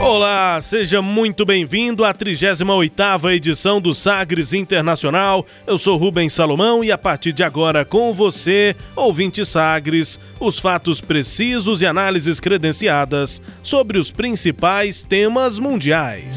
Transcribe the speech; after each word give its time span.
Olá, 0.00 0.60
seja 0.60 1.02
muito 1.02 1.44
bem-vindo 1.44 2.04
à 2.04 2.14
38ª 2.14 3.34
edição 3.34 3.80
do 3.80 3.92
Sagres 3.92 4.52
Internacional. 4.52 5.44
Eu 5.66 5.76
sou 5.76 5.96
Rubens 5.96 6.32
Salomão 6.32 6.84
e 6.84 6.92
a 6.92 6.96
partir 6.96 7.32
de 7.32 7.42
agora 7.42 7.84
com 7.84 8.12
você, 8.12 8.76
ouvinte 8.94 9.44
Sagres, 9.44 10.18
os 10.38 10.58
fatos 10.60 11.00
precisos 11.00 11.82
e 11.82 11.86
análises 11.86 12.38
credenciadas 12.38 13.42
sobre 13.60 13.98
os 13.98 14.12
principais 14.12 15.02
temas 15.02 15.58
mundiais. 15.58 16.36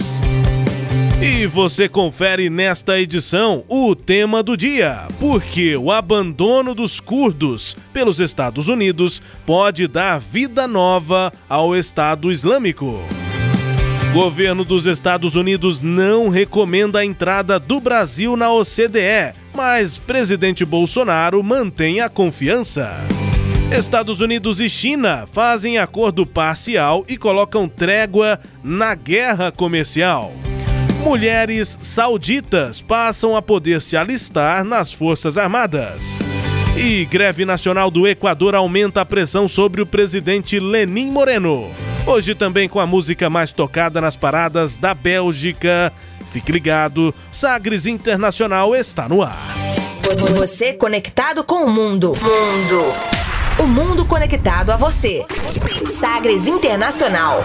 E 1.21 1.45
você 1.45 1.87
confere 1.87 2.49
nesta 2.49 2.99
edição 2.99 3.63
o 3.69 3.95
tema 3.95 4.41
do 4.41 4.57
dia, 4.57 5.07
porque 5.19 5.77
o 5.77 5.91
abandono 5.91 6.73
dos 6.73 6.99
curdos 6.99 7.77
pelos 7.93 8.19
Estados 8.19 8.67
Unidos 8.67 9.21
pode 9.45 9.87
dar 9.87 10.19
vida 10.19 10.67
nova 10.67 11.31
ao 11.47 11.75
Estado 11.75 12.31
Islâmico. 12.31 13.20
Governo 14.13 14.65
dos 14.65 14.85
Estados 14.85 15.37
Unidos 15.37 15.79
não 15.79 16.27
recomenda 16.27 16.99
a 16.99 17.05
entrada 17.05 17.57
do 17.57 17.79
Brasil 17.79 18.35
na 18.35 18.51
OCDE, 18.51 19.33
mas 19.55 19.97
presidente 19.97 20.65
Bolsonaro 20.65 21.41
mantém 21.41 22.01
a 22.01 22.09
confiança. 22.09 22.91
Estados 23.71 24.19
Unidos 24.19 24.59
e 24.59 24.67
China 24.67 25.29
fazem 25.31 25.77
acordo 25.77 26.25
parcial 26.25 27.05
e 27.07 27.17
colocam 27.17 27.69
trégua 27.69 28.37
na 28.61 28.93
guerra 28.95 29.49
comercial. 29.49 30.33
Mulheres 31.05 31.79
sauditas 31.81 32.81
passam 32.81 33.37
a 33.37 33.41
poder 33.41 33.81
se 33.81 33.95
alistar 33.95 34.65
nas 34.65 34.91
Forças 34.91 35.37
Armadas. 35.37 36.30
E 36.83 37.05
greve 37.05 37.45
nacional 37.45 37.91
do 37.91 38.07
Equador 38.07 38.55
aumenta 38.55 39.01
a 39.01 39.05
pressão 39.05 39.47
sobre 39.47 39.83
o 39.83 39.85
presidente 39.85 40.59
Lenin 40.59 41.11
Moreno. 41.11 41.69
Hoje 42.07 42.33
também 42.33 42.67
com 42.67 42.79
a 42.79 42.87
música 42.87 43.29
mais 43.29 43.53
tocada 43.53 44.01
nas 44.01 44.15
paradas 44.15 44.77
da 44.77 44.91
Bélgica. 44.95 45.93
Fique 46.31 46.51
ligado, 46.51 47.13
Sagres 47.31 47.85
Internacional 47.85 48.75
está 48.75 49.07
no 49.07 49.21
ar. 49.21 49.37
Você 50.35 50.73
conectado 50.73 51.43
com 51.43 51.65
o 51.65 51.69
mundo. 51.69 52.13
Mundo. 52.19 52.93
O 53.59 53.67
mundo 53.67 54.03
conectado 54.03 54.71
a 54.71 54.75
você. 54.75 55.23
Sagres 55.85 56.47
Internacional. 56.47 57.43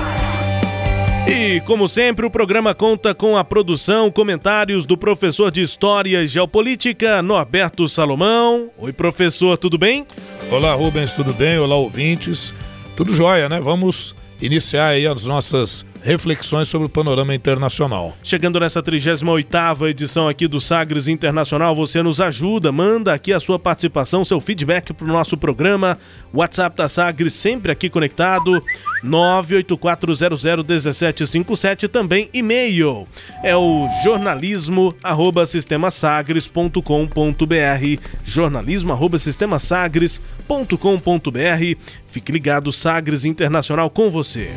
E, 1.28 1.60
como 1.62 1.88
sempre, 1.88 2.24
o 2.24 2.30
programa 2.30 2.72
conta 2.72 3.12
com 3.12 3.36
a 3.36 3.42
produção, 3.42 4.12
comentários 4.12 4.86
do 4.86 4.96
professor 4.96 5.50
de 5.50 5.60
História 5.60 6.22
e 6.22 6.26
Geopolítica, 6.28 7.20
Norberto 7.20 7.88
Salomão. 7.88 8.70
Oi, 8.78 8.92
professor, 8.92 9.58
tudo 9.58 9.76
bem? 9.76 10.06
Olá, 10.52 10.72
Rubens, 10.74 11.12
tudo 11.12 11.34
bem? 11.34 11.58
Olá, 11.58 11.74
ouvintes. 11.74 12.54
Tudo 12.96 13.12
jóia, 13.12 13.48
né? 13.48 13.60
Vamos 13.60 14.14
iniciar 14.40 14.88
aí 14.88 15.04
as 15.04 15.26
nossas 15.26 15.84
reflexões 16.06 16.68
sobre 16.68 16.86
o 16.86 16.88
panorama 16.88 17.34
internacional. 17.34 18.16
Chegando 18.22 18.60
nessa 18.60 18.80
38ª 18.80 19.90
edição 19.90 20.28
aqui 20.28 20.46
do 20.46 20.60
Sagres 20.60 21.08
Internacional, 21.08 21.74
você 21.74 22.00
nos 22.00 22.20
ajuda, 22.20 22.70
manda 22.70 23.12
aqui 23.12 23.32
a 23.32 23.40
sua 23.40 23.58
participação, 23.58 24.24
seu 24.24 24.40
feedback 24.40 24.92
para 24.92 25.04
o 25.04 25.12
nosso 25.12 25.36
programa. 25.36 25.98
WhatsApp 26.32 26.76
da 26.76 26.88
Sagres 26.88 27.34
sempre 27.34 27.72
aqui 27.72 27.90
conectado, 27.90 28.62
984001757, 29.04 31.88
também 31.88 32.30
e-mail. 32.32 33.08
É 33.42 33.56
o 33.56 33.88
jornalismo 34.04 34.94
arroba 35.02 35.44
sistemasagres.com.br 35.44 38.00
jornalismo 38.24 38.92
arroba 38.92 39.18
sistemasagres.com.br 39.18 41.80
Fique 42.06 42.30
ligado, 42.30 42.70
Sagres 42.70 43.24
Internacional 43.24 43.90
com 43.90 44.08
você. 44.08 44.52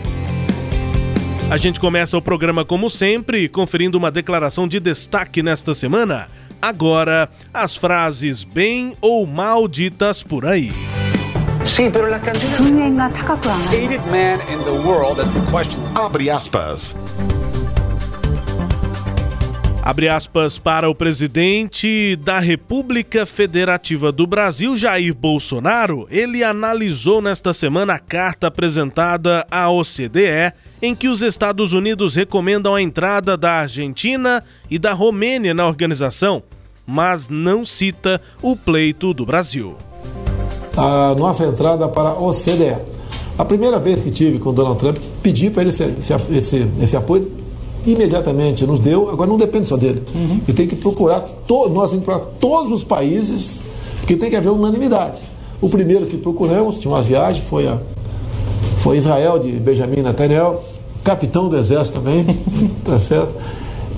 A 1.52 1.58
gente 1.58 1.80
começa 1.80 2.16
o 2.16 2.22
programa 2.22 2.64
como 2.64 2.92
sempre, 2.92 3.50
conferindo 3.50 3.98
uma 3.98 4.12
declaração 4.12 4.68
de 4.68 4.80
destaque 4.80 5.42
nesta 5.42 5.74
semana. 5.74 6.28
Agora, 6.62 7.28
as 7.52 7.76
frases 7.76 8.44
bem 8.44 8.96
ou 9.02 9.26
mal 9.26 9.68
ditas 9.68 10.22
por 10.22 10.46
aí. 10.46 10.72
Sim, 11.66 11.90
pero 11.90 12.08
la 12.08 12.20
canción 12.20 12.80
Hated 13.72 14.06
man 14.12 14.40
Abre 19.90 20.08
aspas 20.08 20.56
para 20.56 20.88
o 20.88 20.94
presidente 20.94 22.16
da 22.18 22.38
República 22.38 23.26
Federativa 23.26 24.12
do 24.12 24.28
Brasil, 24.28 24.78
Jair 24.78 25.16
Bolsonaro. 25.16 26.08
Ele 26.12 26.44
analisou 26.44 27.24
nesta 27.24 27.54
semana 27.54 27.96
a 27.96 27.98
carta 27.98 28.46
apresentada 28.46 29.48
à 29.50 29.68
OCDE 29.68 30.54
em 30.80 30.94
que 30.94 31.08
os 31.08 31.24
Estados 31.24 31.74
Unidos 31.74 32.16
recomendam 32.16 32.76
a 32.76 32.82
entrada 32.84 33.36
da 33.36 33.54
Argentina 33.54 34.44
e 34.70 34.78
da 34.78 34.94
Romênia 34.94 35.56
na 35.56 35.68
organização, 35.68 36.44
mas 36.86 37.28
não 37.28 37.66
cita 37.66 38.22
o 38.44 38.56
pleito 38.56 39.12
do 39.12 39.26
Brasil. 39.26 39.76
A 40.78 41.16
nossa 41.18 41.46
entrada 41.46 41.88
para 41.88 42.10
a 42.10 42.20
OCDE. 42.20 42.78
A 43.40 43.46
primeira 43.46 43.80
vez 43.80 44.02
que 44.02 44.12
tive 44.12 44.38
com 44.38 44.54
Donald 44.54 44.78
Trump, 44.78 44.98
pedi 45.24 45.50
para 45.50 45.64
ele 45.64 45.72
esse, 45.72 45.84
esse, 46.30 46.68
esse, 46.80 46.98
apoio, 46.98 47.39
imediatamente 47.92 48.66
nos 48.66 48.80
deu, 48.80 49.10
agora 49.10 49.30
não 49.30 49.38
depende 49.38 49.68
só 49.68 49.78
dele. 49.78 50.04
Uhum. 50.14 50.42
E 50.48 50.54
tem 50.54 50.68
que 50.68 50.76
procurar, 50.76 51.22
to, 51.22 51.70
nós 51.70 51.90
temos 51.90 52.06
que 52.06 52.12
procurar 52.12 52.26
todos 52.40 52.72
os 52.72 52.84
países, 52.84 53.62
porque 54.00 54.16
tem 54.16 54.30
que 54.30 54.36
haver 54.36 54.50
unanimidade. 54.50 55.22
O 55.62 55.70
primeiro 55.70 56.06
que 56.06 56.18
procuramos, 56.18 56.80
tinha 56.80 56.94
umas 56.94 57.06
viagens, 57.06 57.44
foi 57.46 57.68
a 57.68 57.80
foi 58.80 58.98
Israel 58.98 59.38
de 59.40 59.52
Benjamin 59.52 60.02
Netanyahu, 60.02 60.60
capitão 61.04 61.50
do 61.50 61.58
exército 61.58 62.00
também, 62.00 62.26
tá 62.86 62.98
certo? 62.98 63.34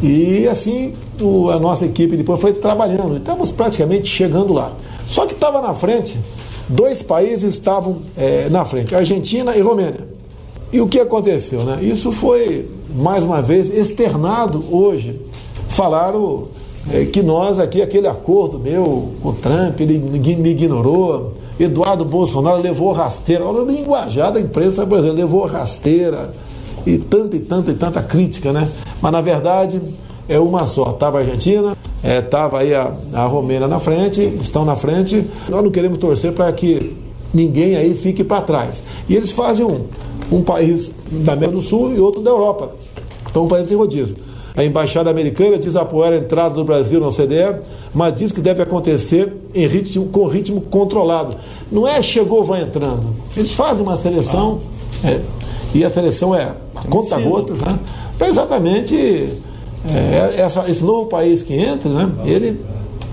E 0.01 0.47
assim 0.47 0.93
o, 1.21 1.49
a 1.51 1.59
nossa 1.59 1.85
equipe 1.85 2.17
depois 2.17 2.39
foi 2.39 2.53
trabalhando. 2.53 3.17
Estamos 3.17 3.51
praticamente 3.51 4.07
chegando 4.07 4.53
lá. 4.53 4.73
Só 5.05 5.25
que 5.25 5.33
estava 5.33 5.61
na 5.61 5.73
frente, 5.73 6.17
dois 6.67 7.03
países 7.03 7.53
estavam 7.53 7.99
é, 8.17 8.49
na 8.49 8.65
frente, 8.65 8.95
Argentina 8.95 9.55
e 9.55 9.61
Romênia. 9.61 10.09
E 10.73 10.79
o 10.79 10.87
que 10.87 10.99
aconteceu? 10.99 11.63
Né? 11.63 11.79
Isso 11.83 12.11
foi, 12.11 12.67
mais 12.95 13.23
uma 13.23 13.41
vez, 13.41 13.69
externado 13.69 14.63
hoje. 14.71 15.19
Falaram 15.69 16.47
é, 16.91 17.05
que 17.05 17.21
nós 17.21 17.59
aqui, 17.59 17.81
aquele 17.81 18.07
acordo 18.07 18.59
meu 18.59 19.11
com 19.21 19.29
o 19.29 19.33
Trump, 19.33 19.79
ele 19.79 19.97
me 19.97 20.49
ignorou, 20.49 21.33
Eduardo 21.59 22.03
Bolsonaro 22.03 22.61
levou 22.61 22.91
rasteira. 22.91 23.45
Olha, 23.45 23.61
o 23.61 23.65
linguajar 23.65 24.31
da 24.31 24.39
imprensa 24.39 24.85
brasileira 24.85 25.19
levou 25.19 25.45
rasteira. 25.45 26.33
E 26.85 26.97
tanta 26.97 27.35
e 27.35 27.39
tanta 27.39 27.71
e 27.71 27.75
tanta 27.75 28.01
crítica, 28.01 28.51
né? 28.51 28.67
Mas 28.99 29.11
na 29.11 29.21
verdade 29.21 29.79
é 30.27 30.39
uma 30.39 30.65
só. 30.65 30.89
Estava 30.89 31.19
a 31.19 31.21
Argentina, 31.21 31.77
estava 32.03 32.57
é, 32.57 32.61
aí 32.61 32.73
a, 32.73 32.91
a 33.13 33.25
Romênia 33.25 33.67
na 33.67 33.79
frente, 33.79 34.21
estão 34.41 34.65
na 34.65 34.75
frente. 34.75 35.23
Nós 35.47 35.63
não 35.63 35.69
queremos 35.69 35.99
torcer 35.99 36.31
para 36.31 36.51
que 36.51 36.95
ninguém 37.31 37.75
aí 37.75 37.93
fique 37.93 38.23
para 38.23 38.41
trás. 38.41 38.83
E 39.07 39.15
eles 39.15 39.31
fazem 39.31 39.63
um, 39.63 39.85
um 40.31 40.41
país 40.41 40.91
da 41.11 41.33
América 41.33 41.57
do 41.57 41.61
Sul 41.61 41.93
e 41.93 41.99
outro 41.99 42.21
da 42.21 42.29
Europa. 42.29 42.71
Então, 43.29 43.45
um 43.45 43.47
país 43.47 43.71
em 43.71 43.75
rodízio. 43.75 44.15
A 44.55 44.63
embaixada 44.63 45.09
americana 45.09 45.57
diz 45.57 45.75
apoiar 45.75 46.11
a 46.11 46.17
entrada 46.17 46.55
do 46.55 46.63
Brasil 46.63 46.99
na 46.99 47.07
OCDE, 47.07 47.61
mas 47.93 48.13
diz 48.15 48.31
que 48.31 48.41
deve 48.41 48.61
acontecer 48.61 49.33
em 49.55 49.65
ritmo, 49.65 50.07
com 50.07 50.27
ritmo 50.27 50.61
controlado. 50.61 51.35
Não 51.71 51.87
é 51.87 52.01
chegou, 52.01 52.43
vai 52.43 52.61
entrando. 52.61 53.07
Eles 53.35 53.53
fazem 53.53 53.83
uma 53.83 53.95
seleção, 53.95 54.59
é, 55.03 55.21
e 55.73 55.85
a 55.85 55.89
seleção 55.89 56.35
é 56.35 56.53
conta-gotas, 56.89 57.59
né? 57.59 57.79
Para 58.17 58.27
exatamente 58.27 58.95
é, 58.95 60.41
essa, 60.41 60.69
esse 60.69 60.83
novo 60.83 61.07
país 61.07 61.41
que 61.41 61.53
entra, 61.53 61.89
né? 61.89 62.11
ele 62.25 62.59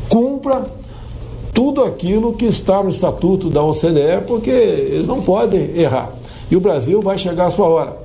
cumpra 0.09 0.65
tudo 1.55 1.85
aquilo 1.85 2.33
que 2.33 2.47
está 2.47 2.83
no 2.83 2.89
estatuto 2.89 3.49
da 3.49 3.63
OCDE, 3.63 4.25
porque 4.27 4.51
eles 4.51 5.07
não 5.07 5.21
podem 5.21 5.77
errar. 5.77 6.13
E 6.51 6.57
o 6.57 6.61
Brasil 6.61 7.03
vai 7.03 7.19
chegar 7.19 7.47
à 7.47 7.51
sua 7.51 7.67
hora. 7.67 7.97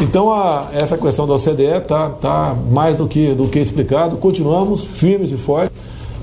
Então, 0.00 0.32
a, 0.32 0.68
essa 0.72 0.96
questão 0.96 1.26
da 1.26 1.34
OCDE 1.34 1.64
está 1.64 2.08
tá 2.10 2.56
mais 2.70 2.96
do 2.96 3.08
que, 3.08 3.34
do 3.34 3.48
que 3.48 3.58
explicado. 3.58 4.16
Continuamos 4.16 4.84
firmes 4.84 5.32
e 5.32 5.36
fortes. 5.36 5.76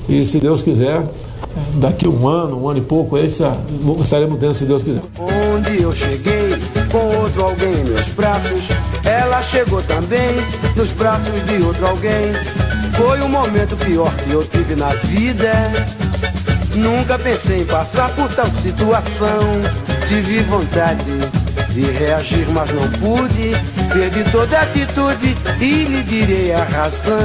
E, 0.07 0.24
se 0.25 0.39
Deus 0.39 0.62
quiser, 0.62 1.04
daqui 1.75 2.07
um 2.07 2.27
ano, 2.27 2.63
um 2.63 2.69
ano 2.69 2.80
e 2.80 2.81
pouco, 2.81 3.16
aí 3.18 3.25
estaremos 3.25 4.39
dentro, 4.39 4.56
se 4.56 4.66
Deus 4.66 4.81
quiser. 4.81 5.01
Onde 5.19 5.81
eu 5.81 5.92
cheguei, 5.92 6.56
com 6.92 7.22
outro 7.22 7.44
alguém 7.44 7.74
em 7.74 7.83
meus 7.83 8.10
braços, 8.10 8.68
ela 9.04 9.42
chegou 9.42 9.81
também 9.83 10.36
nos 10.75 10.94
braços 10.94 11.44
de 11.45 11.62
outro 11.63 11.86
alguém. 11.86 12.33
Foi 12.94 13.19
o 13.19 13.27
momento 13.27 13.75
pior 13.75 14.13
que 14.16 14.31
eu 14.31 14.45
tive 14.45 14.75
na 14.75 14.89
vida. 14.89 15.51
Nunca 16.75 17.19
pensei 17.19 17.62
em 17.62 17.66
passar 17.66 18.13
por 18.16 18.30
tal 18.33 18.48
situação. 18.48 19.39
Tive 20.07 20.42
vontade 20.44 21.44
de 21.75 21.81
reagir, 21.92 22.48
mas 22.54 22.72
não 22.72 22.89
pude. 22.94 23.51
Perdi 23.94 24.31
toda 24.31 24.62
atitude 24.62 25.36
e 25.60 25.83
lhe 25.83 26.04
direi 26.04 26.54
a 26.54 26.63
razão. 26.63 27.18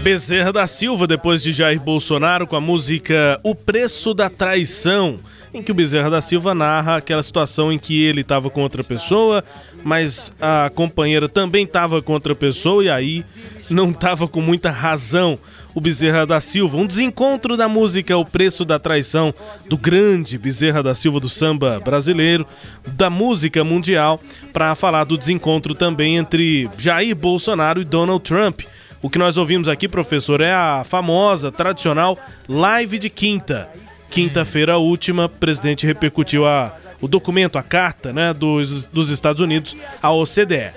Bezerra 0.00 0.52
da 0.52 0.66
Silva, 0.68 1.08
depois 1.08 1.42
de 1.42 1.50
Jair 1.50 1.80
Bolsonaro, 1.80 2.46
com 2.46 2.54
a 2.54 2.60
música 2.60 3.36
O 3.42 3.52
Preço 3.52 4.14
da 4.14 4.30
Traição 4.30 5.18
em 5.52 5.60
que 5.60 5.72
o 5.72 5.74
Bezerra 5.74 6.08
da 6.08 6.20
Silva 6.20 6.54
narra 6.54 6.96
aquela 6.98 7.24
situação 7.24 7.72
em 7.72 7.78
que 7.80 8.04
ele 8.04 8.20
estava 8.20 8.48
com 8.48 8.62
outra 8.62 8.84
pessoa, 8.84 9.42
mas 9.82 10.32
a 10.40 10.70
companheira 10.72 11.28
também 11.28 11.64
estava 11.64 12.00
com 12.00 12.12
outra 12.12 12.36
pessoa 12.36 12.84
e 12.84 12.88
aí 12.88 13.24
não 13.68 13.90
estava 13.90 14.28
com 14.28 14.40
muita 14.40 14.70
razão 14.70 15.36
o 15.74 15.80
Bezerra 15.80 16.26
da 16.26 16.40
Silva. 16.40 16.76
Um 16.76 16.86
desencontro 16.86 17.56
da 17.56 17.68
música 17.68 18.16
O 18.16 18.24
Preço 18.24 18.64
da 18.64 18.78
Traição, 18.78 19.34
do 19.68 19.76
grande 19.76 20.38
Bezerra 20.38 20.82
da 20.82 20.94
Silva 20.94 21.20
do 21.20 21.28
samba 21.28 21.80
brasileiro, 21.80 22.46
da 22.86 23.10
música 23.10 23.62
mundial, 23.64 24.20
para 24.52 24.74
falar 24.74 25.04
do 25.04 25.18
desencontro 25.18 25.74
também 25.74 26.16
entre 26.16 26.68
Jair 26.78 27.14
Bolsonaro 27.14 27.80
e 27.80 27.84
Donald 27.84 28.22
Trump. 28.22 28.62
O 29.02 29.08
que 29.08 29.18
nós 29.18 29.36
ouvimos 29.36 29.68
aqui, 29.68 29.88
professor, 29.88 30.40
é 30.40 30.52
a 30.52 30.84
famosa, 30.84 31.50
tradicional 31.50 32.18
live 32.48 32.98
de 32.98 33.08
quinta. 33.08 33.68
Quinta-feira 34.10 34.76
última, 34.76 35.26
o 35.26 35.28
presidente 35.28 35.86
repercutiu 35.86 36.44
a, 36.44 36.76
o 37.00 37.08
documento, 37.08 37.56
a 37.56 37.62
carta 37.62 38.12
né, 38.12 38.34
dos, 38.34 38.84
dos 38.86 39.08
Estados 39.08 39.40
Unidos 39.40 39.74
à 40.02 40.12
OCDE. 40.12 40.72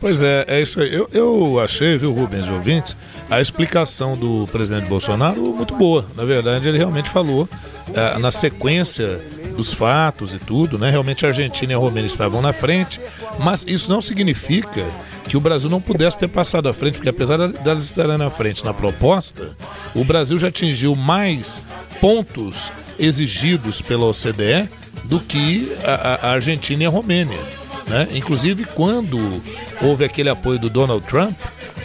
Pois 0.00 0.22
é, 0.22 0.44
é 0.46 0.62
isso 0.62 0.80
aí. 0.80 0.94
Eu, 0.94 1.08
eu 1.12 1.60
achei, 1.60 1.98
viu, 1.98 2.12
Rubens 2.12 2.48
ouvintes, 2.48 2.96
a 3.30 3.40
explicação 3.40 4.16
do 4.16 4.48
presidente 4.52 4.86
Bolsonaro 4.86 5.54
muito 5.54 5.74
boa. 5.74 6.06
Na 6.14 6.24
verdade, 6.24 6.68
ele 6.68 6.78
realmente 6.78 7.10
falou 7.10 7.48
é, 7.92 8.18
na 8.18 8.30
sequência 8.30 9.20
dos 9.56 9.72
fatos 9.72 10.32
e 10.32 10.38
tudo, 10.38 10.78
né? 10.78 10.90
Realmente 10.90 11.24
a 11.24 11.28
Argentina 11.28 11.72
e 11.72 11.74
a 11.74 11.78
Romênia 11.78 12.06
estavam 12.06 12.40
na 12.42 12.52
frente, 12.52 13.00
mas 13.38 13.64
isso 13.66 13.90
não 13.90 14.00
significa 14.00 14.84
que 15.28 15.36
o 15.36 15.40
Brasil 15.40 15.68
não 15.68 15.80
pudesse 15.80 16.18
ter 16.18 16.28
passado 16.28 16.68
à 16.68 16.74
frente, 16.74 16.94
porque 16.94 17.08
apesar 17.08 17.48
delas 17.48 17.84
estarem 17.84 18.18
na 18.18 18.30
frente 18.30 18.64
na 18.64 18.72
proposta, 18.72 19.56
o 19.94 20.04
Brasil 20.04 20.38
já 20.38 20.48
atingiu 20.48 20.94
mais 20.94 21.60
pontos 22.00 22.70
exigidos 22.98 23.80
pela 23.80 24.06
OCDE 24.06 24.68
do 25.04 25.20
que 25.20 25.72
a, 25.84 26.28
a 26.28 26.30
Argentina 26.32 26.84
e 26.84 26.86
a 26.86 26.90
Romênia. 26.90 27.40
Né? 27.86 28.08
Inclusive, 28.12 28.64
quando 28.64 29.42
houve 29.80 30.04
aquele 30.04 30.28
apoio 30.28 30.58
do 30.58 30.68
Donald 30.68 31.06
Trump, 31.06 31.36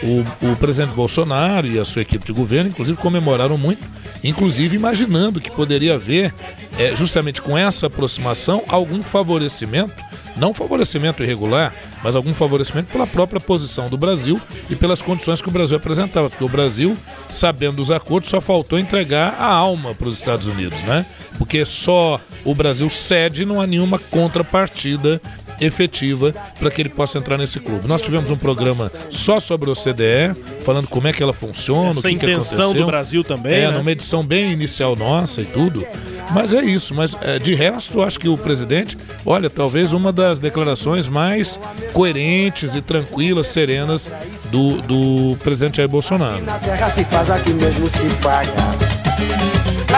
o, 0.02 0.50
o 0.52 0.56
presidente 0.56 0.94
Bolsonaro 0.94 1.66
e 1.66 1.78
a 1.78 1.84
sua 1.84 2.02
equipe 2.02 2.24
de 2.24 2.32
governo, 2.32 2.70
inclusive, 2.70 2.96
comemoraram 2.98 3.56
muito, 3.56 3.86
inclusive 4.24 4.76
imaginando 4.76 5.40
que 5.40 5.50
poderia 5.50 5.94
haver, 5.94 6.34
é, 6.78 6.94
justamente 6.96 7.40
com 7.40 7.56
essa 7.56 7.86
aproximação, 7.86 8.64
algum 8.66 9.02
favorecimento, 9.02 9.94
não 10.36 10.52
favorecimento 10.52 11.22
irregular, 11.22 11.72
mas 12.02 12.16
algum 12.16 12.34
favorecimento 12.34 12.90
pela 12.90 13.06
própria 13.06 13.40
posição 13.40 13.88
do 13.88 13.96
Brasil 13.96 14.40
e 14.68 14.74
pelas 14.74 15.00
condições 15.02 15.40
que 15.40 15.48
o 15.48 15.52
Brasil 15.52 15.76
apresentava, 15.76 16.28
porque 16.28 16.42
o 16.42 16.48
Brasil, 16.48 16.96
sabendo 17.30 17.76
dos 17.76 17.90
acordos, 17.90 18.30
só 18.30 18.40
faltou 18.40 18.78
entregar 18.78 19.36
a 19.38 19.46
alma 19.46 19.94
para 19.94 20.08
os 20.08 20.16
Estados 20.16 20.46
Unidos, 20.46 20.82
né? 20.82 21.06
Porque 21.38 21.64
só 21.64 22.20
o 22.44 22.54
Brasil 22.54 22.88
cede, 22.90 23.44
não 23.44 23.60
há 23.60 23.66
nenhuma 23.66 23.98
contrapartida 23.98 25.20
efetiva 25.64 26.34
para 26.58 26.70
que 26.70 26.82
ele 26.82 26.88
possa 26.88 27.18
entrar 27.18 27.36
nesse 27.38 27.60
clube. 27.60 27.86
Nós 27.88 28.02
tivemos 28.02 28.30
um 28.30 28.36
programa 28.36 28.90
só 29.10 29.38
sobre 29.40 29.70
o 29.70 29.74
CDE, 29.74 30.34
falando 30.64 30.88
como 30.88 31.08
é 31.08 31.12
que 31.12 31.22
ela 31.22 31.32
funciona, 31.32 31.90
Essa 31.90 32.00
o 32.00 32.02
que, 32.02 32.10
intenção 32.10 32.48
que 32.48 32.54
aconteceu. 32.54 32.80
do 32.82 32.86
Brasil 32.86 33.24
também, 33.24 33.54
É, 33.54 33.70
né? 33.70 33.76
numa 33.78 33.90
edição 33.90 34.24
bem 34.24 34.52
inicial 34.52 34.96
nossa 34.96 35.40
e 35.42 35.44
tudo. 35.44 35.84
Mas 36.30 36.54
é 36.54 36.62
isso, 36.62 36.94
mas 36.94 37.14
é, 37.20 37.38
de 37.38 37.54
resto, 37.54 38.00
acho 38.00 38.18
que 38.18 38.26
o 38.28 38.38
presidente, 38.38 38.96
olha, 39.26 39.50
talvez 39.50 39.92
uma 39.92 40.10
das 40.12 40.38
declarações 40.38 41.06
mais 41.06 41.58
coerentes 41.92 42.74
e 42.74 42.80
tranquilas, 42.80 43.48
serenas 43.48 44.08
do, 44.50 44.80
do 44.82 45.36
presidente 45.42 45.76
Jair 45.76 45.88
Bolsonaro. 45.90 46.42
Na 46.42 46.58
terra 46.58 46.88
se 46.90 47.04
faz 47.04 47.28
aqui 47.28 47.52
mesmo 47.52 47.86
se 47.88 48.06
paga. 48.22 48.50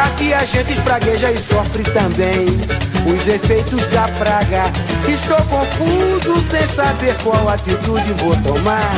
Aqui 0.06 0.32
a 0.34 0.44
gente 0.44 0.72
espragueja 0.72 1.31
e 1.31 1.38
sofre 1.38 1.84
também 1.84 2.46
os 3.06 3.28
efeitos 3.28 3.86
da 3.86 4.08
praga. 4.18 4.64
Estou 5.08 5.36
confuso 5.46 6.40
sem 6.50 6.66
saber 6.74 7.16
qual 7.22 7.48
atitude 7.48 8.12
vou 8.14 8.36
tomar. 8.42 8.92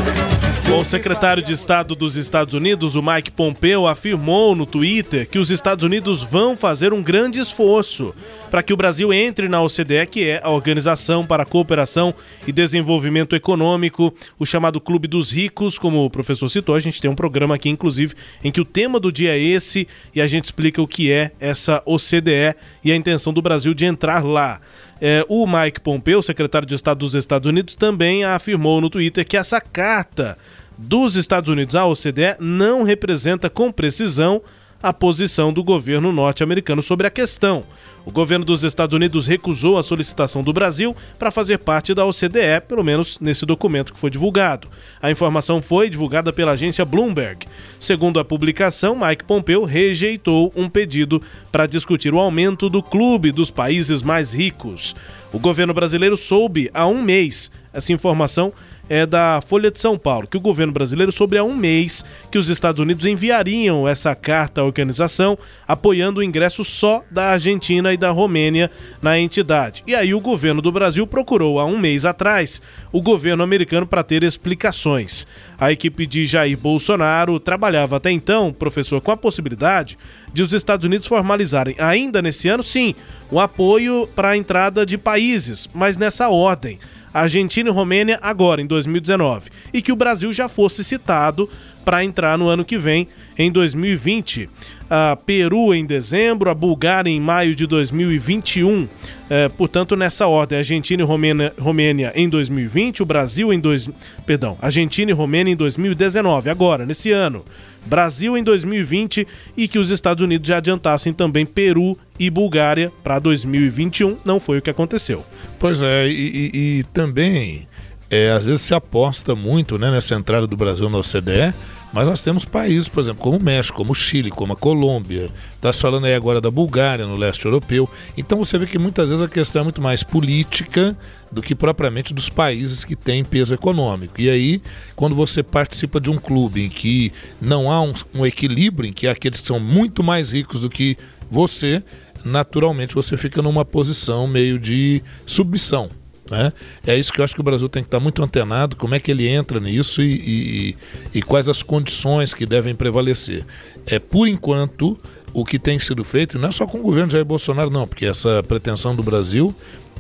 O 0.69 0.85
secretário 0.85 1.43
de 1.43 1.53
Estado 1.53 1.95
dos 1.95 2.17
Estados 2.17 2.53
Unidos, 2.53 2.97
o 2.97 3.03
Mike 3.03 3.31
Pompeo, 3.31 3.87
afirmou 3.87 4.55
no 4.55 4.67
Twitter 4.67 5.29
que 5.29 5.39
os 5.39 5.51
Estados 5.51 5.85
Unidos 5.85 6.25
vão 6.25 6.57
fazer 6.57 6.93
um 6.93 7.03
grande 7.03 7.39
esforço 7.39 8.15
para 8.51 8.63
que 8.63 8.73
o 8.73 8.77
Brasil 8.77 9.13
entre 9.13 9.49
na 9.49 9.63
OCDE, 9.63 10.07
que 10.11 10.25
é 10.29 10.41
a 10.43 10.51
Organização 10.51 11.25
para 11.25 11.45
a 11.45 11.47
Cooperação 11.47 12.13
e 12.47 12.53
Desenvolvimento 12.53 13.35
Econômico, 13.35 14.13
o 14.39 14.45
chamado 14.45 14.81
Clube 14.81 15.09
dos 15.09 15.31
Ricos, 15.31 15.79
como 15.79 16.05
o 16.05 16.11
professor 16.11 16.49
citou. 16.49 16.75
A 16.75 16.81
gente 16.81 17.01
tem 17.01 17.11
um 17.11 17.15
programa 17.17 17.55
aqui, 17.55 17.69
inclusive, 17.69 18.15
em 18.43 18.51
que 18.51 18.61
o 18.61 18.65
tema 18.65 19.01
do 19.01 19.13
dia 19.13 19.37
é 19.37 19.41
esse 19.41 19.87
e 20.15 20.21
a 20.21 20.27
gente 20.27 20.47
explica 20.47 20.83
o 20.83 20.89
que 20.89 21.11
é 21.11 21.31
essa 21.41 21.81
OCDE 21.87 22.55
e 22.85 22.91
a 22.91 22.97
intenção 22.97 23.33
do 23.33 23.41
Brasil 23.41 23.73
de 23.73 23.87
entrar 23.87 24.25
lá. 24.25 24.61
É, 25.01 25.25
o 25.29 25.47
Mike 25.47 25.81
Pompeo, 25.81 26.23
secretário 26.23 26.67
de 26.67 26.75
Estado 26.75 26.99
dos 26.99 27.15
Estados 27.15 27.47
Unidos, 27.47 27.77
também 27.77 28.25
afirmou 28.25 28.81
no 28.81 28.89
Twitter 28.89 29.27
que 29.27 29.37
essa 29.37 29.61
carta 29.61 30.37
dos 30.77 31.17
Estados 31.17 31.49
Unidos 31.49 31.75
à 31.75 31.87
OCDE 31.87 32.37
não 32.39 32.83
representa 32.83 33.49
com 33.49 33.73
precisão 33.73 34.43
a 34.83 34.93
posição 34.93 35.53
do 35.53 35.65
governo 35.65 36.13
norte-americano 36.13 36.83
sobre 36.83 37.07
a 37.07 37.11
questão. 37.11 37.65
O 38.05 38.11
governo 38.13 38.45
dos 38.45 38.63
Estados 38.63 38.95
Unidos 38.95 39.27
recusou 39.27 39.79
a 39.79 39.83
solicitação 39.83 40.43
do 40.43 40.53
Brasil 40.53 40.95
para 41.19 41.33
fazer 41.33 41.59
parte 41.59 41.93
da 41.93 42.05
OCDE, 42.07 42.61
pelo 42.69 42.85
menos 42.85 43.19
nesse 43.19 43.45
documento 43.45 43.93
que 43.93 43.99
foi 43.99 44.11
divulgado. 44.11 44.69
A 45.03 45.11
informação 45.11 45.61
foi 45.61 45.91
divulgada 45.91 46.33
pela 46.33 46.53
agência 46.53 46.85
Bloomberg. 46.85 47.47
Segundo 47.81 48.21
a 48.21 48.25
publicação, 48.25 48.97
Mike 48.97 49.25
Pompeo 49.25 49.65
rejeitou 49.65 50.53
um 50.55 50.69
pedido 50.69 51.21
para 51.51 51.67
discutir 51.67 52.15
o 52.15 52.21
aumento 52.21 52.71
do 52.71 52.81
clube 52.81 53.33
dos 53.33 53.51
países 53.51 54.03
mais 54.03 54.33
ricos. 54.33 54.95
O 55.33 55.39
governo 55.41 55.75
brasileiro 55.75 56.17
soube 56.17 56.71
há 56.73 56.87
um 56.87 57.03
mês 57.03 57.51
essa 57.73 57.93
informação 57.93 58.53
é 58.89 59.05
da 59.05 59.41
Folha 59.41 59.71
de 59.71 59.81
São 59.81 59.99
Paulo, 59.99 60.27
que 60.27 60.37
o 60.37 60.41
governo 60.41 60.73
brasileiro 60.73 61.11
soube 61.11 61.37
há 61.37 61.45
um 61.45 61.55
mês 61.55 62.05
que 62.31 62.39
os 62.39 62.49
Estados 62.49 62.81
Unidos 62.81 63.05
enviariam 63.05 63.87
essa 63.89 64.15
carta 64.15 64.61
à 64.61 64.65
organização 64.65 65.39
apoiando 65.67 66.21
o 66.21 66.23
ingresso 66.23 66.65
só 66.65 67.03
da 67.11 67.31
Argentina 67.31 67.93
e 67.93 67.97
da 67.97 68.11
Romênia 68.11 68.71
na 69.03 69.19
entidade. 69.19 69.83
E 69.87 69.95
aí 69.95 70.15
o 70.15 70.21
governo 70.21 70.63
do 70.63 70.71
Brasil 70.71 71.07
procurou 71.07 71.59
há 71.59 71.65
um 71.65 71.79
mês 71.79 72.05
atrás 72.05 72.63
o 72.93 73.03
governo 73.03 73.43
americano 73.43 73.87
para 73.87 74.05
ter 74.05 74.23
explicações. 74.23 75.27
A 75.59 75.73
equipe 75.73 76.07
de 76.07 76.25
Jair 76.25 76.57
Bolsonaro 76.57 77.41
trabalhava 77.41 77.97
até 77.97 78.11
então, 78.11 78.53
professor, 78.53 79.01
com 79.01 79.11
a 79.11 79.17
possibilidade 79.17 79.99
de 80.33 80.43
os 80.43 80.53
Estados 80.53 80.85
Unidos 80.85 81.07
formalizarem 81.07 81.75
ainda 81.79 82.21
nesse 82.21 82.49
ano, 82.49 82.63
sim, 82.63 82.95
o 83.31 83.41
apoio 83.41 84.09
para 84.15 84.31
a 84.31 84.37
entrada 84.37 84.85
de 84.85 84.99
países, 84.99 85.69
mas 85.75 85.97
nessa 85.97 86.29
ordem. 86.29 86.79
Argentina 87.21 87.71
e 87.71 87.73
Romênia 87.73 88.19
agora, 88.21 88.61
em 88.61 88.67
2019, 88.67 89.51
e 89.73 89.81
que 89.81 89.93
o 89.93 89.97
Brasil 89.97 90.33
já 90.33 90.49
fosse 90.49 90.85
citado 90.85 91.49
para 91.87 92.05
entrar 92.05 92.37
no 92.37 92.49
ano 92.49 92.65
que 92.65 92.77
vem, 92.77 93.07
em 93.39 93.49
2020. 93.49 94.51
A 94.91 95.17
Peru 95.25 95.73
em 95.73 95.87
dezembro, 95.87 96.51
a 96.51 96.55
Bulgária 96.55 97.09
em 97.09 97.21
maio 97.21 97.55
de 97.55 97.65
2021. 97.65 98.89
É, 99.31 99.49
portanto, 99.49 99.95
nessa 99.95 100.27
ordem, 100.27 100.59
Argentina 100.59 101.01
e 101.01 101.07
Romênia, 101.07 101.55
Romênia 101.57 102.13
em 102.17 102.29
2020, 102.29 103.05
o 103.05 103.07
Brasil 103.07 103.53
em 103.53 103.61
dois, 103.61 103.89
perdão, 104.27 104.59
Argentina 104.61 105.13
e 105.13 105.15
Romênia 105.15 105.53
em 105.53 105.57
2019, 105.57 106.51
agora, 106.51 106.85
nesse 106.85 107.13
ano. 107.13 107.45
Brasil 107.85 108.37
em 108.37 108.43
2020 108.43 109.25
e 109.57 109.69
que 109.69 109.79
os 109.79 109.91
Estados 109.91 110.25
Unidos 110.25 110.49
já 110.49 110.57
adiantassem 110.57 111.13
também 111.13 111.47
Peru 111.47 111.97
e 112.19 112.29
Bulgária 112.29 112.91
para 113.05 113.21
2021. 113.21 114.19
Não 114.25 114.41
foi 114.41 114.59
o 114.59 114.63
que 114.63 114.71
aconteceu. 114.71 115.25
Pois 115.57 115.85
é, 115.85 116.09
e, 116.09 116.51
e, 116.53 116.79
e 116.79 116.83
também 116.93 117.69
é, 118.11 118.31
às 118.31 118.47
vezes 118.47 118.63
se 118.63 118.75
aposta 118.75 119.35
muito 119.35 119.79
né, 119.79 119.91
nessa 119.91 120.15
entrada 120.15 120.47
do 120.47 120.57
Brasil 120.57 120.89
na 120.89 120.99
OCDE, 120.99 121.55
mas 121.93 122.07
nós 122.07 122.21
temos 122.21 122.45
países, 122.45 122.89
por 122.89 123.01
exemplo, 123.01 123.23
como 123.23 123.39
o 123.39 123.43
México, 123.43 123.79
como 123.79 123.93
o 123.93 123.95
Chile, 123.95 124.31
como 124.31 124.53
a 124.53 124.57
Colômbia. 124.57 125.31
Está 125.55 125.73
se 125.73 125.81
falando 125.81 126.05
aí 126.05 126.15
agora 126.15 126.41
da 126.41 126.51
Bulgária, 126.51 127.07
no 127.07 127.17
leste 127.17 127.47
europeu. 127.47 127.89
Então 128.19 128.39
você 128.39 128.59
vê 128.59 128.67
que 128.67 128.79
muitas 128.79 129.09
vezes 129.09 129.25
a 129.25 129.29
questão 129.29 129.61
é 129.61 129.65
muito 129.65 129.81
mais 129.81 130.03
política 130.03 130.97
do 131.33 131.41
que 131.41 131.55
propriamente 131.55 132.13
dos 132.13 132.29
países 132.29 132.85
que 132.85 132.95
têm 132.95 133.25
peso 133.25 133.55
econômico. 133.55 134.21
E 134.21 134.29
aí, 134.29 134.63
quando 134.95 135.15
você 135.15 135.43
participa 135.43 136.01
de 136.01 136.11
um 136.11 136.19
clube 136.19 136.67
em 136.67 136.69
que 136.69 137.13
não 137.41 137.71
há 137.71 137.81
um, 137.81 137.93
um 138.15 138.27
equilíbrio, 138.27 138.91
em 138.91 138.93
que 138.93 139.09
aqueles 139.09 139.41
que 139.41 139.47
são 139.47 139.59
muito 139.59 140.03
mais 140.03 140.33
ricos 140.33 140.61
do 140.61 140.69
que 140.69 140.99
você 141.31 141.83
naturalmente 142.25 142.95
você 142.95 143.17
fica 143.17 143.41
numa 143.41 143.65
posição 143.65 144.27
meio 144.27 144.59
de 144.59 145.03
submissão. 145.25 145.89
Né? 146.31 146.53
É 146.87 146.97
isso 146.97 147.13
que 147.13 147.21
eu 147.21 147.25
acho 147.25 147.35
que 147.35 147.41
o 147.41 147.45
Brasil 147.45 147.69
tem 147.69 147.83
que 147.83 147.87
estar 147.87 148.01
muito 148.01 148.23
antenado, 148.23 148.77
como 148.77 148.95
é 148.95 149.01
que 149.01 149.11
ele 149.11 149.29
entra 149.29 149.61
nisso 149.61 150.03
e, 150.03 150.15
e, 150.15 151.19
e 151.19 151.23
quais 151.23 151.49
as 151.49 151.63
condições 151.63 152.35
que 152.35 152.45
devem 152.45 152.75
prevalecer. 152.75 153.45
É, 153.87 153.99
por 153.99 154.27
enquanto, 154.27 154.99
o 155.33 155.45
que 155.45 155.59
tem 155.59 155.79
sido 155.79 156.05
feito, 156.05 156.39
não 156.39 156.49
é 156.49 156.53
só 156.53 156.67
com 156.67 156.79
o 156.79 156.83
governo 156.83 157.11
Jair 157.11 157.25
Bolsonaro, 157.25 157.71
não, 157.71 157.87
porque 157.87 158.07
essa 158.07 158.43
pretensão 158.43 158.95
do 158.95 159.03
Brasil 159.03 159.55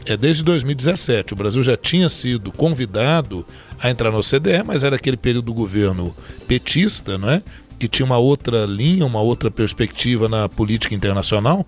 é 0.04 0.16
desde 0.16 0.42
2017. 0.42 1.32
O 1.32 1.36
Brasil 1.36 1.62
já 1.62 1.76
tinha 1.76 2.08
sido 2.08 2.50
convidado 2.50 3.44
a 3.78 3.90
entrar 3.90 4.10
no 4.10 4.18
OCDE, 4.18 4.62
mas 4.64 4.82
era 4.82 4.96
aquele 4.96 5.16
período 5.16 5.46
do 5.46 5.54
governo 5.54 6.14
petista, 6.46 7.16
não 7.18 7.30
é? 7.30 7.42
que 7.78 7.88
tinha 7.88 8.06
uma 8.06 8.18
outra 8.18 8.64
linha, 8.64 9.04
uma 9.04 9.20
outra 9.20 9.50
perspectiva 9.50 10.28
na 10.28 10.48
política 10.48 10.94
internacional. 10.94 11.66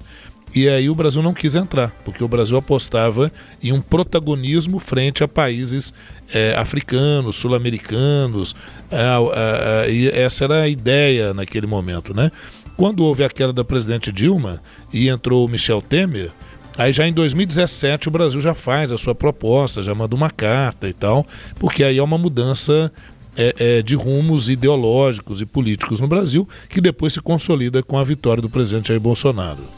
E 0.54 0.68
aí 0.68 0.88
o 0.88 0.94
Brasil 0.94 1.22
não 1.22 1.34
quis 1.34 1.54
entrar, 1.54 1.90
porque 2.04 2.24
o 2.24 2.28
Brasil 2.28 2.56
apostava 2.56 3.30
em 3.62 3.72
um 3.72 3.80
protagonismo 3.80 4.78
frente 4.78 5.22
a 5.22 5.28
países 5.28 5.92
é, 6.32 6.54
africanos, 6.56 7.36
sul-americanos. 7.36 8.56
É, 8.90 9.90
e 9.90 10.08
essa 10.08 10.44
era 10.44 10.62
a 10.62 10.68
ideia 10.68 11.34
naquele 11.34 11.66
momento, 11.66 12.14
né? 12.14 12.30
Quando 12.76 13.04
houve 13.04 13.24
a 13.24 13.28
queda 13.28 13.52
da 13.52 13.64
presidente 13.64 14.12
Dilma 14.12 14.62
e 14.92 15.08
entrou 15.08 15.44
o 15.44 15.48
Michel 15.48 15.82
Temer, 15.82 16.30
aí 16.76 16.92
já 16.92 17.08
em 17.08 17.12
2017 17.12 18.06
o 18.06 18.10
Brasil 18.10 18.40
já 18.40 18.54
faz 18.54 18.92
a 18.92 18.96
sua 18.96 19.16
proposta, 19.16 19.82
já 19.82 19.94
manda 19.94 20.14
uma 20.14 20.30
carta 20.30 20.88
e 20.88 20.92
tal, 20.92 21.26
porque 21.56 21.82
aí 21.82 21.98
é 21.98 22.02
uma 22.02 22.16
mudança 22.16 22.92
é, 23.36 23.54
é, 23.58 23.82
de 23.82 23.96
rumos 23.96 24.48
ideológicos 24.48 25.40
e 25.40 25.46
políticos 25.46 26.00
no 26.00 26.06
Brasil, 26.06 26.48
que 26.68 26.80
depois 26.80 27.12
se 27.12 27.20
consolida 27.20 27.82
com 27.82 27.98
a 27.98 28.04
vitória 28.04 28.40
do 28.40 28.48
presidente 28.48 28.88
Jair 28.88 29.00
Bolsonaro. 29.00 29.77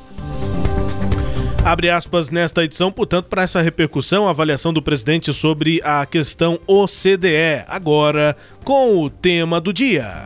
Abre 1.64 1.90
aspas 1.90 2.30
nesta 2.30 2.64
edição, 2.64 2.90
portanto, 2.90 3.26
para 3.28 3.42
essa 3.42 3.60
repercussão, 3.60 4.26
a 4.26 4.30
avaliação 4.30 4.72
do 4.72 4.80
presidente 4.80 5.32
sobre 5.32 5.80
a 5.84 6.06
questão 6.06 6.58
OCDE. 6.66 7.64
Agora, 7.68 8.34
com 8.64 8.98
o 8.98 9.10
tema 9.10 9.60
do 9.60 9.72
dia. 9.72 10.24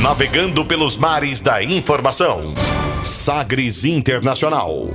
Navegando 0.00 0.64
pelos 0.64 0.96
mares 0.96 1.40
da 1.40 1.62
informação. 1.62 2.54
Sagres 3.02 3.84
Internacional. 3.84 4.90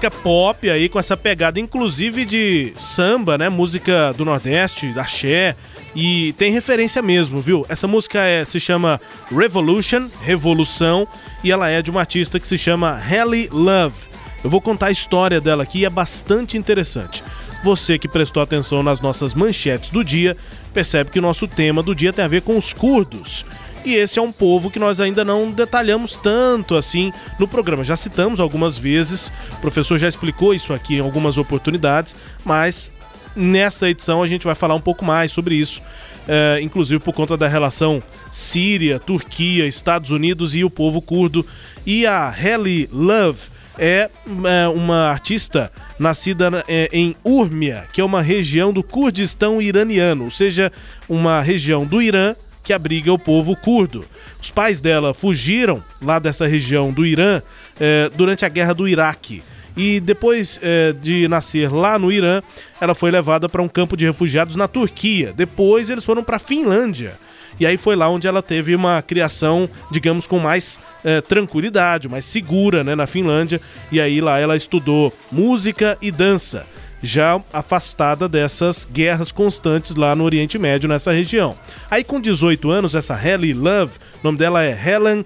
Música 0.00 0.10
pop 0.10 0.70
aí 0.70 0.88
com 0.88 0.98
essa 0.98 1.14
pegada 1.14 1.60
inclusive 1.60 2.24
de 2.24 2.72
samba, 2.76 3.36
né? 3.36 3.50
Música 3.50 4.14
do 4.16 4.24
Nordeste, 4.24 4.94
da 4.94 5.04
Xé. 5.04 5.54
E 5.94 6.32
tem 6.38 6.50
referência 6.50 7.02
mesmo, 7.02 7.38
viu? 7.38 7.66
Essa 7.68 7.86
música 7.86 8.18
é, 8.20 8.42
se 8.42 8.58
chama 8.58 8.98
Revolution, 9.30 10.08
Revolução, 10.22 11.06
e 11.44 11.52
ela 11.52 11.68
é 11.68 11.82
de 11.82 11.90
uma 11.90 12.00
artista 12.00 12.40
que 12.40 12.48
se 12.48 12.56
chama 12.56 12.92
Halle 12.92 13.50
Love. 13.52 14.08
Eu 14.42 14.48
vou 14.48 14.60
contar 14.62 14.86
a 14.86 14.90
história 14.90 15.38
dela 15.38 15.64
aqui 15.64 15.84
é 15.84 15.90
bastante 15.90 16.56
interessante. 16.56 17.22
Você 17.62 17.98
que 17.98 18.08
prestou 18.08 18.42
atenção 18.42 18.82
nas 18.82 19.00
nossas 19.00 19.34
manchetes 19.34 19.90
do 19.90 20.02
dia, 20.02 20.34
percebe 20.72 21.10
que 21.10 21.18
o 21.18 21.22
nosso 21.22 21.46
tema 21.46 21.82
do 21.82 21.94
dia 21.94 22.10
tem 22.10 22.24
a 22.24 22.28
ver 22.28 22.40
com 22.40 22.56
os 22.56 22.72
curdos. 22.72 23.44
E 23.84 23.94
esse 23.94 24.18
é 24.18 24.22
um 24.22 24.30
povo 24.30 24.70
que 24.70 24.78
nós 24.78 25.00
ainda 25.00 25.24
não 25.24 25.50
detalhamos 25.50 26.14
tanto 26.16 26.76
assim 26.76 27.12
no 27.38 27.48
programa. 27.48 27.82
Já 27.82 27.96
citamos 27.96 28.38
algumas 28.38 28.76
vezes, 28.76 29.32
o 29.52 29.60
professor 29.60 29.98
já 29.98 30.08
explicou 30.08 30.52
isso 30.52 30.72
aqui 30.72 30.96
em 30.96 31.00
algumas 31.00 31.38
oportunidades, 31.38 32.14
mas 32.44 32.92
nessa 33.34 33.88
edição 33.88 34.22
a 34.22 34.26
gente 34.26 34.44
vai 34.44 34.54
falar 34.54 34.74
um 34.74 34.80
pouco 34.80 35.04
mais 35.04 35.32
sobre 35.32 35.54
isso. 35.54 35.80
É, 36.28 36.60
inclusive 36.62 37.02
por 37.02 37.14
conta 37.14 37.36
da 37.36 37.48
relação 37.48 38.02
Síria, 38.30 39.00
Turquia, 39.00 39.66
Estados 39.66 40.10
Unidos 40.10 40.54
e 40.54 40.62
o 40.62 40.70
povo 40.70 41.00
curdo. 41.00 41.44
E 41.86 42.06
a 42.06 42.28
Halle 42.28 42.88
Love 42.92 43.40
é, 43.78 44.10
é 44.44 44.68
uma 44.68 45.08
artista 45.08 45.72
nascida 45.98 46.64
é, 46.68 46.88
em 46.92 47.16
Urmia, 47.24 47.84
que 47.92 48.00
é 48.00 48.04
uma 48.04 48.20
região 48.20 48.72
do 48.72 48.82
Kurdistão 48.82 49.60
iraniano, 49.60 50.24
ou 50.24 50.30
seja, 50.30 50.70
uma 51.08 51.40
região 51.40 51.86
do 51.86 52.00
Irã 52.02 52.36
que 52.62 52.72
abriga 52.72 53.12
o 53.12 53.18
povo 53.18 53.56
curdo. 53.56 54.04
Os 54.42 54.50
pais 54.50 54.80
dela 54.80 55.12
fugiram 55.14 55.82
lá 56.00 56.18
dessa 56.18 56.46
região 56.46 56.92
do 56.92 57.04
Irã 57.04 57.42
eh, 57.78 58.10
durante 58.14 58.44
a 58.44 58.48
guerra 58.48 58.74
do 58.74 58.88
Iraque. 58.88 59.42
E 59.76 60.00
depois 60.00 60.58
eh, 60.62 60.92
de 61.00 61.28
nascer 61.28 61.72
lá 61.72 61.98
no 61.98 62.10
Irã, 62.10 62.42
ela 62.80 62.94
foi 62.94 63.10
levada 63.10 63.48
para 63.48 63.62
um 63.62 63.68
campo 63.68 63.96
de 63.96 64.04
refugiados 64.04 64.56
na 64.56 64.68
Turquia. 64.68 65.32
Depois 65.36 65.90
eles 65.90 66.04
foram 66.04 66.22
para 66.22 66.36
a 66.36 66.40
Finlândia. 66.40 67.14
E 67.58 67.66
aí 67.66 67.76
foi 67.76 67.94
lá 67.94 68.08
onde 68.08 68.26
ela 68.26 68.42
teve 68.42 68.74
uma 68.74 69.02
criação, 69.02 69.68
digamos, 69.90 70.26
com 70.26 70.38
mais 70.38 70.80
eh, 71.04 71.20
tranquilidade, 71.20 72.08
mais 72.08 72.24
segura, 72.24 72.82
né, 72.82 72.94
na 72.94 73.06
Finlândia. 73.06 73.60
E 73.92 74.00
aí 74.00 74.20
lá 74.20 74.38
ela 74.38 74.56
estudou 74.56 75.12
música 75.30 75.98
e 76.00 76.10
dança 76.10 76.66
já 77.02 77.40
afastada 77.52 78.28
dessas 78.28 78.84
guerras 78.84 79.32
constantes 79.32 79.94
lá 79.94 80.14
no 80.14 80.24
Oriente 80.24 80.58
Médio, 80.58 80.88
nessa 80.88 81.12
região. 81.12 81.56
Aí 81.90 82.04
com 82.04 82.20
18 82.20 82.70
anos, 82.70 82.94
essa 82.94 83.14
Halle 83.14 83.52
Love, 83.52 83.92
o 84.20 84.24
nome 84.24 84.38
dela 84.38 84.62
é 84.62 84.70
Helen 84.72 85.24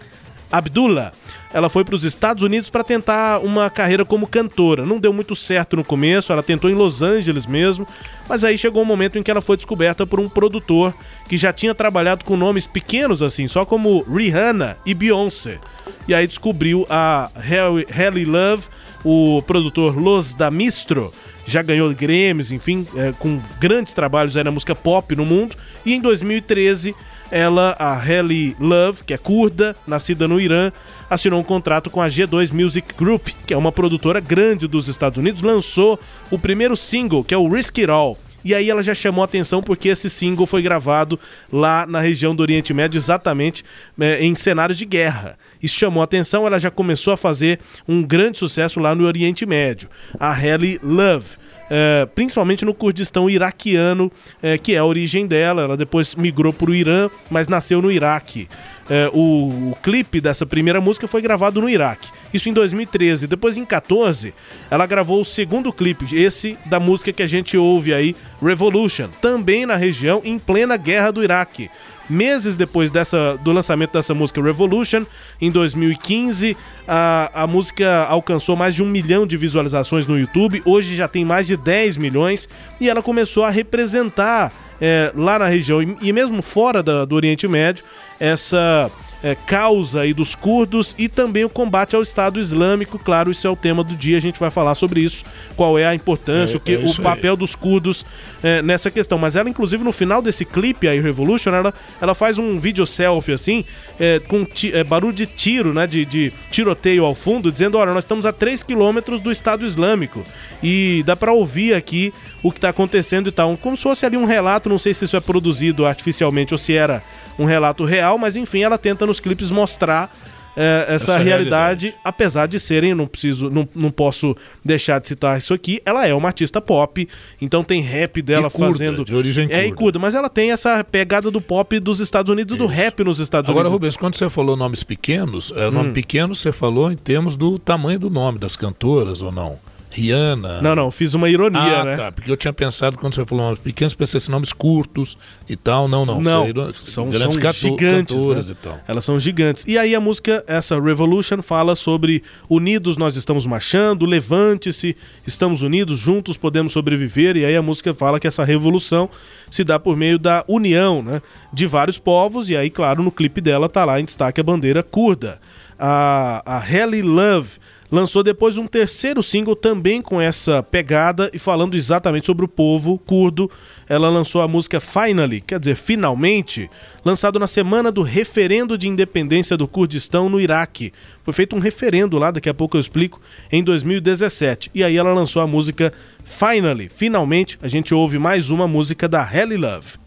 Abdullah, 0.51 1.13
ela 1.55 1.69
foi 1.69 1.85
para 1.85 1.95
os 1.95 2.03
Estados 2.03 2.43
Unidos 2.43 2.69
para 2.69 2.83
tentar 2.83 3.39
uma 3.39 3.71
carreira 3.71 4.05
como 4.05 4.27
cantora. 4.27 4.85
Não 4.85 4.99
deu 4.99 5.13
muito 5.13 5.37
certo 5.37 5.77
no 5.77 5.85
começo, 5.85 6.33
ela 6.33 6.43
tentou 6.43 6.69
em 6.69 6.75
Los 6.75 7.01
Angeles 7.01 7.47
mesmo, 7.47 7.87
mas 8.29 8.43
aí 8.43 8.59
chegou 8.59 8.83
um 8.83 8.85
momento 8.85 9.17
em 9.17 9.23
que 9.23 9.31
ela 9.31 9.41
foi 9.41 9.57
descoberta 9.57 10.05
por 10.05 10.19
um 10.19 10.29
produtor 10.29 10.93
que 11.29 11.37
já 11.37 11.53
tinha 11.53 11.73
trabalhado 11.73 12.25
com 12.25 12.37
nomes 12.37 12.67
pequenos 12.67 13.23
assim, 13.23 13.47
só 13.47 13.65
como 13.65 14.03
Rihanna 14.03 14.77
e 14.85 14.93
Beyoncé. 14.93 15.61
E 16.09 16.15
aí 16.15 16.27
descobriu 16.27 16.89
a 16.91 17.31
Halle 17.37 18.25
Love, 18.25 18.65
o 19.05 19.41
produtor 19.43 19.97
Los 19.97 20.35
Damistro, 20.35 21.13
já 21.47 21.63
ganhou 21.63 21.93
Grêmios, 21.95 22.51
enfim, 22.51 22.87
é, 22.97 23.13
com 23.19 23.41
grandes 23.61 23.93
trabalhos 23.93 24.35
na 24.35 24.51
música 24.51 24.75
pop 24.75 25.15
no 25.15 25.27
mundo. 25.27 25.57
E 25.85 25.95
em 25.95 26.01
2013, 26.01 26.95
ela, 27.31 27.75
a 27.79 27.95
Halle 27.95 28.57
Love, 28.61 29.05
que 29.05 29.15
é 29.15 29.19
curda, 29.19 29.77
nascida 29.87 30.29
no 30.29 30.41
Irã, 30.41 30.71
assinou 31.09 31.41
um 31.41 31.45
contrato 31.45 31.91
com 31.91 32.01
a 32.01 32.09
G2 32.09 32.53
Music 32.53 32.95
Group, 32.95 33.29
que 33.47 33.53
é 33.53 33.57
uma 33.57 33.73
produtora 33.73 34.21
grande 34.21 34.67
dos 34.67 34.89
Estados 34.89 35.19
Unidos, 35.19 35.43
lançou 35.43 35.99
o 36.31 36.39
primeiro 36.39 36.77
single, 36.77 37.25
que 37.25 37.35
é 37.35 37.39
o 37.39 37.49
Risk 37.49 37.79
It 37.79 37.91
All. 37.91 38.19
E 38.45 38.55
aí 38.55 38.69
ela 38.69 38.83
já 38.83 38.95
chamou 38.95 39.25
atenção 39.25 39.63
porque 39.63 39.89
esse 39.89 40.11
single 40.11 40.47
foi 40.47 40.61
gravado 40.61 41.19
lá 41.51 41.87
na 41.87 42.01
região 42.01 42.37
do 42.37 42.43
Oriente 42.43 42.75
Médio, 42.75 42.99
exatamente 42.99 43.65
é, 43.99 44.23
em 44.23 44.35
cenários 44.35 44.77
de 44.77 44.85
guerra. 44.85 45.39
Isso 45.63 45.79
chamou 45.79 46.03
atenção, 46.03 46.47
ela 46.47 46.59
já 46.59 46.71
começou 46.71 47.13
a 47.13 47.17
fazer 47.17 47.59
um 47.89 48.03
grande 48.03 48.39
sucesso 48.39 48.81
lá 48.81 48.95
no 48.95 49.05
Oriente 49.05 49.47
Médio. 49.47 49.89
A 50.19 50.33
Halle 50.33 50.79
Love. 50.83 51.45
É, 51.71 52.07
principalmente 52.15 52.63
no 52.63 52.75
Kurdistão 52.75 53.29
iraquiano, 53.31 54.13
é, 54.43 54.59
que 54.59 54.75
é 54.75 54.79
a 54.79 54.85
origem 54.85 55.27
dela. 55.27 55.63
Ela 55.63 55.77
depois 55.77 56.15
migrou 56.15 56.53
para 56.53 56.71
o 56.71 56.75
Irã, 56.75 57.09
mas 57.31 57.49
nasceu 57.49 57.81
no 57.81 57.91
Iraque. 57.91 58.49
É, 58.89 59.09
o, 59.15 59.71
o, 59.71 59.77
clipe 59.83 60.21
dessa 60.21 60.45
primeira 60.45 60.79
música 60.79 61.09
foi 61.09 61.23
gravado 61.23 61.61
no 61.61 61.69
Iraque. 61.69 62.09
Isso 62.35 62.51
em 62.51 62.53
2013. 62.53 63.27
Depois, 63.27 63.57
em 63.57 63.65
14, 63.65 64.35
ela 64.71 64.87
gravou 64.87 65.23
o 65.23 65.25
segundo 65.25 65.73
clipe, 65.73 66.15
esse 66.15 66.59
da 66.67 66.79
música 66.79 67.13
que 67.13 67.23
a 67.23 67.27
gente 67.27 67.57
ouve 67.57 67.95
aí, 67.95 68.15
Revolution, 68.43 69.09
também 69.23 69.65
na 69.65 69.77
região, 69.77 70.21
em 70.23 70.39
plena 70.39 70.77
guerra 70.77 71.11
do 71.11 71.25
Iraque 71.25 71.71
meses 72.09 72.57
depois 72.57 72.91
dessa, 72.91 73.37
do 73.43 73.53
lançamento 73.53 73.93
dessa 73.93 74.15
música 74.15 74.43
Revolution, 74.43 75.05
em 75.41 75.51
2015, 75.51 76.57
a, 76.87 77.43
a 77.43 77.47
música 77.47 78.05
alcançou 78.05 78.57
mais 78.57 78.75
de 78.75 78.83
um 78.83 78.87
milhão 78.87 79.27
de 79.27 79.37
visualizações 79.37 80.07
no 80.07 80.19
YouTube, 80.19 80.63
hoje 80.65 80.97
já 80.97 81.09
tem 81.09 81.25
mais 81.25 81.47
de 81.47 81.57
10 81.57 81.97
milhões 81.97 82.49
e 82.81 82.89
ela 82.89 83.03
começou 83.03 83.45
a 83.45 83.51
representar 83.51 84.53
é, 84.81 85.13
lá 85.15 85.39
na 85.39 85.47
região 85.47 85.83
e, 85.83 85.97
e 86.03 86.13
mesmo 86.13 86.43
fora 86.43 86.83
da, 86.83 87.05
do 87.05 87.15
Oriente 87.15 87.47
Médio 87.47 87.85
essa 88.19 88.91
é, 89.25 89.35
causa 89.35 90.03
aí 90.03 90.13
dos 90.13 90.35
curdos 90.35 90.95
e 90.99 91.09
também 91.09 91.45
o 91.45 91.49
combate 91.49 91.97
ao 91.97 92.03
Estado 92.03 92.39
Islâmico. 92.39 92.99
Claro, 92.99 93.31
isso 93.33 93.47
é 93.47 93.51
o 93.51 93.57
tema 93.57 93.83
do 93.83 93.97
dia, 93.97 94.19
a 94.19 94.21
gente 94.21 94.39
vai 94.39 94.51
falar 94.51 94.75
sobre 94.75 95.01
isso, 95.01 95.25
qual 95.57 95.79
é 95.79 95.87
a 95.87 95.95
importância, 95.95 96.55
É, 96.55 96.59
o, 96.59 96.61
que, 96.61 96.75
é 96.75 96.77
o 96.79 96.85
isso 96.85 97.01
aí. 97.01 97.05
papel 97.05 97.35
dos 97.35 97.55
curdos 97.55 98.05
é, 98.43 98.61
nessa 98.61 98.91
questão. 98.91 99.17
Mas 99.17 99.35
ela, 99.35 99.49
inclusive, 99.49 99.83
no 99.83 99.93
final 99.93 100.21
desse 100.21 100.45
clipe 100.45 100.87
aí, 100.87 101.01
Revolution, 101.01 101.51
ela, 101.55 101.73
ela 102.01 102.15
faz 102.15 102.37
um 102.39 102.61
vídeo 102.61 102.85
selfie 102.87 103.33
assim, 103.33 103.65
é, 103.99 104.19
com 104.21 104.45
ti- 104.45 104.73
é, 104.75 104.85
barulho 104.85 105.15
de 105.15 105.25
tiro, 105.27 105.73
né? 105.73 105.87
De, 105.87 106.05
de 106.05 106.31
tiroteio 106.51 107.05
ao 107.07 107.15
fundo, 107.15 107.51
dizendo: 107.51 107.79
olha, 107.79 107.95
nós 107.95 108.05
estamos 108.05 108.27
a 108.27 108.33
3 108.33 108.63
quilômetros 108.63 109.21
do 109.21 109.33
Estado 109.33 109.65
Islâmico. 109.65 110.23
E 110.63 111.03
dá 111.07 111.15
pra 111.17 111.33
ouvir 111.33 111.75
aqui 111.75 112.13
o 112.43 112.51
que 112.53 112.61
tá 112.61 112.69
acontecendo 112.69 113.29
e 113.29 113.33
tal. 113.33 113.57
Como 113.57 113.77
se 113.77 113.83
fosse 113.83 114.05
ali 114.05 114.17
um 114.17 114.25
relato, 114.25 114.69
não 114.69 114.79
sei 114.79 114.93
se 114.95 115.05
isso 115.07 115.17
é 115.17 115.21
produzido 115.21 115.87
artificialmente 115.87 116.53
ou 116.55 116.59
se 116.59 116.75
era 116.75 117.03
um 117.39 117.45
relato 117.45 117.85
real, 117.85 118.17
mas 118.17 118.37
enfim, 118.37 118.63
ela 118.63 118.79
tenta 118.79 119.05
nos 119.15 119.21
clipes 119.21 119.51
mostrar 119.51 120.11
é, 120.57 120.85
essa, 120.89 121.13
Essa 121.15 121.19
realidade, 121.19 121.93
apesar 122.05 122.47
de 122.47 122.61
serem, 122.61 122.95
não 122.95 123.09
preciso, 123.09 123.51
não, 123.51 123.69
não 123.75 123.91
posso 123.91 124.37
deixar 124.65 125.01
de 125.01 125.09
citar 125.09 125.37
isso 125.37 125.53
aqui, 125.53 125.83
ela 125.85 126.07
é 126.07 126.15
uma 126.15 126.29
artista 126.29 126.61
pop, 126.61 127.09
então 127.43 127.65
tem 127.65 127.83
rap 127.83 128.23
dela 128.23 128.47
E 128.47 128.51
curda, 128.53 128.73
fazendo. 128.73 129.05
de 129.05 129.15
origem 129.17 129.49
É, 129.51 129.63
e 129.63 129.69
curda. 129.71 129.77
curda, 129.77 129.99
mas 129.99 130.15
ela 130.15 130.29
tem 130.29 130.53
essa 130.53 130.85
pegada 130.85 131.29
do 131.29 131.41
pop 131.41 131.77
dos 131.81 131.99
Estados 131.99 132.31
Unidos 132.31 132.55
e 132.55 132.59
do 132.59 132.67
rap 132.67 133.03
nos 133.03 133.19
Estados 133.19 133.51
Agora, 133.51 133.67
Unidos. 133.67 133.73
Rubens, 133.83 133.97
quando 133.97 134.15
você 134.15 134.31
falou 134.31 134.57
nomes 134.57 134.85
pequenos, 134.85 135.53
é, 135.57 135.67
Hum. 135.67 135.73
nome 135.73 135.91
pequeno 135.93 136.37
você 136.37 136.53
falou 136.53 136.89
em 136.93 136.97
termos 136.97 137.35
do 137.37 137.59
tamanho 137.59 137.99
do 137.99 138.09
nome 138.09 138.39
das 138.39 138.55
cantoras 138.55 139.23
ou 139.23 139.33
não? 139.33 139.59
Rihanna. 139.95 140.61
Não, 140.61 140.75
não, 140.75 140.91
fiz 140.91 141.15
uma 141.15 141.31
ironia, 141.31 141.61
ah, 141.81 141.85
né? 141.85 141.97
tá. 141.97 142.11
Porque 142.11 142.29
eu 142.29 142.37
tinha 142.37 142.53
pensado, 142.53 142.99
quando 142.99 143.15
você 143.15 143.25
falou 143.25 143.57
pequenos, 143.57 143.95
pensei 143.95 144.21
em 144.27 144.31
nomes 144.31 144.53
curtos 144.53 145.17
e 145.49 145.55
tal. 145.55 145.87
Não, 145.87 146.05
não. 146.05 146.21
Não, 146.21 146.43
saíram 146.43 146.75
são, 146.85 147.09
grandes 147.09 147.41
são 147.41 147.71
gigantes, 147.71 148.17
cantoras 148.17 148.49
né? 148.49 148.57
e 148.59 148.65
tal. 148.65 148.81
Elas 148.89 149.05
são 149.05 149.19
gigantes. 149.21 149.65
E 149.69 149.79
aí 149.79 149.95
a 149.95 150.01
música, 150.01 150.43
essa 150.49 150.81
Revolution, 150.81 151.41
fala 151.43 151.77
sobre 151.77 152.25
unidos 152.51 152.97
nós 152.97 153.15
estamos 153.15 153.47
marchando, 153.47 154.05
levante-se, 154.05 154.97
estamos 155.25 155.63
unidos, 155.63 156.01
juntos 156.01 156.37
podemos 156.37 156.73
sobreviver. 156.73 157.37
E 157.37 157.45
aí 157.45 157.55
a 157.55 157.63
música 157.63 157.95
fala 157.95 158.19
que 158.19 158.27
essa 158.27 158.45
revolução 158.45 159.09
se 159.49 159.63
dá 159.63 159.79
por 159.79 159.97
meio 159.97 160.19
da 160.19 160.45
união, 160.49 161.03
né, 161.03 161.23
de 161.53 161.67
vários 161.67 161.99
povos. 161.99 162.51
E 162.51 162.57
aí, 162.57 162.69
claro, 162.69 163.01
no 163.01 163.13
clipe 163.13 163.41
dela 163.41 163.69
tá 163.69 163.85
lá 163.85 164.01
em 164.01 164.05
destaque 164.05 164.41
a 164.41 164.45
bandeira 164.45 164.83
curda. 164.83 165.41
A, 165.79 166.43
a 166.45 166.69
Helly 166.69 167.03
Love 167.03 167.64
lançou 167.95 168.25
depois 168.25 168.59
um 168.59 168.67
terceiro 168.67 169.23
single 169.23 169.55
também 169.55 170.03
com 170.03 170.21
essa 170.21 170.63
pegada 170.63 171.31
e 171.33 171.39
falando 171.39 171.77
exatamente 171.77 172.27
sobre 172.27 172.45
o 172.45 172.49
povo 172.49 172.99
curdo. 172.99 173.49
Ela 173.89 174.09
lançou 174.09 174.43
a 174.43 174.49
música 174.49 174.81
Finally, 174.81 175.41
quer 175.41 175.61
dizer, 175.61 175.77
finalmente, 175.77 176.69
lançado 177.05 177.39
na 177.39 177.47
semana 177.47 177.93
do 177.93 178.03
referendo 178.03 178.77
de 178.77 178.89
independência 178.89 179.57
do 179.57 179.69
Kurdistão 179.69 180.29
no 180.29 180.41
Iraque. 180.41 180.93
Foi 181.23 181.33
feito 181.33 181.55
um 181.55 181.61
referendo 181.61 182.19
lá, 182.19 182.33
daqui 182.33 182.49
a 182.49 182.55
pouco 182.55 182.77
eu 182.77 182.81
explico, 182.81 183.21
em 183.53 183.63
2017. 183.63 184.73
E 184.75 184.83
aí 184.83 184.97
ela 184.97 185.15
lançou 185.15 185.41
a 185.41 185.47
música 185.47 185.93
Finally. 186.25 186.91
Finalmente, 186.95 187.59
a 187.63 187.69
gente 187.69 187.95
ouve 187.95 188.19
mais 188.19 188.51
uma 188.51 188.67
música 188.67 189.07
da 189.07 189.23
Helly 189.23 189.57
Love. 189.57 189.99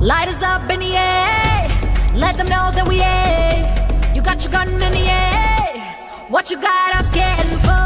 Light 0.00 0.28
us 0.28 0.42
up 0.42 0.72
in 0.72 0.78
the 0.78 0.96
air. 0.96 1.68
Let 2.14 2.36
them 2.36 2.48
know 2.48 2.70
that 2.72 2.88
we 2.88 3.00
air. 3.00 3.79
You 4.20 4.26
got 4.26 4.44
your 4.44 4.52
gun 4.52 4.68
in 4.68 4.78
the 4.78 5.08
air. 5.08 6.28
What 6.28 6.50
you 6.50 6.60
got 6.60 6.94
us 6.94 7.08
getting 7.08 7.56
for? 7.60 7.80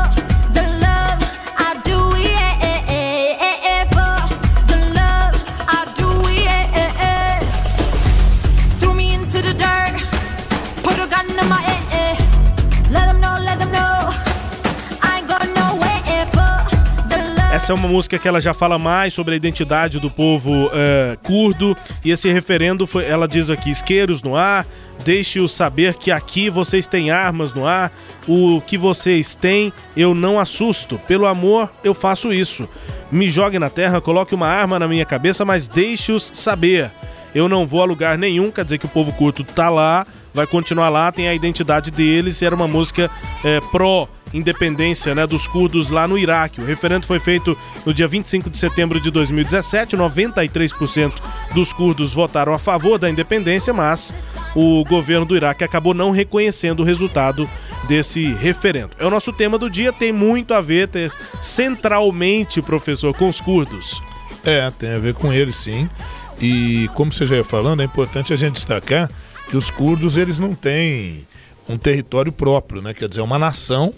Essa 17.64 17.72
é 17.72 17.76
uma 17.76 17.88
música 17.88 18.18
que 18.18 18.28
ela 18.28 18.42
já 18.42 18.52
fala 18.52 18.78
mais 18.78 19.14
sobre 19.14 19.32
a 19.32 19.36
identidade 19.38 19.98
do 19.98 20.10
povo 20.10 20.70
eh, 20.74 21.16
curdo. 21.22 21.74
E 22.04 22.10
esse 22.10 22.30
referendo, 22.30 22.86
foi, 22.86 23.06
ela 23.06 23.26
diz 23.26 23.48
aqui: 23.48 23.70
isqueiros 23.70 24.22
no 24.22 24.36
ar, 24.36 24.66
deixe-os 25.04 25.52
saber 25.52 25.94
que 25.94 26.10
aqui 26.10 26.50
vocês 26.50 26.86
têm 26.86 27.10
armas 27.10 27.54
no 27.54 27.66
ar. 27.66 27.92
O 28.26 28.60
que 28.60 28.76
vocês 28.76 29.34
têm, 29.34 29.72
eu 29.96 30.14
não 30.14 30.38
assusto. 30.38 30.98
Pelo 31.06 31.26
amor, 31.26 31.70
eu 31.82 31.94
faço 31.94 32.32
isso. 32.32 32.68
Me 33.10 33.28
jogue 33.28 33.58
na 33.58 33.70
terra, 33.70 34.00
coloque 34.00 34.34
uma 34.34 34.48
arma 34.48 34.78
na 34.78 34.88
minha 34.88 35.04
cabeça, 35.04 35.44
mas 35.44 35.68
deixe-os 35.68 36.30
saber. 36.34 36.90
Eu 37.34 37.48
não 37.48 37.66
vou 37.66 37.82
a 37.82 37.84
lugar 37.84 38.16
nenhum, 38.16 38.50
quer 38.50 38.64
dizer 38.64 38.78
que 38.78 38.86
o 38.86 38.88
povo 38.88 39.12
curto 39.12 39.42
tá 39.42 39.68
lá, 39.68 40.06
vai 40.32 40.46
continuar 40.46 40.88
lá, 40.88 41.10
tem 41.10 41.28
a 41.28 41.34
identidade 41.34 41.90
deles. 41.90 42.40
Era 42.42 42.54
uma 42.54 42.68
música 42.68 43.10
eh, 43.44 43.60
pró 43.72 44.08
independência 44.34 45.14
né, 45.14 45.26
dos 45.26 45.46
curdos 45.46 45.88
lá 45.90 46.08
no 46.08 46.18
Iraque. 46.18 46.60
O 46.60 46.64
referendo 46.64 47.06
foi 47.06 47.20
feito 47.20 47.56
no 47.86 47.94
dia 47.94 48.08
25 48.08 48.50
de 48.50 48.58
setembro 48.58 49.00
de 49.00 49.10
2017. 49.10 49.96
93% 49.96 51.12
dos 51.54 51.72
curdos 51.72 52.12
votaram 52.12 52.52
a 52.52 52.58
favor 52.58 52.98
da 52.98 53.08
independência, 53.08 53.72
mas 53.72 54.12
o 54.54 54.84
governo 54.84 55.26
do 55.26 55.36
Iraque 55.36 55.64
acabou 55.64 55.92
não 55.92 56.10
reconhecendo 56.10 56.80
o 56.80 56.84
resultado 56.84 57.48
desse 57.88 58.32
referendo. 58.34 58.90
É 58.98 59.04
o 59.04 59.10
nosso 59.10 59.32
tema 59.32 59.58
do 59.58 59.68
dia, 59.68 59.92
tem 59.92 60.12
muito 60.12 60.54
a 60.54 60.60
ver 60.60 60.88
centralmente, 61.40 62.62
professor, 62.62 63.14
com 63.14 63.28
os 63.28 63.40
curdos. 63.40 64.00
É, 64.44 64.70
tem 64.70 64.90
a 64.90 64.98
ver 64.98 65.14
com 65.14 65.32
eles, 65.32 65.56
sim. 65.56 65.88
E 66.40 66.88
como 66.94 67.12
você 67.12 67.26
já 67.26 67.36
ia 67.36 67.44
falando, 67.44 67.80
é 67.80 67.84
importante 67.84 68.32
a 68.32 68.36
gente 68.36 68.54
destacar 68.54 69.10
que 69.48 69.56
os 69.56 69.70
curdos 69.70 70.16
eles 70.16 70.38
não 70.38 70.54
têm 70.54 71.26
um 71.68 71.76
território 71.76 72.32
próprio, 72.32 72.82
né? 72.82 72.92
Quer 72.94 73.08
dizer, 73.08 73.20
uma 73.20 73.38
nação 73.38 73.92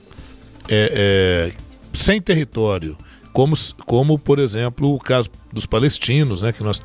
é, 0.68 1.52
é, 1.52 1.62
sem 1.92 2.20
território, 2.20 2.96
como, 3.32 3.54
como 3.84 4.18
por 4.18 4.38
exemplo 4.38 4.94
o 4.94 4.98
caso 4.98 5.30
dos 5.52 5.66
palestinos, 5.66 6.42
né? 6.42 6.52
Que 6.52 6.62
nós 6.62 6.80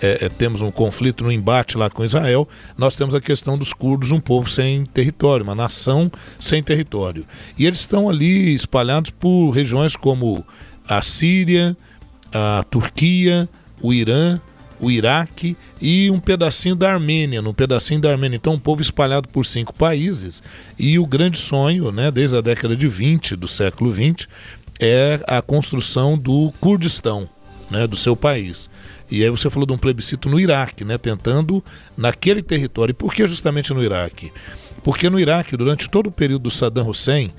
é, 0.00 0.26
é, 0.26 0.28
temos 0.28 0.62
um 0.62 0.70
conflito 0.70 1.24
no 1.24 1.32
embate 1.32 1.76
lá 1.76 1.90
com 1.90 2.04
Israel, 2.04 2.48
nós 2.76 2.96
temos 2.96 3.14
a 3.14 3.20
questão 3.20 3.58
dos 3.58 3.72
curdos, 3.72 4.10
um 4.10 4.20
povo 4.20 4.48
sem 4.48 4.84
território, 4.84 5.44
uma 5.44 5.54
nação 5.54 6.10
sem 6.38 6.62
território. 6.62 7.26
E 7.56 7.66
eles 7.66 7.80
estão 7.80 8.08
ali 8.08 8.54
espalhados 8.54 9.10
por 9.10 9.50
regiões 9.50 9.96
como 9.96 10.44
a 10.88 11.02
Síria, 11.02 11.76
a 12.32 12.64
Turquia, 12.70 13.48
o 13.80 13.92
Irã, 13.92 14.38
o 14.80 14.90
Iraque 14.90 15.56
e 15.80 16.10
um 16.10 16.20
pedacinho 16.20 16.76
da 16.76 16.92
Armênia, 16.92 17.40
um 17.42 17.52
pedacinho 17.52 18.00
da 18.00 18.10
Armênia. 18.10 18.36
Então, 18.36 18.54
um 18.54 18.58
povo 18.58 18.80
espalhado 18.80 19.28
por 19.28 19.44
cinco 19.44 19.74
países. 19.74 20.42
E 20.78 20.98
o 20.98 21.06
grande 21.06 21.38
sonho, 21.38 21.90
né, 21.90 22.10
desde 22.10 22.36
a 22.36 22.40
década 22.40 22.76
de 22.76 22.86
20 22.86 23.36
do 23.36 23.48
século 23.48 23.90
20, 23.90 24.28
é 24.80 25.20
a 25.26 25.42
construção 25.42 26.16
do 26.16 26.52
Kurdistão, 26.60 27.28
né, 27.70 27.86
do 27.86 27.96
seu 27.96 28.14
país. 28.14 28.70
E 29.10 29.22
aí 29.22 29.30
você 29.30 29.48
falou 29.48 29.66
de 29.66 29.72
um 29.72 29.78
plebiscito 29.78 30.28
no 30.28 30.38
Iraque, 30.38 30.84
né, 30.84 30.98
tentando 30.98 31.64
naquele 31.96 32.42
território. 32.42 32.92
E 32.92 32.94
por 32.94 33.14
que 33.14 33.26
justamente 33.26 33.72
no 33.72 33.82
Iraque? 33.82 34.32
Porque 34.84 35.08
no 35.08 35.18
Iraque, 35.18 35.56
durante 35.56 35.88
todo 35.88 36.08
o 36.08 36.12
período 36.12 36.44
do 36.44 36.50
Saddam 36.50 36.88
Hussein, 36.88 37.32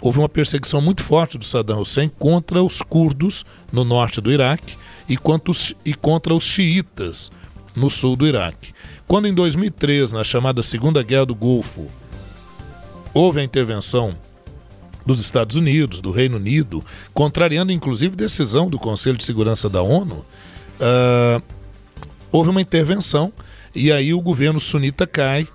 houve 0.00 0.18
uma 0.18 0.28
perseguição 0.28 0.80
muito 0.80 1.02
forte 1.02 1.36
do 1.36 1.44
Saddam 1.44 1.80
Hussein 1.80 2.08
contra 2.08 2.62
os 2.62 2.80
curdos 2.80 3.44
no 3.72 3.84
norte 3.84 4.20
do 4.20 4.30
Iraque 4.30 4.76
e, 5.08 5.16
contra 5.16 5.50
os, 5.50 5.74
e 5.84 5.94
contra 5.94 6.34
os 6.34 6.44
xiitas 6.44 7.30
no 7.74 7.90
sul 7.90 8.16
do 8.16 8.26
Iraque. 8.26 8.72
Quando 9.06 9.28
em 9.28 9.34
2003, 9.34 10.12
na 10.12 10.24
chamada 10.24 10.62
Segunda 10.62 11.02
Guerra 11.02 11.26
do 11.26 11.34
Golfo, 11.34 11.88
houve 13.12 13.40
a 13.40 13.44
intervenção 13.44 14.16
dos 15.04 15.20
Estados 15.20 15.56
Unidos, 15.56 16.00
do 16.00 16.10
Reino 16.10 16.36
Unido, 16.36 16.84
contrariando 17.14 17.70
inclusive 17.70 18.16
decisão 18.16 18.68
do 18.68 18.78
Conselho 18.78 19.16
de 19.16 19.24
Segurança 19.24 19.68
da 19.68 19.80
ONU, 19.80 20.24
ah, 20.80 21.40
houve 22.32 22.50
uma 22.50 22.60
intervenção 22.60 23.32
e 23.74 23.92
aí 23.92 24.12
o 24.12 24.20
governo 24.20 24.60
sunita 24.60 25.06
cai. 25.06 25.46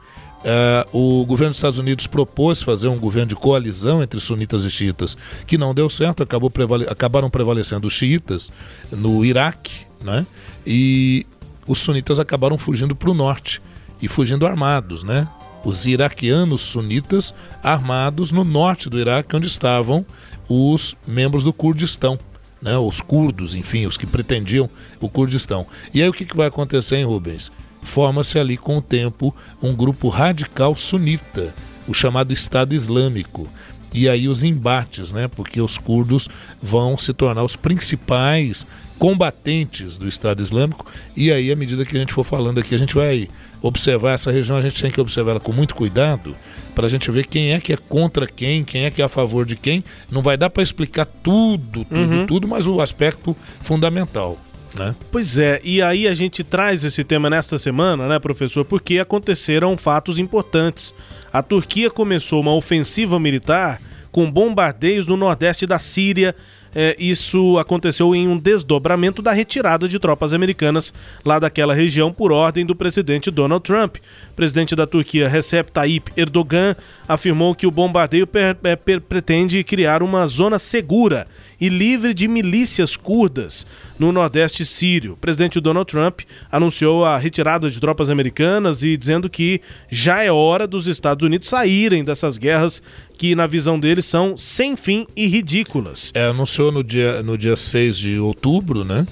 Ah, 0.43 0.85
o 0.91 1.23
governo 1.25 1.51
dos 1.51 1.57
Estados 1.57 1.77
Unidos 1.77 2.07
propôs 2.07 2.63
fazer 2.63 2.87
um 2.87 2.97
governo 2.97 3.27
de 3.27 3.35
coalizão 3.35 4.01
entre 4.01 4.19
sunitas 4.19 4.65
e 4.65 4.69
xiitas, 4.69 5.15
que 5.45 5.57
não 5.57 5.73
deu 5.73 5.89
certo, 5.89 6.23
acabou 6.23 6.49
prevale- 6.49 6.87
acabaram 6.89 7.29
prevalecendo 7.29 7.87
os 7.87 7.93
xiitas 7.93 8.51
no 8.91 9.23
Iraque, 9.23 9.85
né? 10.03 10.25
E 10.65 11.25
os 11.67 11.79
sunitas 11.79 12.19
acabaram 12.19 12.57
fugindo 12.57 12.95
para 12.95 13.09
o 13.09 13.13
norte 13.13 13.61
e 14.01 14.07
fugindo 14.07 14.47
armados, 14.47 15.03
né? 15.03 15.27
Os 15.63 15.85
iraquianos 15.85 16.61
sunitas 16.61 17.35
armados 17.61 18.31
no 18.31 18.43
norte 18.43 18.89
do 18.89 18.99
Iraque, 18.99 19.35
onde 19.35 19.45
estavam 19.45 20.03
os 20.49 20.97
membros 21.05 21.43
do 21.43 21.53
Kurdistão, 21.53 22.17
né, 22.61 22.77
os 22.77 23.01
curdos, 23.01 23.55
enfim, 23.55 23.85
os 23.85 23.97
que 23.97 24.05
pretendiam 24.05 24.69
o 24.99 25.09
Kurdistão. 25.09 25.65
E 25.93 26.01
aí 26.01 26.07
o 26.07 26.13
que, 26.13 26.25
que 26.25 26.37
vai 26.37 26.47
acontecer 26.47 26.97
em 26.97 27.05
Rubens? 27.05 27.51
Forma-se 27.81 28.37
ali 28.37 28.57
com 28.57 28.77
o 28.77 28.81
tempo 28.81 29.35
um 29.61 29.73
grupo 29.73 30.07
radical 30.09 30.75
sunita, 30.75 31.53
o 31.87 31.93
chamado 31.93 32.31
Estado 32.31 32.75
Islâmico. 32.75 33.49
E 33.93 34.07
aí 34.07 34.27
os 34.29 34.43
embates, 34.43 35.11
né? 35.11 35.27
Porque 35.27 35.59
os 35.59 35.77
curdos 35.77 36.29
vão 36.61 36.97
se 36.97 37.13
tornar 37.13 37.43
os 37.43 37.55
principais 37.55 38.65
combatentes 38.97 39.97
do 39.97 40.07
Estado 40.07 40.41
Islâmico. 40.41 40.85
E 41.17 41.31
aí, 41.31 41.51
à 41.51 41.55
medida 41.55 41.83
que 41.83 41.97
a 41.97 41.99
gente 41.99 42.13
for 42.13 42.23
falando 42.23 42.59
aqui, 42.59 42.75
a 42.75 42.77
gente 42.77 42.95
vai 42.95 43.27
observar 43.61 44.13
essa 44.13 44.31
região, 44.31 44.57
a 44.57 44.61
gente 44.61 44.81
tem 44.81 44.91
que 44.91 44.99
observar 44.99 45.31
ela 45.31 45.39
com 45.39 45.51
muito 45.51 45.75
cuidado 45.75 46.35
para 46.73 46.87
a 46.87 46.89
gente 46.89 47.11
ver 47.11 47.25
quem 47.25 47.53
é 47.53 47.59
que 47.59 47.73
é 47.73 47.77
contra 47.77 48.25
quem, 48.25 48.63
quem 48.63 48.85
é 48.85 48.91
que 48.91 49.01
é 49.01 49.05
a 49.05 49.09
favor 49.09 49.45
de 49.45 49.55
quem. 49.55 49.83
Não 50.09 50.21
vai 50.21 50.37
dar 50.37 50.49
para 50.49 50.63
explicar 50.63 51.05
tudo, 51.05 51.85
tudo, 51.85 51.99
uhum. 51.99 52.25
tudo, 52.25 52.47
mas 52.47 52.65
o 52.65 52.81
aspecto 52.81 53.35
fundamental. 53.61 54.37
Né? 54.73 54.95
Pois 55.11 55.37
é, 55.37 55.59
e 55.63 55.81
aí 55.81 56.07
a 56.07 56.13
gente 56.13 56.43
traz 56.43 56.83
esse 56.83 57.03
tema 57.03 57.29
nesta 57.29 57.57
semana, 57.57 58.07
né, 58.07 58.19
professor, 58.19 58.63
porque 58.63 58.99
aconteceram 58.99 59.77
fatos 59.77 60.17
importantes. 60.17 60.93
A 61.31 61.43
Turquia 61.43 61.89
começou 61.89 62.39
uma 62.39 62.53
ofensiva 62.53 63.19
militar 63.19 63.81
com 64.11 64.31
bombardeios 64.31 65.07
no 65.07 65.17
nordeste 65.17 65.65
da 65.65 65.79
Síria 65.79 66.35
é, 66.73 66.95
isso 66.97 67.57
aconteceu 67.57 68.15
em 68.15 68.27
um 68.27 68.37
desdobramento 68.37 69.21
da 69.21 69.31
retirada 69.31 69.87
de 69.87 69.99
tropas 69.99 70.33
americanas 70.33 70.93
lá 71.25 71.37
daquela 71.39 71.73
região 71.73 72.13
por 72.13 72.31
ordem 72.31 72.65
do 72.65 72.75
presidente 72.75 73.29
Donald 73.29 73.63
Trump. 73.63 73.97
O 74.31 74.35
presidente 74.35 74.75
da 74.75 74.87
Turquia, 74.87 75.27
Recep 75.27 75.71
Tayyip 75.71 76.11
Erdogan, 76.15 76.75
afirmou 77.07 77.53
que 77.53 77.67
o 77.67 77.71
bombardeio 77.71 78.25
per, 78.25 78.55
per, 78.55 78.77
per, 78.77 79.01
pretende 79.01 79.63
criar 79.63 80.01
uma 80.01 80.25
zona 80.25 80.57
segura 80.57 81.27
e 81.61 81.69
livre 81.69 82.11
de 82.11 82.27
milícias 82.27 82.97
curdas 82.97 83.67
no 83.99 84.11
Nordeste 84.11 84.65
sírio. 84.65 85.13
O 85.13 85.17
presidente 85.17 85.61
Donald 85.61 85.89
Trump 85.89 86.21
anunciou 86.51 87.05
a 87.05 87.19
retirada 87.19 87.69
de 87.69 87.79
tropas 87.79 88.09
americanas 88.09 88.81
e 88.81 88.97
dizendo 88.97 89.29
que 89.29 89.61
já 89.87 90.23
é 90.23 90.31
hora 90.31 90.65
dos 90.65 90.87
Estados 90.87 91.23
Unidos 91.23 91.47
saírem 91.47 92.03
dessas 92.03 92.39
guerras 92.39 92.81
que, 93.15 93.35
na 93.35 93.45
visão 93.45 93.79
dele, 93.79 94.01
são 94.01 94.35
sem 94.35 94.75
fim 94.75 95.05
e 95.15 95.27
ridículas. 95.27 96.11
É, 96.15 96.25
anunciou 96.25 96.71
no 96.71 96.83
dia, 96.83 97.21
no 97.21 97.37
dia 97.37 97.55
6 97.55 97.97
de 97.99 98.17
outubro, 98.17 98.83
né? 98.83 99.05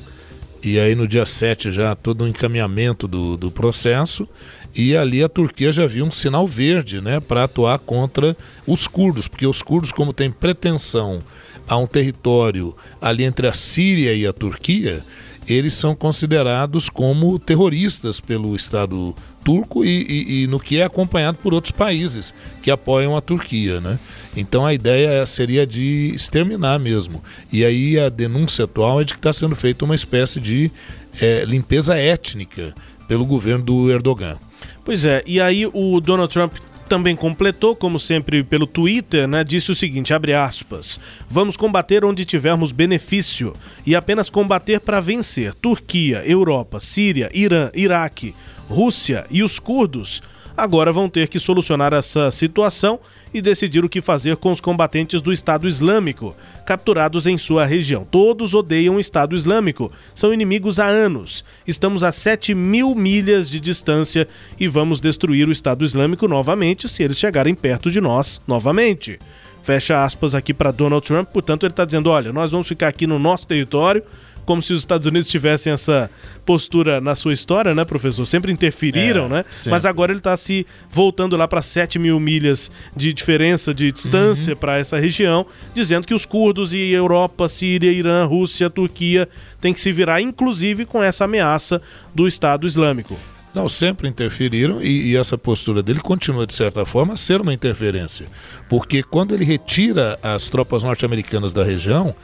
E 0.64 0.78
aí 0.80 0.96
no 0.96 1.08
dia 1.08 1.26
7 1.26 1.72
já 1.72 1.96
todo 1.96 2.22
o 2.22 2.24
um 2.26 2.28
encaminhamento 2.28 3.08
do, 3.08 3.38
do 3.38 3.52
processo. 3.52 4.28
E 4.76 4.96
ali 4.96 5.24
a 5.24 5.30
Turquia 5.30 5.72
já 5.72 5.86
viu 5.86 6.06
um 6.06 6.12
sinal 6.12 6.48
verde 6.48 7.02
né, 7.02 7.20
para 7.20 7.44
atuar 7.44 7.80
contra 7.80 8.36
os 8.68 8.88
curdos, 8.88 9.28
porque 9.28 9.48
os 9.48 9.62
curdos, 9.62 9.92
como 9.92 10.14
têm 10.14 10.30
pretensão 10.30 11.22
a 11.70 11.78
um 11.78 11.86
território 11.86 12.76
ali 13.00 13.24
entre 13.24 13.48
a 13.48 13.54
Síria 13.54 14.14
e 14.16 14.26
a 14.26 14.34
Turquia, 14.34 15.04
eles 15.48 15.74
são 15.74 15.96
considerados 15.96 16.90
como 16.90 17.38
terroristas 17.40 18.20
pelo 18.20 18.56
Estado 18.56 19.16
turco 19.44 19.86
e, 19.86 19.88
e, 19.90 20.44
e, 20.44 20.48
no 20.48 20.60
que 20.60 20.80
é 20.80 20.84
acompanhado 20.84 21.38
por 21.42 21.54
outros 21.54 21.72
países 21.72 22.34
que 22.62 22.70
apoiam 22.70 23.16
a 23.16 23.22
Turquia, 23.22 23.80
né? 23.80 23.98
Então 24.36 24.66
a 24.66 24.74
ideia 24.74 25.26
seria 25.26 25.66
de 25.66 26.12
exterminar 26.14 26.78
mesmo. 26.80 27.24
E 27.52 27.64
aí 27.64 28.00
a 28.00 28.10
denúncia 28.10 28.66
atual 28.66 29.02
é 29.02 29.04
de 29.04 29.14
que 29.14 29.20
está 29.20 29.32
sendo 29.32 29.56
feita 29.56 29.86
uma 29.86 29.96
espécie 29.96 30.40
de 30.40 30.72
é, 31.20 31.46
limpeza 31.46 31.96
étnica 31.96 32.76
pelo 33.08 33.26
governo 33.26 33.64
do 33.64 33.92
Erdogan. 33.92 34.38
Pois 34.84 35.06
é, 35.06 35.24
e 35.26 35.40
aí 35.40 35.66
o 35.66 36.00
Donald 36.00 36.32
Trump 36.32 36.54
também 36.90 37.16
completou, 37.16 37.76
como 37.76 38.00
sempre 38.00 38.44
pelo 38.44 38.66
Twitter, 38.66 39.28
né, 39.28 39.44
disse 39.44 39.72
o 39.72 39.76
seguinte, 39.76 40.14
abre 40.14 40.34
aspas, 40.34 41.00
vamos 41.30 41.56
combater 41.56 42.04
onde 42.04 42.26
tivermos 42.26 42.72
benefício 42.72 43.54
e 43.86 43.96
apenas 43.96 44.30
combater 44.30 44.80
para 44.80 45.00
vencer. 45.00 45.54
Turquia, 45.54 46.24
Europa, 46.26 46.80
Síria, 46.80 47.30
Irã, 47.32 47.70
Iraque, 47.76 48.34
Rússia 48.68 49.26
e 49.30 49.44
os 49.44 49.60
curdos 49.60 50.22
agora 50.58 50.92
vão 50.92 51.08
ter 51.08 51.28
que 51.28 51.40
solucionar 51.40 51.94
essa 51.94 52.32
situação 52.32 53.00
e 53.34 53.42
decidir 53.42 53.86
o 53.86 53.90
que 53.90 54.02
fazer 54.02 54.36
com 54.36 54.52
os 54.52 54.60
combatentes 54.60 55.22
do 55.22 55.32
Estado 55.32 55.68
Islâmico 55.68 56.36
capturados 56.66 57.28
em 57.28 57.38
sua 57.38 57.66
região. 57.66 58.06
Todos 58.10 58.54
odeiam 58.54 58.96
o 58.96 59.00
Estado 59.00 59.36
Islâmico, 59.36 59.92
são 60.14 60.34
inimigos 60.34 60.80
há 60.80 60.88
anos. 60.88 61.44
Estamos 61.68 62.04
a 62.04 62.12
7 62.12 62.54
mil 62.54 62.94
milhas 62.96 63.50
de 63.50 63.60
distância 63.60 64.28
e 64.60 64.68
vamos 64.68 65.00
destruir 65.00 65.48
o 65.48 65.52
Estado 65.52 65.86
Islâmico 65.86 66.28
novamente 66.28 66.88
se 66.88 67.04
eles 67.04 67.18
chegarem 67.18 67.56
perto 67.56 67.90
de 67.90 68.02
nós 68.02 68.42
novamente. 68.48 69.20
Fecha 69.64 70.04
aspas 70.04 70.34
aqui 70.34 70.54
para 70.54 70.72
Donald 70.72 71.06
Trump, 71.06 71.30
portanto, 71.30 71.66
ele 71.66 71.74
está 71.74 71.86
dizendo: 71.86 72.10
olha, 72.10 72.34
nós 72.34 72.52
vamos 72.52 72.68
ficar 72.68 72.88
aqui 72.88 73.06
no 73.06 73.20
nosso 73.20 73.46
território 73.46 74.04
como 74.50 74.64
se 74.64 74.74
os 74.74 74.80
Estados 74.80 75.06
Unidos 75.06 75.30
tivessem 75.30 75.72
essa 75.72 76.10
postura 76.44 77.00
na 77.00 77.14
sua 77.14 77.34
história, 77.34 77.76
né, 77.76 77.86
professor? 77.86 78.26
Sempre 78.26 78.52
interferiram, 78.52 79.28
é, 79.28 79.30
né? 79.30 79.46
Sempre. 79.48 79.70
Mas 79.70 79.86
agora 79.86 80.12
ele 80.12 80.18
está 80.18 80.36
se 80.36 80.66
voltando 80.90 81.38
lá 81.38 81.48
para 81.48 81.62
7 81.62 82.00
mil 82.00 82.20
milhas 82.20 82.72
de 82.96 83.14
diferença, 83.14 83.76
de 83.76 83.92
distância 83.92 84.54
uhum. 84.54 84.60
para 84.60 84.80
essa 84.80 84.98
região, 84.98 85.46
dizendo 85.76 86.08
que 86.08 86.16
os 86.16 86.26
curdos 86.26 86.74
e 86.74 86.90
Europa, 86.90 87.48
Síria, 87.48 87.92
Irã, 87.92 88.26
Rússia, 88.26 88.72
Turquia 88.72 89.30
têm 89.62 89.72
que 89.72 89.80
se 89.80 89.92
virar, 89.92 90.20
inclusive 90.20 90.84
com 90.84 91.04
essa 91.04 91.26
ameaça 91.26 91.80
do 92.16 92.28
Estado 92.28 92.66
Islâmico. 92.66 93.16
Não, 93.54 93.70
sempre 93.70 94.08
interferiram 94.08 94.82
e, 94.82 95.12
e, 95.12 95.16
essa 95.16 95.38
postura 95.38 95.84
dele 95.84 96.00
continua, 96.00 96.48
de 96.48 96.56
certa 96.56 96.86
forma, 96.86 97.14
a 97.14 97.18
ser 97.18 97.40
uma 97.40 97.54
interferência. 97.54 98.26
Porque 98.68 99.04
quando 99.04 99.36
ele 99.36 99.46
retira 99.46 100.18
as 100.24 100.50
tropas 100.50 100.84
norte-americanas 100.84 101.54
da 101.54 101.64
região, 101.64 102.16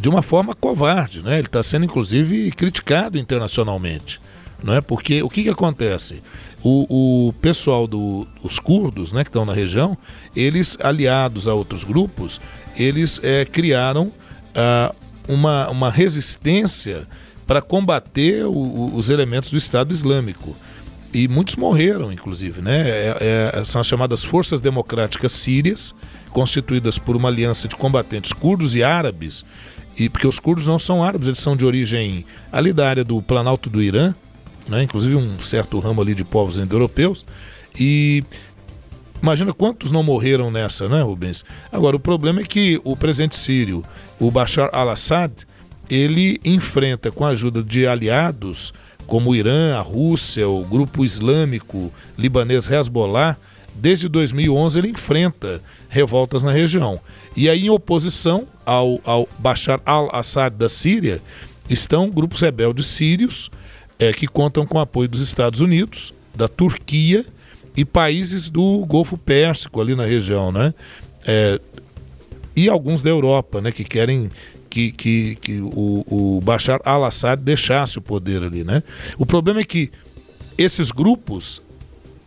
de 0.00 0.08
uma 0.08 0.22
forma 0.22 0.54
covarde, 0.54 1.22
né? 1.22 1.38
Ele 1.38 1.46
está 1.46 1.62
sendo 1.62 1.84
inclusive 1.84 2.50
criticado 2.52 3.18
internacionalmente, 3.18 4.20
não 4.62 4.74
é? 4.74 4.80
Porque 4.80 5.22
o 5.22 5.28
que, 5.28 5.42
que 5.42 5.48
acontece? 5.48 6.22
O, 6.62 7.28
o 7.28 7.32
pessoal 7.34 7.86
dos 7.86 8.26
do, 8.42 8.62
curdos, 8.62 9.12
né, 9.12 9.22
que 9.22 9.30
estão 9.30 9.44
na 9.44 9.52
região, 9.52 9.96
eles 10.34 10.76
aliados 10.80 11.46
a 11.46 11.54
outros 11.54 11.84
grupos, 11.84 12.40
eles 12.76 13.20
é, 13.22 13.44
criaram 13.44 14.12
ah, 14.54 14.92
uma, 15.28 15.68
uma 15.68 15.90
resistência 15.90 17.06
para 17.46 17.62
combater 17.62 18.44
o, 18.44 18.92
os 18.94 19.08
elementos 19.08 19.50
do 19.50 19.56
Estado 19.56 19.92
Islâmico 19.92 20.56
e 21.12 21.26
muitos 21.26 21.56
morreram, 21.56 22.12
inclusive, 22.12 22.60
né? 22.60 22.88
É, 22.88 23.52
é, 23.54 23.64
são 23.64 23.80
as 23.80 23.86
chamadas 23.86 24.24
Forças 24.24 24.60
Democráticas 24.60 25.32
Sírias, 25.32 25.94
constituídas 26.30 26.98
por 26.98 27.16
uma 27.16 27.28
aliança 27.28 27.66
de 27.66 27.76
combatentes 27.76 28.32
curdos 28.32 28.74
e 28.74 28.82
árabes 28.82 29.44
e 29.96 30.08
porque 30.08 30.26
os 30.26 30.38
curdos 30.38 30.66
não 30.66 30.78
são 30.78 31.02
árabes, 31.02 31.26
eles 31.26 31.40
são 31.40 31.56
de 31.56 31.64
origem 31.64 32.24
ali 32.52 32.72
da 32.72 32.88
área 32.88 33.04
do 33.04 33.20
Planalto 33.20 33.68
do 33.68 33.82
Irã, 33.82 34.14
né? 34.68 34.82
inclusive 34.82 35.14
um 35.16 35.40
certo 35.40 35.78
ramo 35.78 36.00
ali 36.00 36.14
de 36.14 36.24
povos 36.24 36.58
indo-europeus. 36.58 37.24
E 37.78 38.22
imagina 39.22 39.52
quantos 39.52 39.90
não 39.90 40.02
morreram 40.02 40.50
nessa, 40.50 40.88
né, 40.88 41.02
Rubens? 41.02 41.44
Agora, 41.72 41.96
o 41.96 42.00
problema 42.00 42.40
é 42.40 42.44
que 42.44 42.80
o 42.84 42.96
presidente 42.96 43.36
sírio, 43.36 43.84
o 44.18 44.30
Bashar 44.30 44.70
al-Assad, 44.72 45.32
ele 45.90 46.40
enfrenta 46.44 47.10
com 47.10 47.24
a 47.24 47.30
ajuda 47.30 47.62
de 47.62 47.86
aliados 47.86 48.72
como 49.06 49.30
o 49.30 49.36
Irã, 49.36 49.76
a 49.76 49.80
Rússia, 49.80 50.46
o 50.46 50.62
grupo 50.64 51.04
islâmico 51.04 51.90
libanês 52.16 52.70
Hezbollah, 52.70 53.38
desde 53.78 54.08
2011 54.08 54.78
ele 54.78 54.88
enfrenta 54.88 55.60
revoltas 55.88 56.42
na 56.42 56.52
região. 56.52 57.00
E 57.36 57.48
aí, 57.48 57.66
em 57.66 57.70
oposição 57.70 58.46
ao, 58.66 59.00
ao 59.04 59.28
Bashar 59.38 59.80
al-Assad 59.86 60.54
da 60.56 60.68
Síria, 60.68 61.22
estão 61.70 62.10
grupos 62.10 62.40
rebeldes 62.40 62.86
sírios 62.86 63.50
é, 63.98 64.12
que 64.12 64.26
contam 64.26 64.66
com 64.66 64.78
o 64.78 64.80
apoio 64.80 65.08
dos 65.08 65.20
Estados 65.20 65.60
Unidos, 65.60 66.12
da 66.34 66.48
Turquia 66.48 67.24
e 67.76 67.84
países 67.84 68.48
do 68.48 68.84
Golfo 68.86 69.16
Pérsico 69.16 69.80
ali 69.80 69.94
na 69.94 70.04
região, 70.04 70.50
né? 70.52 70.74
É, 71.26 71.60
e 72.54 72.68
alguns 72.68 73.02
da 73.02 73.10
Europa, 73.10 73.60
né, 73.60 73.70
que 73.70 73.84
querem 73.84 74.30
que, 74.68 74.92
que, 74.92 75.38
que 75.40 75.60
o, 75.60 76.04
o 76.06 76.40
Bashar 76.42 76.80
al-Assad 76.84 77.40
deixasse 77.40 77.98
o 77.98 78.02
poder 78.02 78.42
ali, 78.42 78.64
né? 78.64 78.82
O 79.16 79.24
problema 79.24 79.60
é 79.60 79.64
que 79.64 79.90
esses 80.56 80.90
grupos 80.90 81.62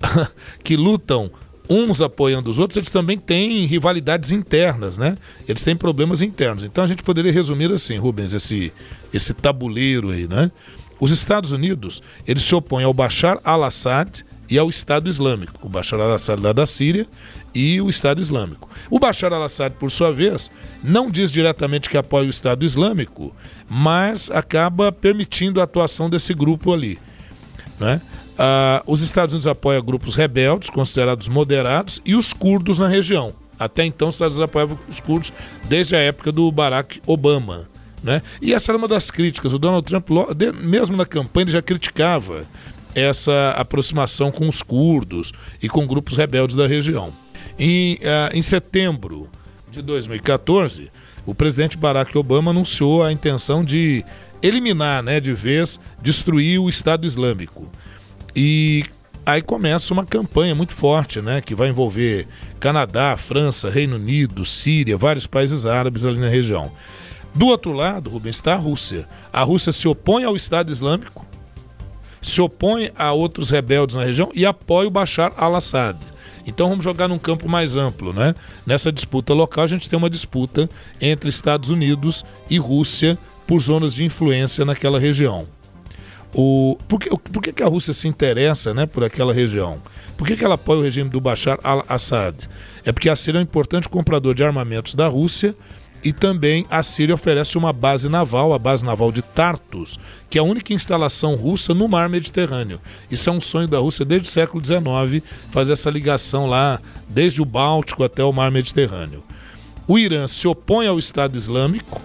que 0.63 0.75
lutam 0.75 1.29
uns 1.71 2.01
apoiando 2.01 2.49
os 2.49 2.59
outros, 2.59 2.75
eles 2.75 2.89
também 2.89 3.17
têm 3.17 3.65
rivalidades 3.65 4.31
internas, 4.31 4.97
né? 4.97 5.17
Eles 5.47 5.63
têm 5.63 5.75
problemas 5.75 6.21
internos. 6.21 6.63
Então 6.63 6.83
a 6.83 6.87
gente 6.87 7.01
poderia 7.01 7.31
resumir 7.31 7.71
assim, 7.71 7.97
Rubens, 7.97 8.33
esse, 8.33 8.73
esse 9.13 9.33
tabuleiro 9.33 10.09
aí, 10.09 10.27
né? 10.27 10.51
Os 10.99 11.11
Estados 11.11 11.51
Unidos, 11.51 12.03
eles 12.27 12.43
se 12.43 12.53
opõem 12.53 12.83
ao 12.83 12.93
Bashar 12.93 13.39
al-Assad 13.43 14.23
e 14.49 14.57
ao 14.57 14.69
Estado 14.69 15.07
Islâmico. 15.07 15.65
O 15.65 15.69
Bashar 15.69 15.99
al-Assad 15.99 16.41
lá 16.41 16.51
da 16.51 16.65
Síria 16.65 17.07
e 17.55 17.79
o 17.79 17.89
Estado 17.89 18.19
Islâmico. 18.19 18.69
O 18.89 18.99
Bashar 18.99 19.31
al-Assad, 19.31 19.73
por 19.79 19.89
sua 19.89 20.11
vez, 20.11 20.51
não 20.83 21.09
diz 21.09 21.31
diretamente 21.31 21.89
que 21.89 21.97
apoia 21.97 22.27
o 22.27 22.29
Estado 22.29 22.65
Islâmico, 22.65 23.33
mas 23.69 24.29
acaba 24.29 24.91
permitindo 24.91 25.61
a 25.61 25.63
atuação 25.63 26.09
desse 26.09 26.33
grupo 26.33 26.73
ali. 26.73 26.99
Né? 27.79 28.01
Ah, 28.43 28.81
os 28.87 29.03
Estados 29.03 29.33
Unidos 29.33 29.45
apoiam 29.45 29.83
grupos 29.83 30.15
rebeldes, 30.15 30.67
considerados 30.71 31.27
moderados, 31.27 32.01
e 32.03 32.15
os 32.15 32.33
curdos 32.33 32.79
na 32.79 32.87
região. 32.87 33.35
Até 33.59 33.85
então, 33.85 34.07
os 34.07 34.15
Estados 34.15 34.35
Unidos 34.35 34.49
apoiavam 34.49 34.79
os 34.89 34.99
curdos 34.99 35.31
desde 35.65 35.95
a 35.95 35.99
época 35.99 36.31
do 36.31 36.51
Barack 36.51 36.99
Obama. 37.05 37.69
Né? 38.01 38.23
E 38.41 38.51
essa 38.51 38.71
era 38.71 38.79
uma 38.79 38.87
das 38.87 39.11
críticas. 39.11 39.53
O 39.53 39.59
Donald 39.59 39.85
Trump, 39.85 40.09
mesmo 40.59 40.97
na 40.97 41.05
campanha, 41.05 41.43
ele 41.43 41.51
já 41.51 41.61
criticava 41.61 42.43
essa 42.95 43.51
aproximação 43.51 44.31
com 44.31 44.47
os 44.47 44.63
curdos 44.63 45.31
e 45.61 45.69
com 45.69 45.85
grupos 45.85 46.17
rebeldes 46.17 46.55
da 46.55 46.65
região. 46.65 47.13
Em, 47.59 47.97
uh, 47.97 48.33
em 48.35 48.41
setembro 48.41 49.29
de 49.69 49.83
2014, 49.83 50.89
o 51.27 51.35
presidente 51.35 51.77
Barack 51.77 52.17
Obama 52.17 52.49
anunciou 52.49 53.03
a 53.03 53.11
intenção 53.11 53.63
de 53.63 54.03
eliminar, 54.41 55.03
né, 55.03 55.19
de 55.19 55.31
vez, 55.31 55.79
destruir 56.01 56.59
o 56.59 56.67
Estado 56.67 57.05
Islâmico. 57.05 57.69
E 58.35 58.85
aí 59.25 59.41
começa 59.41 59.93
uma 59.93 60.05
campanha 60.05 60.55
muito 60.55 60.73
forte, 60.73 61.21
né, 61.21 61.41
que 61.41 61.53
vai 61.53 61.69
envolver 61.69 62.27
Canadá, 62.59 63.15
França, 63.17 63.69
Reino 63.69 63.95
Unido, 63.95 64.45
Síria, 64.45 64.97
vários 64.97 65.27
países 65.27 65.65
árabes 65.65 66.05
ali 66.05 66.19
na 66.19 66.29
região. 66.29 66.71
Do 67.33 67.47
outro 67.47 67.71
lado, 67.71 68.09
Rubens, 68.09 68.35
está 68.35 68.53
a 68.53 68.57
Rússia. 68.57 69.07
A 69.31 69.41
Rússia 69.43 69.71
se 69.71 69.87
opõe 69.87 70.23
ao 70.23 70.35
Estado 70.35 70.71
Islâmico, 70.71 71.25
se 72.21 72.41
opõe 72.41 72.91
a 72.95 73.11
outros 73.13 73.49
rebeldes 73.49 73.95
na 73.95 74.03
região 74.03 74.29
e 74.33 74.45
apoia 74.45 74.87
o 74.87 74.91
Bashar 74.91 75.33
al-Assad. 75.37 75.97
Então 76.45 76.69
vamos 76.69 76.83
jogar 76.83 77.07
num 77.07 77.19
campo 77.19 77.47
mais 77.47 77.75
amplo, 77.75 78.13
né? 78.13 78.35
Nessa 78.65 78.91
disputa 78.91 79.33
local 79.33 79.63
a 79.63 79.67
gente 79.67 79.89
tem 79.89 79.97
uma 79.97 80.09
disputa 80.09 80.69
entre 80.99 81.29
Estados 81.29 81.69
Unidos 81.69 82.25
e 82.49 82.57
Rússia 82.57 83.17
por 83.47 83.59
zonas 83.61 83.93
de 83.93 84.03
influência 84.03 84.65
naquela 84.65 84.99
região. 84.99 85.47
O, 86.33 86.77
por, 86.87 86.99
que, 86.99 87.09
por 87.09 87.43
que, 87.43 87.51
que 87.51 87.63
a 87.63 87.67
Rússia 87.67 87.93
se 87.93 88.07
interessa 88.07 88.73
né, 88.73 88.85
por 88.85 89.03
aquela 89.03 89.33
região? 89.33 89.81
Por 90.17 90.25
que, 90.25 90.37
que 90.37 90.45
ela 90.45 90.55
apoia 90.55 90.79
o 90.79 90.83
regime 90.83 91.09
do 91.09 91.19
Bashar 91.19 91.59
al-Assad? 91.61 92.47
É 92.85 92.91
porque 92.91 93.09
a 93.09 93.15
Síria 93.15 93.39
é 93.39 93.41
um 93.41 93.43
importante 93.43 93.89
comprador 93.89 94.33
de 94.33 94.43
armamentos 94.43 94.95
da 94.95 95.07
Rússia 95.07 95.53
e 96.03 96.13
também 96.13 96.65
a 96.69 96.81
Síria 96.81 97.13
oferece 97.13 97.57
uma 97.57 97.73
base 97.73 98.07
naval, 98.07 98.53
a 98.53 98.59
base 98.59 98.85
naval 98.85 99.11
de 99.11 99.21
Tartus, 99.21 99.99
que 100.29 100.37
é 100.37 100.41
a 100.41 100.43
única 100.43 100.73
instalação 100.73 101.35
russa 101.35 101.73
no 101.73 101.87
mar 101.87 102.07
Mediterrâneo. 102.07 102.79
Isso 103.09 103.29
é 103.29 103.33
um 103.33 103.41
sonho 103.41 103.67
da 103.67 103.79
Rússia 103.79 104.05
desde 104.05 104.29
o 104.29 104.31
século 104.31 104.63
XIX, 104.63 105.23
fazer 105.51 105.73
essa 105.73 105.89
ligação 105.89 106.45
lá, 106.47 106.79
desde 107.09 107.41
o 107.41 107.45
Báltico 107.45 108.05
até 108.05 108.23
o 108.23 108.31
mar 108.31 108.49
Mediterrâneo. 108.51 109.21
O 109.85 109.99
Irã 109.99 110.27
se 110.27 110.47
opõe 110.47 110.87
ao 110.87 110.97
Estado 110.97 111.37
Islâmico, 111.37 112.01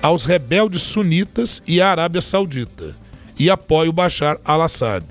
aos 0.00 0.24
rebeldes 0.24 0.82
sunitas 0.82 1.60
e 1.66 1.80
à 1.80 1.90
Arábia 1.90 2.20
Saudita 2.20 2.94
e 3.38 3.48
apoia 3.48 3.88
o 3.88 3.92
Bashar 3.92 4.38
al-Assad. 4.44 5.04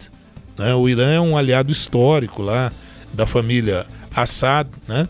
Né? 0.57 0.73
O 0.73 0.89
Irã 0.89 1.11
é 1.11 1.21
um 1.21 1.37
aliado 1.37 1.71
histórico 1.71 2.41
lá 2.41 2.71
da 3.13 3.25
família 3.25 3.85
Assad, 4.13 4.67
né? 4.87 5.07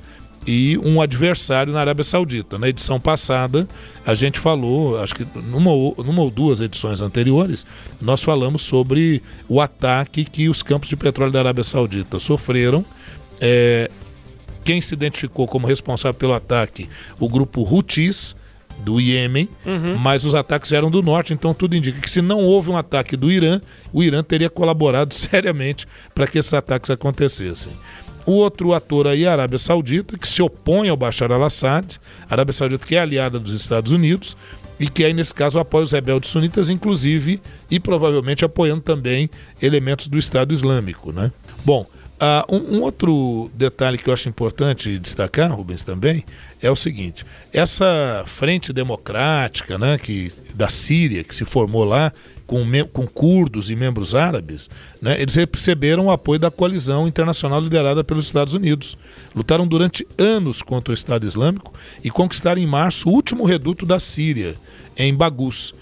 e 0.48 0.78
um 0.78 1.02
adversário 1.02 1.74
na 1.74 1.82
Arábia 1.82 2.06
Saudita. 2.06 2.58
Na 2.58 2.70
edição 2.70 3.02
passada, 3.02 3.68
a 4.06 4.16
gente 4.16 4.40
falou, 4.40 4.98
acho 5.02 5.14
que 5.14 5.28
numa, 5.36 5.72
numa 6.04 6.22
ou 6.22 6.32
duas 6.32 6.62
edições 6.62 7.02
anteriores, 7.02 7.66
nós 8.00 8.24
falamos 8.24 8.62
sobre 8.62 9.22
o 9.50 9.60
ataque 9.60 10.24
que 10.24 10.48
os 10.48 10.64
campos 10.64 10.88
de 10.88 10.96
petróleo 10.96 11.34
da 11.34 11.40
Arábia 11.40 11.66
Saudita 11.66 12.18
sofreram. 12.18 12.86
É, 13.42 13.92
quem 14.64 14.80
se 14.80 14.94
identificou 14.94 15.48
como 15.48 15.68
responsável 15.68 16.18
pelo 16.18 16.34
ataque? 16.34 16.90
O 17.20 17.28
grupo 17.28 17.62
Houthis, 17.62 18.34
do 18.80 19.00
Iêmen, 19.00 19.50
uhum. 19.66 19.98
mas 19.98 20.26
os 20.26 20.36
ataques 20.36 20.70
vieram 20.70 20.90
do 20.90 21.02
norte, 21.02 21.34
então 21.34 21.54
tudo 21.54 21.76
indica 21.76 22.00
que 22.00 22.10
se 22.10 22.22
não 22.22 22.44
houve 22.44 22.70
um 22.70 22.78
ataque 22.78 23.18
do 23.18 23.32
Irã, 23.32 23.60
o 23.92 24.04
Irã 24.04 24.24
teria 24.24 24.50
colaborado 24.50 25.14
seriamente 25.16 25.88
para 26.14 26.28
que 26.28 26.38
esses 26.38 26.54
ataques 26.54 26.90
acontecessem. 26.90 27.74
O 28.26 28.34
outro 28.34 28.74
ator 28.74 29.08
aí 29.08 29.24
é 29.24 29.28
a 29.30 29.32
Arábia 29.32 29.58
Saudita, 29.58 30.18
que 30.18 30.28
se 30.28 30.42
opõe 30.42 30.90
ao 30.90 30.98
Bashar 30.98 31.32
al-Assad, 31.32 31.98
a 32.30 32.34
Arábia 32.34 32.52
Saudita 32.52 32.86
que 32.86 32.96
é 32.96 33.00
aliada 33.00 33.40
dos 33.40 33.54
Estados 33.54 33.92
Unidos 33.92 34.36
e 34.80 34.88
que 34.88 35.04
aí 35.04 35.14
nesse 35.14 35.34
caso 35.34 35.58
apoia 35.60 35.86
os 35.86 35.92
rebeldes 35.92 36.30
sunitas, 36.30 36.70
inclusive 36.70 37.42
e 37.72 37.80
provavelmente 37.80 38.44
apoiando 38.46 38.82
também 38.82 39.30
elementos 39.62 40.08
do 40.08 40.18
Estado 40.18 40.54
Islâmico, 40.54 41.12
né? 41.12 41.32
Bom, 41.64 41.86
uh, 42.22 42.56
um, 42.56 42.78
um, 42.78 42.82
outro 42.82 43.50
detalhe 43.54 43.98
que 43.98 44.10
eu 44.10 44.14
acho 44.14 44.30
importante 44.30 44.98
destacar, 45.00 45.52
Rubens, 45.52 45.84
também, 45.84 46.24
é 46.62 46.72
o 46.72 46.76
seguinte: 46.76 47.26
essa 47.54 48.24
frente 48.26 48.74
democrática, 48.74 49.78
né, 49.78 49.98
que 49.98 50.32
da 50.54 50.70
Síria 50.70 51.24
que 51.24 51.36
se 51.36 51.46
formou 51.46 51.84
lá 51.84 52.12
com, 52.46 52.66
com 52.92 53.06
curdos 53.06 53.70
e 53.70 53.76
membros 53.76 54.16
árabes, 54.16 54.70
né, 55.02 55.22
eles 55.22 55.36
receberam 55.36 56.06
o 56.06 56.12
apoio 56.12 56.40
da 56.40 56.50
coalizão 56.50 57.08
internacional 57.08 57.60
liderada 57.60 58.04
pelos 58.04 58.26
Estados 58.26 58.54
Unidos. 58.54 58.98
Lutaram 59.36 59.68
durante 59.68 60.08
anos 60.18 60.62
contra 60.62 60.92
o 60.92 60.94
Estado 60.94 61.28
Islâmico 61.28 61.74
e 62.04 62.10
conquistaram 62.10 62.62
em 62.62 62.66
março 62.66 63.10
o 63.10 63.12
último 63.12 63.44
reduto 63.44 63.86
da 63.86 64.00
Síria, 64.00 64.56
em 64.96 65.14
Bagus. 65.14 65.74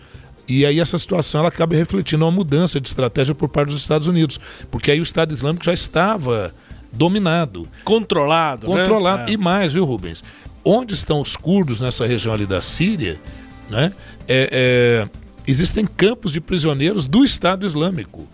E 0.47 0.65
aí 0.65 0.79
essa 0.79 0.97
situação 0.97 1.39
ela 1.39 1.47
acaba 1.49 1.75
refletindo 1.75 2.25
uma 2.25 2.31
mudança 2.31 2.79
de 2.79 2.87
estratégia 2.87 3.33
por 3.33 3.49
parte 3.49 3.69
dos 3.69 3.81
Estados 3.81 4.07
Unidos, 4.07 4.39
porque 4.69 4.91
aí 4.91 4.99
o 4.99 5.03
Estado 5.03 5.31
Islâmico 5.31 5.65
já 5.65 5.73
estava 5.73 6.53
dominado. 6.91 7.67
Controlado, 7.83 8.67
né? 8.67 8.83
Controlado. 8.83 9.23
Né? 9.23 9.33
E 9.33 9.37
mais, 9.37 9.73
viu, 9.73 9.85
Rubens? 9.85 10.23
Onde 10.65 10.93
estão 10.93 11.21
os 11.21 11.37
curdos 11.37 11.79
nessa 11.79 12.07
região 12.07 12.33
ali 12.33 12.45
da 12.45 12.59
Síria, 12.59 13.21
né? 13.69 13.93
É, 14.27 14.49
é, 14.51 15.09
existem 15.47 15.85
campos 15.85 16.31
de 16.31 16.41
prisioneiros 16.41 17.05
do 17.05 17.23
Estado 17.23 17.65
Islâmico. 17.65 18.27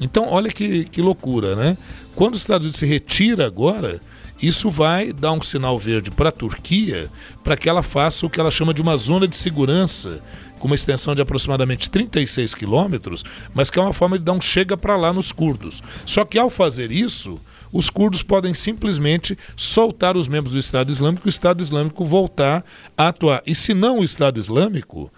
Então, 0.00 0.28
olha 0.28 0.50
que, 0.50 0.84
que 0.84 1.00
loucura, 1.00 1.54
né? 1.54 1.76
Quando 2.14 2.34
os 2.34 2.40
Estados 2.40 2.66
Unidos 2.66 2.78
se 2.78 2.86
retira 2.86 3.46
agora, 3.46 4.00
isso 4.40 4.70
vai 4.70 5.12
dar 5.12 5.32
um 5.32 5.42
sinal 5.42 5.78
verde 5.78 6.10
para 6.10 6.28
a 6.28 6.32
Turquia 6.32 7.08
para 7.42 7.56
que 7.56 7.68
ela 7.68 7.82
faça 7.82 8.24
o 8.24 8.30
que 8.30 8.38
ela 8.38 8.50
chama 8.50 8.72
de 8.72 8.80
uma 8.80 8.96
zona 8.96 9.26
de 9.26 9.36
segurança, 9.36 10.20
com 10.58 10.66
uma 10.66 10.74
extensão 10.74 11.14
de 11.14 11.22
aproximadamente 11.22 11.90
36 11.90 12.54
quilômetros, 12.54 13.24
mas 13.52 13.70
que 13.70 13.78
é 13.78 13.82
uma 13.82 13.92
forma 13.92 14.18
de 14.18 14.24
dar 14.24 14.32
um 14.32 14.40
chega 14.40 14.76
para 14.76 14.96
lá 14.96 15.12
nos 15.12 15.32
curdos. 15.32 15.82
Só 16.06 16.24
que 16.24 16.38
ao 16.38 16.50
fazer 16.50 16.92
isso, 16.92 17.40
os 17.72 17.90
curdos 17.90 18.22
podem 18.22 18.54
simplesmente 18.54 19.36
soltar 19.56 20.16
os 20.16 20.28
membros 20.28 20.52
do 20.52 20.58
Estado 20.58 20.90
Islâmico 20.90 21.26
e 21.26 21.28
o 21.28 21.30
Estado 21.30 21.62
Islâmico 21.62 22.04
voltar 22.04 22.64
a 22.96 23.08
atuar. 23.08 23.42
E 23.46 23.54
se 23.54 23.74
não 23.74 24.00
o 24.00 24.04
Estado 24.04 24.38
Islâmico, 24.40 25.10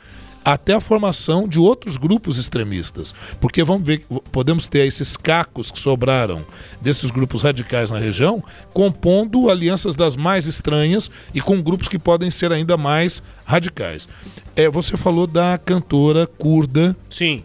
até 0.44 0.74
a 0.74 0.80
formação 0.80 1.46
de 1.46 1.58
outros 1.58 1.96
grupos 1.96 2.38
extremistas. 2.38 3.14
Porque 3.40 3.62
vamos 3.62 3.86
ver, 3.86 4.04
podemos 4.32 4.66
ter 4.66 4.86
esses 4.86 5.16
cacos 5.16 5.70
que 5.70 5.78
sobraram 5.78 6.44
desses 6.80 7.10
grupos 7.10 7.42
radicais 7.42 7.90
na 7.90 7.98
região, 7.98 8.42
compondo 8.72 9.50
alianças 9.50 9.94
das 9.94 10.16
mais 10.16 10.46
estranhas 10.46 11.10
e 11.34 11.40
com 11.40 11.60
grupos 11.62 11.88
que 11.88 11.98
podem 11.98 12.30
ser 12.30 12.52
ainda 12.52 12.76
mais 12.76 13.22
radicais. 13.44 14.08
É, 14.56 14.68
você 14.68 14.96
falou 14.96 15.26
da 15.26 15.58
cantora 15.58 16.26
curda. 16.26 16.96
Sim. 17.10 17.42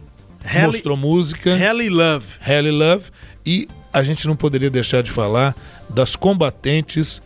Mostrou 0.64 0.96
música. 0.96 1.50
Helly 1.50 1.88
Love. 1.88 2.26
Helly 2.46 2.70
Love. 2.70 3.10
E 3.44 3.68
a 3.96 4.02
gente 4.02 4.26
não 4.26 4.36
poderia 4.36 4.68
deixar 4.68 5.02
de 5.02 5.10
falar 5.10 5.56
das 5.88 6.14
combatentes 6.14 7.22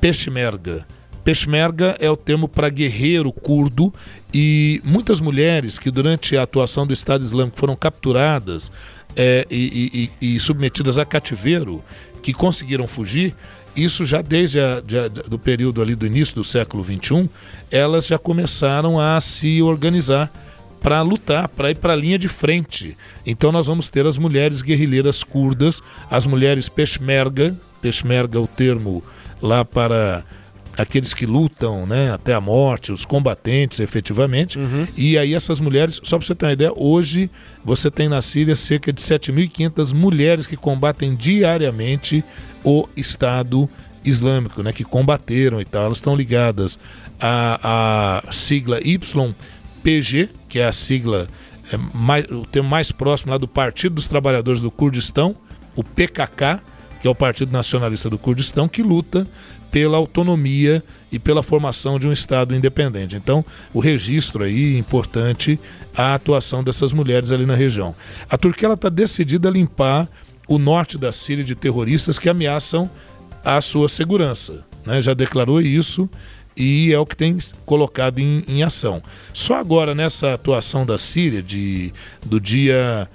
Peshmerga. 0.00 0.86
Peshmerga 1.22 1.96
é 2.00 2.08
o 2.08 2.16
termo 2.16 2.48
para 2.48 2.70
guerreiro 2.70 3.30
curdo 3.30 3.92
e 4.32 4.80
muitas 4.82 5.20
mulheres 5.20 5.78
que 5.78 5.90
durante 5.90 6.34
a 6.34 6.42
atuação 6.42 6.86
do 6.86 6.94
Estado 6.94 7.22
Islâmico 7.22 7.58
foram 7.58 7.76
capturadas 7.76 8.72
é, 9.14 9.46
e, 9.50 10.10
e, 10.20 10.36
e, 10.36 10.40
submetidas 10.40 10.96
a 10.96 11.04
cativeiro, 11.04 11.84
que 12.22 12.32
conseguiram 12.32 12.86
fugir, 12.86 13.34
isso 13.76 14.02
já 14.06 14.22
desde 14.22 14.60
a, 14.60 14.82
já, 14.86 15.08
do 15.08 15.38
período 15.38 15.82
ali 15.82 15.94
do 15.94 16.06
início 16.06 16.34
do 16.34 16.42
século 16.42 16.82
XXI, 16.82 17.28
elas 17.70 18.06
já 18.06 18.16
começaram 18.16 18.98
a 18.98 19.20
se 19.20 19.60
organizar 19.60 20.32
para 20.84 21.00
lutar, 21.00 21.48
para 21.48 21.70
ir 21.70 21.76
para 21.76 21.94
a 21.94 21.96
linha 21.96 22.18
de 22.18 22.28
frente. 22.28 22.94
Então 23.24 23.50
nós 23.50 23.66
vamos 23.66 23.88
ter 23.88 24.04
as 24.04 24.18
mulheres 24.18 24.60
guerrilheiras 24.60 25.24
curdas, 25.24 25.82
as 26.10 26.26
mulheres 26.26 26.68
peshmerga, 26.68 27.56
peshmerga 27.80 28.36
é 28.36 28.40
o 28.42 28.46
termo 28.46 29.02
lá 29.40 29.64
para 29.64 30.22
aqueles 30.76 31.14
que 31.14 31.24
lutam 31.24 31.86
né, 31.86 32.12
até 32.12 32.34
a 32.34 32.40
morte, 32.40 32.92
os 32.92 33.06
combatentes 33.06 33.80
efetivamente. 33.80 34.58
Uhum. 34.58 34.86
E 34.94 35.16
aí 35.16 35.32
essas 35.32 35.58
mulheres, 35.58 35.98
só 36.04 36.18
para 36.18 36.26
você 36.26 36.34
ter 36.34 36.44
uma 36.44 36.52
ideia, 36.52 36.72
hoje 36.76 37.30
você 37.64 37.90
tem 37.90 38.06
na 38.06 38.20
Síria 38.20 38.54
cerca 38.54 38.92
de 38.92 39.00
7.500 39.00 39.94
mulheres 39.94 40.46
que 40.46 40.56
combatem 40.56 41.14
diariamente 41.14 42.22
o 42.62 42.86
Estado 42.94 43.70
Islâmico, 44.04 44.62
né, 44.62 44.70
que 44.70 44.84
combateram 44.84 45.62
e 45.62 45.64
tal. 45.64 45.86
Elas 45.86 45.96
estão 45.96 46.14
ligadas 46.14 46.78
à, 47.18 48.20
à 48.28 48.32
sigla 48.32 48.80
YPG, 48.84 50.28
que 50.54 50.60
é 50.60 50.66
a 50.66 50.72
sigla, 50.72 51.26
é, 51.72 51.76
mais, 51.92 52.26
o 52.26 52.46
termo 52.46 52.68
mais 52.68 52.92
próximo 52.92 53.32
lá 53.32 53.38
do 53.38 53.48
Partido 53.48 53.96
dos 53.96 54.06
Trabalhadores 54.06 54.60
do 54.60 54.70
Kurdistão, 54.70 55.34
o 55.74 55.82
PKK, 55.82 56.60
que 57.02 57.08
é 57.08 57.10
o 57.10 57.14
Partido 57.14 57.50
Nacionalista 57.50 58.08
do 58.08 58.16
Kurdistão, 58.16 58.68
que 58.68 58.80
luta 58.80 59.26
pela 59.72 59.96
autonomia 59.96 60.80
e 61.10 61.18
pela 61.18 61.42
formação 61.42 61.98
de 61.98 62.06
um 62.06 62.12
Estado 62.12 62.54
independente. 62.54 63.16
Então, 63.16 63.44
o 63.72 63.80
registro 63.80 64.44
aí 64.44 64.78
importante 64.78 65.58
a 65.92 66.14
atuação 66.14 66.62
dessas 66.62 66.92
mulheres 66.92 67.32
ali 67.32 67.46
na 67.46 67.56
região. 67.56 67.92
A 68.30 68.38
Turquia 68.38 68.72
está 68.72 68.88
decidida 68.88 69.48
a 69.48 69.52
limpar 69.52 70.08
o 70.46 70.56
norte 70.56 70.96
da 70.96 71.10
Síria 71.10 71.42
de 71.42 71.56
terroristas 71.56 72.16
que 72.16 72.28
ameaçam 72.28 72.88
a 73.44 73.60
sua 73.60 73.88
segurança. 73.88 74.64
Né? 74.86 75.02
Já 75.02 75.14
declarou 75.14 75.60
isso 75.60 76.08
e 76.56 76.92
é 76.92 76.98
o 76.98 77.06
que 77.06 77.16
tem 77.16 77.36
colocado 77.66 78.18
em, 78.18 78.44
em 78.46 78.62
ação. 78.62 79.02
Só 79.32 79.54
agora, 79.54 79.94
nessa 79.94 80.34
atuação 80.34 80.86
da 80.86 80.98
Síria, 80.98 81.42
de, 81.42 81.92
do 82.24 82.40
dia 82.40 83.08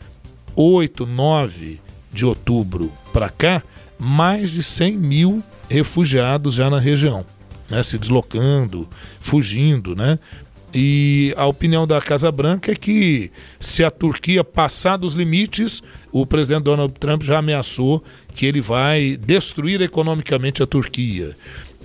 8, 0.55 1.05
9 1.05 1.79
de 2.11 2.25
outubro 2.25 2.91
para 3.13 3.29
cá, 3.29 3.63
mais 3.97 4.51
de 4.51 4.63
100 4.63 4.97
mil 4.97 5.43
refugiados 5.69 6.55
já 6.55 6.69
na 6.69 6.79
região, 6.79 7.25
né, 7.69 7.83
se 7.83 7.97
deslocando, 7.97 8.87
fugindo, 9.21 9.95
né? 9.95 10.17
E 10.73 11.33
a 11.35 11.47
opinião 11.47 11.87
da 11.87 11.99
Casa 11.99 12.31
Branca 12.31 12.71
é 12.71 12.75
que 12.75 13.31
se 13.59 13.83
a 13.83 13.89
Turquia 13.89 14.43
passar 14.43 14.97
dos 14.97 15.13
limites, 15.13 15.81
o 16.11 16.25
presidente 16.27 16.63
Donald 16.63 16.93
Trump 16.99 17.23
já 17.23 17.39
ameaçou 17.39 18.03
que 18.35 18.45
ele 18.45 18.61
vai 18.61 19.17
destruir 19.17 19.81
economicamente 19.81 20.61
a 20.61 20.67
Turquia. 20.67 21.35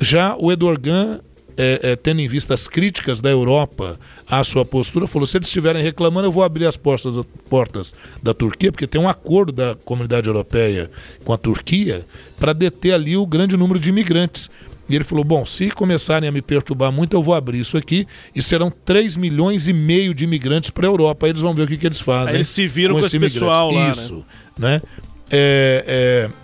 Já 0.00 0.36
o 0.36 0.50
Erdogan 0.52 1.20
é, 1.56 1.80
é, 1.82 1.96
tendo 1.96 2.20
em 2.20 2.28
vista 2.28 2.54
as 2.54 2.66
críticas 2.66 3.20
da 3.20 3.30
Europa 3.30 3.98
à 4.28 4.42
sua 4.42 4.64
postura, 4.64 5.06
falou: 5.06 5.26
se 5.26 5.36
eles 5.36 5.48
estiverem 5.48 5.82
reclamando, 5.82 6.26
eu 6.26 6.32
vou 6.32 6.42
abrir 6.42 6.66
as 6.66 6.76
portas, 6.76 7.14
portas 7.48 7.94
da 8.22 8.34
Turquia, 8.34 8.72
porque 8.72 8.86
tem 8.86 9.00
um 9.00 9.08
acordo 9.08 9.52
da 9.52 9.76
comunidade 9.84 10.26
europeia 10.26 10.90
com 11.24 11.32
a 11.32 11.38
Turquia 11.38 12.04
para 12.38 12.52
deter 12.52 12.94
ali 12.94 13.16
o 13.16 13.26
grande 13.26 13.56
número 13.56 13.78
de 13.78 13.88
imigrantes. 13.88 14.50
E 14.88 14.94
ele 14.94 15.04
falou: 15.04 15.24
bom, 15.24 15.46
se 15.46 15.70
começarem 15.70 16.28
a 16.28 16.32
me 16.32 16.42
perturbar 16.42 16.92
muito, 16.92 17.14
eu 17.14 17.22
vou 17.22 17.34
abrir 17.34 17.60
isso 17.60 17.76
aqui 17.76 18.06
e 18.34 18.42
serão 18.42 18.72
3 18.84 19.16
milhões 19.16 19.68
e 19.68 19.72
meio 19.72 20.14
de 20.14 20.24
imigrantes 20.24 20.70
para 20.70 20.86
a 20.86 20.90
Europa. 20.90 21.26
Aí 21.26 21.32
eles 21.32 21.40
vão 21.40 21.54
ver 21.54 21.62
o 21.62 21.66
que, 21.66 21.76
que 21.76 21.86
eles 21.86 22.00
fazem. 22.00 22.34
Aí 22.34 22.36
eles 22.36 22.48
se 22.48 22.66
viram 22.66 22.94
com, 22.94 23.00
com 23.00 23.06
esse 23.06 23.18
pessoal 23.18 23.70
lá. 23.70 23.84
Né? 23.84 23.90
Isso, 23.90 24.26
né? 24.58 24.70
né? 24.74 24.82
É, 25.30 25.84
é, 25.86 26.43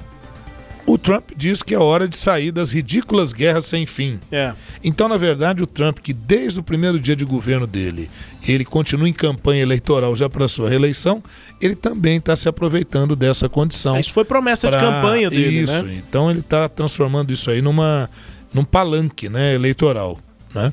o 0.87 0.99
Trump 0.99 1.31
diz 1.37 1.63
que 1.63 1.75
é 1.75 1.79
hora 1.79 2.09
de 2.09 2.17
sair 2.17 2.51
das 2.51 2.73
ridículas 2.73 3.33
guerras 3.33 3.67
sem 3.67 3.87
fim. 3.87 4.19
É. 4.31 4.53
Então, 4.83 5.09
na 5.09 5.17
verdade, 5.17 5.63
o 5.63 5.67
Trump, 5.67 5.99
que 5.99 6.13
desde 6.13 6.61
o 6.61 6.63
primeiro 6.63 6.99
dia 6.99 7.15
de 7.15 7.25
governo 7.25 7.67
dele, 7.67 8.11
ele 8.47 8.65
continua 8.65 9.09
em 9.09 9.13
campanha 9.13 9.63
eleitoral 9.63 10.15
já 10.17 10.29
para 10.29 10.49
sua 10.49 10.69
reeleição, 10.69 11.23
ele 11.61 11.75
também 11.75 12.17
está 12.17 12.35
se 12.35 12.49
aproveitando 12.49 13.15
dessa 13.15 13.49
condição. 13.49 13.99
Isso 13.99 14.13
foi 14.13 14.25
promessa 14.25 14.71
pra... 14.71 14.79
de 14.79 14.87
campanha 14.87 15.31
dele, 15.31 15.61
isso, 15.61 15.85
né? 15.85 15.95
Então 15.97 16.31
ele 16.31 16.41
está 16.41 16.69
transformando 16.69 17.33
isso 17.33 17.51
aí 17.51 17.61
numa, 17.61 18.09
num 18.53 18.65
palanque 18.65 19.29
né, 19.29 19.55
eleitoral, 19.55 20.19
né? 20.55 20.73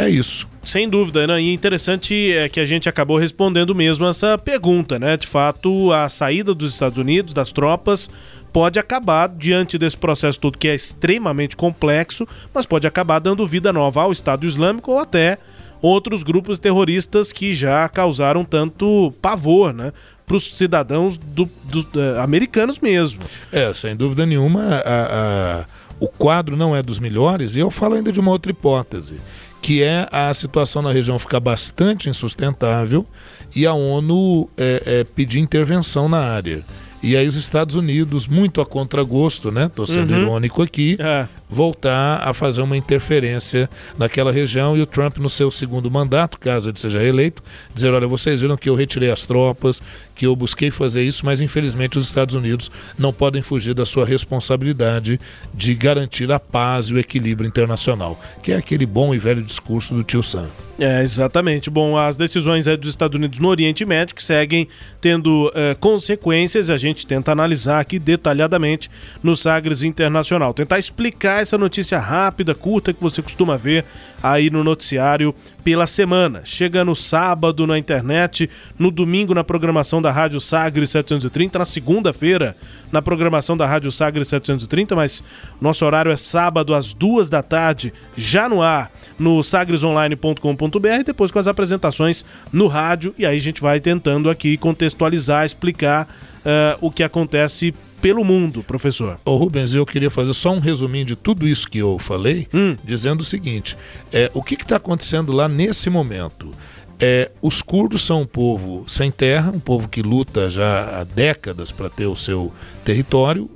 É 0.00 0.08
isso. 0.08 0.48
Sem 0.62 0.88
dúvida, 0.88 1.26
né? 1.26 1.42
E 1.42 1.52
interessante 1.52 2.32
é 2.32 2.48
que 2.48 2.58
a 2.58 2.64
gente 2.64 2.88
acabou 2.88 3.18
respondendo 3.18 3.74
mesmo 3.74 4.06
essa 4.06 4.38
pergunta, 4.38 4.98
né? 4.98 5.14
De 5.16 5.26
fato, 5.26 5.92
a 5.92 6.08
saída 6.08 6.54
dos 6.54 6.72
Estados 6.72 6.96
Unidos, 6.96 7.34
das 7.34 7.52
tropas, 7.52 8.08
pode 8.50 8.78
acabar, 8.78 9.28
diante 9.28 9.76
desse 9.76 9.98
processo 9.98 10.40
todo 10.40 10.56
que 10.56 10.68
é 10.68 10.74
extremamente 10.74 11.54
complexo, 11.54 12.26
mas 12.54 12.64
pode 12.64 12.86
acabar 12.86 13.18
dando 13.18 13.46
vida 13.46 13.74
nova 13.74 14.02
ao 14.02 14.12
Estado 14.12 14.46
Islâmico 14.46 14.92
ou 14.92 14.98
até 14.98 15.36
outros 15.82 16.22
grupos 16.22 16.58
terroristas 16.58 17.30
que 17.30 17.52
já 17.52 17.86
causaram 17.88 18.42
tanto 18.42 19.12
pavor, 19.20 19.74
né? 19.74 19.92
Para 20.26 20.36
os 20.36 20.56
cidadãos 20.56 21.18
do, 21.18 21.50
do, 21.64 21.80
uh, 21.80 22.20
americanos 22.22 22.78
mesmo. 22.78 23.20
É, 23.52 23.70
sem 23.74 23.94
dúvida 23.94 24.24
nenhuma, 24.24 24.62
a, 24.84 25.60
a, 25.60 25.64
o 25.98 26.06
quadro 26.06 26.56
não 26.56 26.74
é 26.74 26.82
dos 26.82 26.98
melhores, 26.98 27.56
e 27.56 27.60
eu 27.60 27.70
falo 27.70 27.96
ainda 27.96 28.10
de 28.10 28.20
uma 28.20 28.30
outra 28.30 28.50
hipótese, 28.50 29.20
que 29.60 29.82
é 29.82 30.08
a 30.10 30.32
situação 30.32 30.82
na 30.82 30.92
região 30.92 31.18
ficar 31.18 31.40
bastante 31.40 32.08
insustentável 32.08 33.06
e 33.54 33.66
a 33.66 33.74
ONU 33.74 34.48
é, 34.56 34.82
é, 34.86 35.04
pedir 35.04 35.38
intervenção 35.38 36.08
na 36.08 36.18
área. 36.18 36.64
E 37.02 37.16
aí 37.16 37.26
os 37.26 37.36
Estados 37.36 37.76
Unidos, 37.76 38.26
muito 38.26 38.60
a 38.60 38.66
contragosto, 38.66 39.50
né? 39.50 39.70
Tô 39.74 39.86
sendo 39.86 40.12
uhum. 40.12 40.20
irônico 40.20 40.62
aqui, 40.62 40.96
é. 41.00 41.26
Voltar 41.50 42.22
a 42.22 42.32
fazer 42.32 42.62
uma 42.62 42.76
interferência 42.76 43.68
naquela 43.98 44.30
região 44.30 44.76
e 44.76 44.82
o 44.82 44.86
Trump 44.86 45.18
no 45.18 45.28
seu 45.28 45.50
segundo 45.50 45.90
mandato, 45.90 46.38
caso 46.38 46.70
ele 46.70 46.78
seja 46.78 46.98
reeleito, 46.98 47.42
dizer, 47.74 47.92
olha, 47.92 48.06
vocês 48.06 48.40
viram 48.40 48.56
que 48.56 48.68
eu 48.68 48.74
retirei 48.74 49.10
as 49.10 49.24
tropas, 49.24 49.82
que 50.14 50.26
eu 50.26 50.36
busquei 50.36 50.70
fazer 50.70 51.02
isso, 51.02 51.24
mas 51.26 51.40
infelizmente 51.40 51.98
os 51.98 52.04
Estados 52.04 52.34
Unidos 52.34 52.70
não 52.98 53.12
podem 53.12 53.42
fugir 53.42 53.74
da 53.74 53.84
sua 53.84 54.04
responsabilidade 54.04 55.18
de 55.52 55.74
garantir 55.74 56.30
a 56.30 56.38
paz 56.38 56.86
e 56.86 56.94
o 56.94 56.98
equilíbrio 56.98 57.48
internacional, 57.48 58.20
que 58.42 58.52
é 58.52 58.56
aquele 58.56 58.86
bom 58.86 59.14
e 59.14 59.18
velho 59.18 59.42
discurso 59.42 59.94
do 59.94 60.04
tio 60.04 60.22
Sam. 60.22 60.48
É, 60.80 61.02
exatamente. 61.02 61.68
Bom, 61.68 61.98
as 61.98 62.16
decisões 62.16 62.64
dos 62.64 62.88
Estados 62.88 63.14
Unidos 63.14 63.38
no 63.38 63.48
Oriente 63.48 63.84
Médio 63.84 64.14
que 64.14 64.24
seguem 64.24 64.66
tendo 64.98 65.52
é, 65.54 65.74
consequências, 65.74 66.70
a 66.70 66.78
gente 66.78 67.06
tenta 67.06 67.30
analisar 67.30 67.80
aqui 67.80 67.98
detalhadamente 67.98 68.90
no 69.22 69.36
Sagres 69.36 69.82
Internacional. 69.82 70.54
Tentar 70.54 70.78
explicar 70.78 71.39
essa 71.40 71.58
notícia 71.58 71.98
rápida, 71.98 72.54
curta 72.54 72.92
que 72.92 73.00
você 73.00 73.20
costuma 73.22 73.56
ver 73.56 73.84
aí 74.22 74.50
no 74.50 74.62
noticiário 74.62 75.34
pela 75.64 75.86
semana. 75.86 76.42
Chega 76.44 76.84
no 76.84 76.94
sábado 76.94 77.66
na 77.66 77.78
internet, 77.78 78.48
no 78.78 78.90
domingo 78.90 79.34
na 79.34 79.44
programação 79.44 80.00
da 80.00 80.10
Rádio 80.10 80.40
Sagres 80.40 80.90
730, 80.90 81.58
na 81.58 81.64
segunda-feira 81.64 82.56
na 82.90 83.00
programação 83.00 83.56
da 83.56 83.66
Rádio 83.66 83.92
Sagres 83.92 84.28
730, 84.28 84.96
mas 84.96 85.22
nosso 85.60 85.84
horário 85.84 86.10
é 86.10 86.16
sábado 86.16 86.74
às 86.74 86.92
duas 86.92 87.28
da 87.28 87.42
tarde, 87.42 87.92
já 88.16 88.48
no 88.48 88.62
ar 88.62 88.90
no 89.18 89.42
sagresonline.com.br, 89.42 91.04
depois 91.04 91.30
com 91.30 91.38
as 91.38 91.46
apresentações 91.46 92.24
no 92.52 92.66
rádio, 92.66 93.14
e 93.18 93.24
aí 93.24 93.36
a 93.36 93.40
gente 93.40 93.60
vai 93.60 93.80
tentando 93.80 94.28
aqui 94.28 94.56
contextualizar, 94.56 95.44
explicar 95.44 96.08
uh, 96.40 96.78
o 96.80 96.90
que 96.90 97.02
acontece 97.02 97.74
pelo 98.00 98.24
mundo, 98.24 98.62
professor. 98.62 99.18
Ô 99.24 99.36
Rubens, 99.36 99.74
eu 99.74 99.84
queria 99.84 100.10
fazer 100.10 100.34
só 100.34 100.52
um 100.52 100.58
resuminho 100.58 101.04
de 101.04 101.16
tudo 101.16 101.46
isso 101.46 101.68
que 101.68 101.78
eu 101.78 101.98
falei, 101.98 102.48
hum. 102.52 102.76
dizendo 102.84 103.20
o 103.20 103.24
seguinte: 103.24 103.76
é, 104.12 104.30
o 104.34 104.42
que 104.42 104.54
está 104.54 104.76
acontecendo 104.76 105.32
lá 105.32 105.48
nesse 105.48 105.90
momento? 105.90 106.50
É, 106.98 107.30
os 107.40 107.62
curdos 107.62 108.02
são 108.02 108.22
um 108.22 108.26
povo 108.26 108.84
sem 108.86 109.10
terra, 109.10 109.50
um 109.50 109.60
povo 109.60 109.88
que 109.88 110.02
luta 110.02 110.50
já 110.50 111.00
há 111.00 111.04
décadas 111.04 111.72
para 111.72 111.88
ter 111.88 112.06
o 112.06 112.16
seu 112.16 112.52
território 112.84 113.50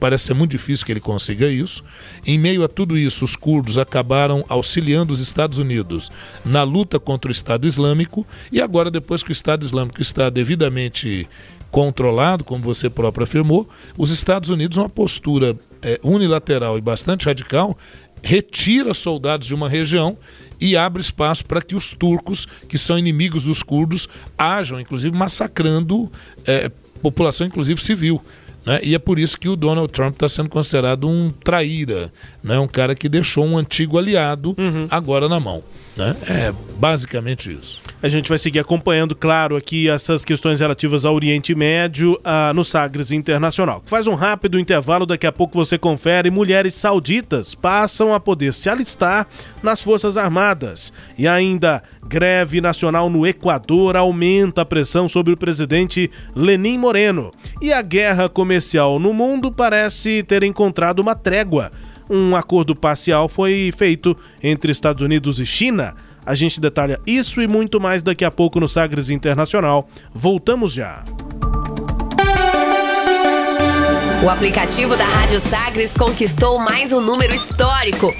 parece 0.00 0.24
ser 0.24 0.34
muito 0.34 0.50
difícil 0.50 0.84
que 0.84 0.92
ele 0.92 1.00
consiga 1.00 1.48
isso. 1.48 1.82
Em 2.26 2.38
meio 2.38 2.62
a 2.64 2.68
tudo 2.68 2.98
isso, 2.98 3.24
os 3.24 3.36
curdos 3.36 3.78
acabaram 3.78 4.44
auxiliando 4.48 5.12
os 5.12 5.20
Estados 5.20 5.58
Unidos 5.58 6.10
na 6.44 6.62
luta 6.62 6.98
contra 6.98 7.28
o 7.28 7.32
Estado 7.32 7.66
Islâmico 7.66 8.26
e 8.50 8.60
agora, 8.60 8.90
depois 8.90 9.22
que 9.22 9.30
o 9.30 9.32
Estado 9.32 9.64
Islâmico 9.64 10.02
está 10.02 10.28
devidamente 10.30 11.28
controlado, 11.70 12.44
como 12.44 12.62
você 12.62 12.88
próprio 12.88 13.24
afirmou, 13.24 13.68
os 13.96 14.10
Estados 14.10 14.50
Unidos, 14.50 14.78
uma 14.78 14.88
postura 14.88 15.56
é, 15.82 16.00
unilateral 16.02 16.78
e 16.78 16.80
bastante 16.80 17.26
radical, 17.26 17.76
retira 18.22 18.94
soldados 18.94 19.46
de 19.46 19.54
uma 19.54 19.68
região 19.68 20.16
e 20.60 20.76
abre 20.76 21.00
espaço 21.00 21.44
para 21.44 21.60
que 21.60 21.74
os 21.74 21.92
turcos, 21.92 22.46
que 22.68 22.78
são 22.78 22.98
inimigos 22.98 23.44
dos 23.44 23.62
curdos, 23.62 24.08
ajam, 24.36 24.80
inclusive 24.80 25.16
massacrando 25.16 26.10
é, 26.44 26.70
população, 27.02 27.46
inclusive 27.46 27.82
civil. 27.82 28.20
Né? 28.64 28.80
E 28.82 28.94
é 28.94 28.98
por 28.98 29.18
isso 29.18 29.38
que 29.38 29.48
o 29.48 29.54
Donald 29.54 29.92
Trump 29.92 30.14
está 30.14 30.28
sendo 30.28 30.48
considerado 30.48 31.08
um 31.08 31.30
traíra, 31.30 32.12
né? 32.42 32.58
um 32.58 32.66
cara 32.66 32.94
que 32.94 33.08
deixou 33.08 33.44
um 33.44 33.56
antigo 33.56 33.96
aliado 33.96 34.54
uhum. 34.58 34.88
agora 34.90 35.28
na 35.28 35.38
mão. 35.38 35.62
Né? 35.96 36.14
É 36.28 36.54
basicamente 36.78 37.50
isso. 37.50 37.80
A 38.02 38.08
gente 38.08 38.28
vai 38.28 38.38
seguir 38.38 38.58
acompanhando, 38.58 39.16
claro, 39.16 39.56
aqui 39.56 39.88
essas 39.88 40.24
questões 40.24 40.60
relativas 40.60 41.06
ao 41.06 41.14
Oriente 41.14 41.54
Médio 41.54 42.14
uh, 42.16 42.52
no 42.54 42.62
Sagres 42.62 43.10
Internacional. 43.10 43.82
Faz 43.86 44.06
um 44.06 44.14
rápido 44.14 44.60
intervalo, 44.60 45.06
daqui 45.06 45.26
a 45.26 45.32
pouco 45.32 45.54
você 45.54 45.78
confere. 45.78 46.30
Mulheres 46.30 46.74
sauditas 46.74 47.54
passam 47.54 48.12
a 48.12 48.20
poder 48.20 48.52
se 48.52 48.68
alistar 48.68 49.26
nas 49.62 49.80
Forças 49.80 50.18
Armadas. 50.18 50.92
E 51.16 51.26
ainda, 51.26 51.82
greve 52.06 52.60
nacional 52.60 53.08
no 53.08 53.26
Equador 53.26 53.96
aumenta 53.96 54.60
a 54.60 54.66
pressão 54.66 55.08
sobre 55.08 55.32
o 55.32 55.36
presidente 55.36 56.10
Lenin 56.34 56.76
Moreno. 56.76 57.32
E 57.62 57.72
a 57.72 57.80
guerra 57.80 58.28
comercial 58.28 58.98
no 58.98 59.14
mundo 59.14 59.50
parece 59.50 60.22
ter 60.22 60.42
encontrado 60.42 60.98
uma 60.98 61.14
trégua 61.14 61.72
um 62.08 62.36
acordo 62.36 62.74
parcial 62.74 63.28
foi 63.28 63.72
feito 63.76 64.16
entre 64.42 64.72
Estados 64.72 65.02
Unidos 65.02 65.40
e 65.40 65.46
China. 65.46 65.94
A 66.24 66.34
gente 66.34 66.60
detalha 66.60 67.00
isso 67.06 67.40
e 67.40 67.46
muito 67.46 67.80
mais 67.80 68.02
daqui 68.02 68.24
a 68.24 68.30
pouco 68.30 68.58
no 68.58 68.68
Sagres 68.68 69.10
Internacional. 69.10 69.88
Voltamos 70.12 70.72
já. 70.72 71.04
O 74.24 74.28
aplicativo 74.28 74.96
da 74.96 75.04
Rádio 75.04 75.38
Sagres 75.38 75.94
conquistou 75.94 76.58
mais 76.58 76.92
um 76.92 77.00
número 77.00 77.34
histórico 77.34 78.12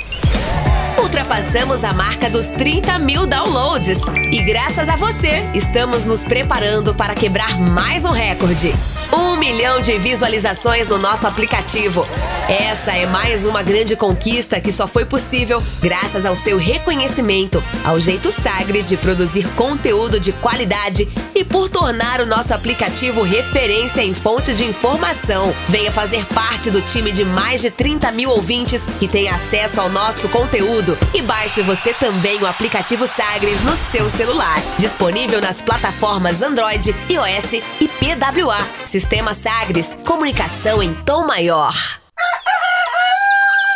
ultrapassamos 1.17 1.83
a 1.83 1.95
marca 1.95 2.29
dos 2.29 2.45
30 2.49 2.99
mil 2.99 3.27
downloads. 3.27 4.01
E 4.31 4.43
graças 4.43 4.87
a 4.87 4.97
você, 4.97 5.49
estamos 5.55 6.05
nos 6.05 6.23
preparando 6.23 6.95
para 6.95 7.15
quebrar 7.15 7.59
mais 7.59 8.05
um 8.05 8.11
recorde. 8.11 8.75
Um 9.11 9.37
milhão 9.37 9.81
de 9.81 9.97
visualizações 9.97 10.87
no 10.89 10.99
nosso 10.99 11.27
aplicativo. 11.27 12.07
Essa 12.47 12.93
é 12.93 13.07
mais 13.07 13.47
uma 13.47 13.63
grande 13.63 13.97
conquista 13.97 14.61
que 14.61 14.71
só 14.71 14.87
foi 14.87 15.07
possível 15.07 15.63
graças 15.81 16.27
ao 16.27 16.37
seu 16.37 16.59
reconhecimento, 16.59 17.65
ao 17.83 17.99
jeito 17.99 18.31
Sagres 18.31 18.87
de 18.87 18.97
produzir 18.99 19.49
conteúdo 19.55 20.21
de 20.21 20.33
qualidade 20.33 21.09
e 21.35 21.43
por 21.43 21.71
tornar 21.71 22.21
o 22.21 22.27
nosso 22.27 22.53
aplicativo 22.53 23.23
referência 23.23 24.03
em 24.03 24.13
fonte 24.13 24.55
de 24.55 24.65
informação. 24.65 25.55
Venha 25.69 25.91
fazer 25.91 26.25
parte 26.27 26.71
do 26.71 26.83
time 26.83 27.11
de 27.11 27.25
mais 27.25 27.63
de 27.63 27.71
30 27.71 28.13
mil 28.13 28.31
ouvintes 28.31 28.85
que 28.99 29.09
tem 29.09 29.29
acesso 29.29 29.81
ao 29.81 29.89
nosso 29.89 30.29
conteúdo 30.29 30.97
E 31.15 31.23
baixe 31.23 31.63
você 31.63 31.95
também 31.95 32.41
o 32.43 32.47
aplicativo 32.47 33.07
Sagres 33.07 33.63
no 33.63 33.77
seu 33.91 34.11
celular. 34.11 34.57
Disponível 34.79 35.41
nas 35.41 35.61
plataformas 35.61 36.43
Android, 36.43 36.95
iOS 37.09 37.53
e 37.81 37.89
PWA. 37.89 38.59
Sistema 38.85 39.33
Sagres, 39.35 39.97
comunicação 40.05 40.83
em 40.83 40.93
tom 40.93 41.27
maior. 41.27 41.75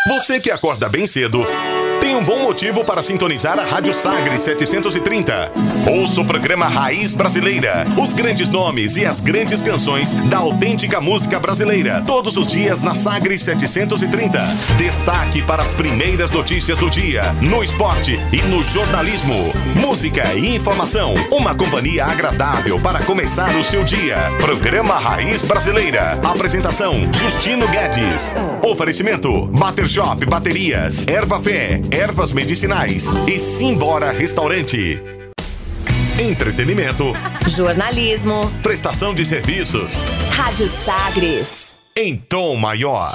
Você 0.08 0.40
que 0.40 0.50
acorda 0.50 0.88
bem 0.88 1.06
cedo 1.06 1.46
tem 2.00 2.16
um 2.16 2.24
bom 2.24 2.38
motivo 2.38 2.82
para 2.82 3.02
sintonizar 3.02 3.58
a 3.58 3.64
Rádio 3.64 3.92
Sagre 3.92 4.38
730. 4.38 5.52
Ouça 5.86 6.20
o 6.20 6.24
programa 6.24 6.66
Raiz 6.66 7.12
Brasileira, 7.12 7.86
os 8.02 8.14
grandes 8.14 8.48
nomes 8.48 8.96
e 8.96 9.04
as 9.04 9.20
grandes 9.20 9.60
canções 9.60 10.12
da 10.28 10.38
autêntica 10.38 11.00
música 11.00 11.38
brasileira, 11.38 12.02
todos 12.06 12.36
os 12.38 12.48
dias 12.48 12.82
na 12.82 12.94
Sagre 12.94 13.38
730. 13.38 14.38
Destaque 14.78 15.42
para 15.42 15.62
as 15.62 15.72
primeiras 15.72 16.30
notícias 16.30 16.78
do 16.78 16.88
dia, 16.88 17.34
no 17.42 17.62
esporte 17.62 18.18
e 18.32 18.42
no 18.42 18.62
jornalismo. 18.62 19.52
Música 19.74 20.32
e 20.34 20.56
informação, 20.56 21.14
uma 21.30 21.54
companhia 21.54 22.06
agradável 22.06 22.80
para 22.80 23.00
começar 23.00 23.54
o 23.56 23.62
seu 23.62 23.84
dia. 23.84 24.16
Programa 24.40 24.94
Raiz 24.98 25.42
Brasileira. 25.42 26.18
Apresentação: 26.24 26.94
Justino 27.12 27.68
Guedes. 27.68 28.34
Oferecimento: 28.64 29.46
Bater 29.48 29.88
Shop 29.88 30.24
Baterias, 30.24 31.06
Erva 31.06 31.40
Fé, 31.40 31.80
ervas 31.90 32.32
medicinais 32.32 33.06
e 33.26 33.38
Simbora 33.38 34.12
Restaurante. 34.12 35.00
Entretenimento, 36.20 37.04
Jornalismo, 37.48 38.48
prestação 38.62 39.12
de 39.14 39.24
serviços 39.24 40.04
Rádio 40.30 40.68
Sagres. 40.68 41.74
em 41.96 42.16
tom 42.16 42.56
maior. 42.56 43.10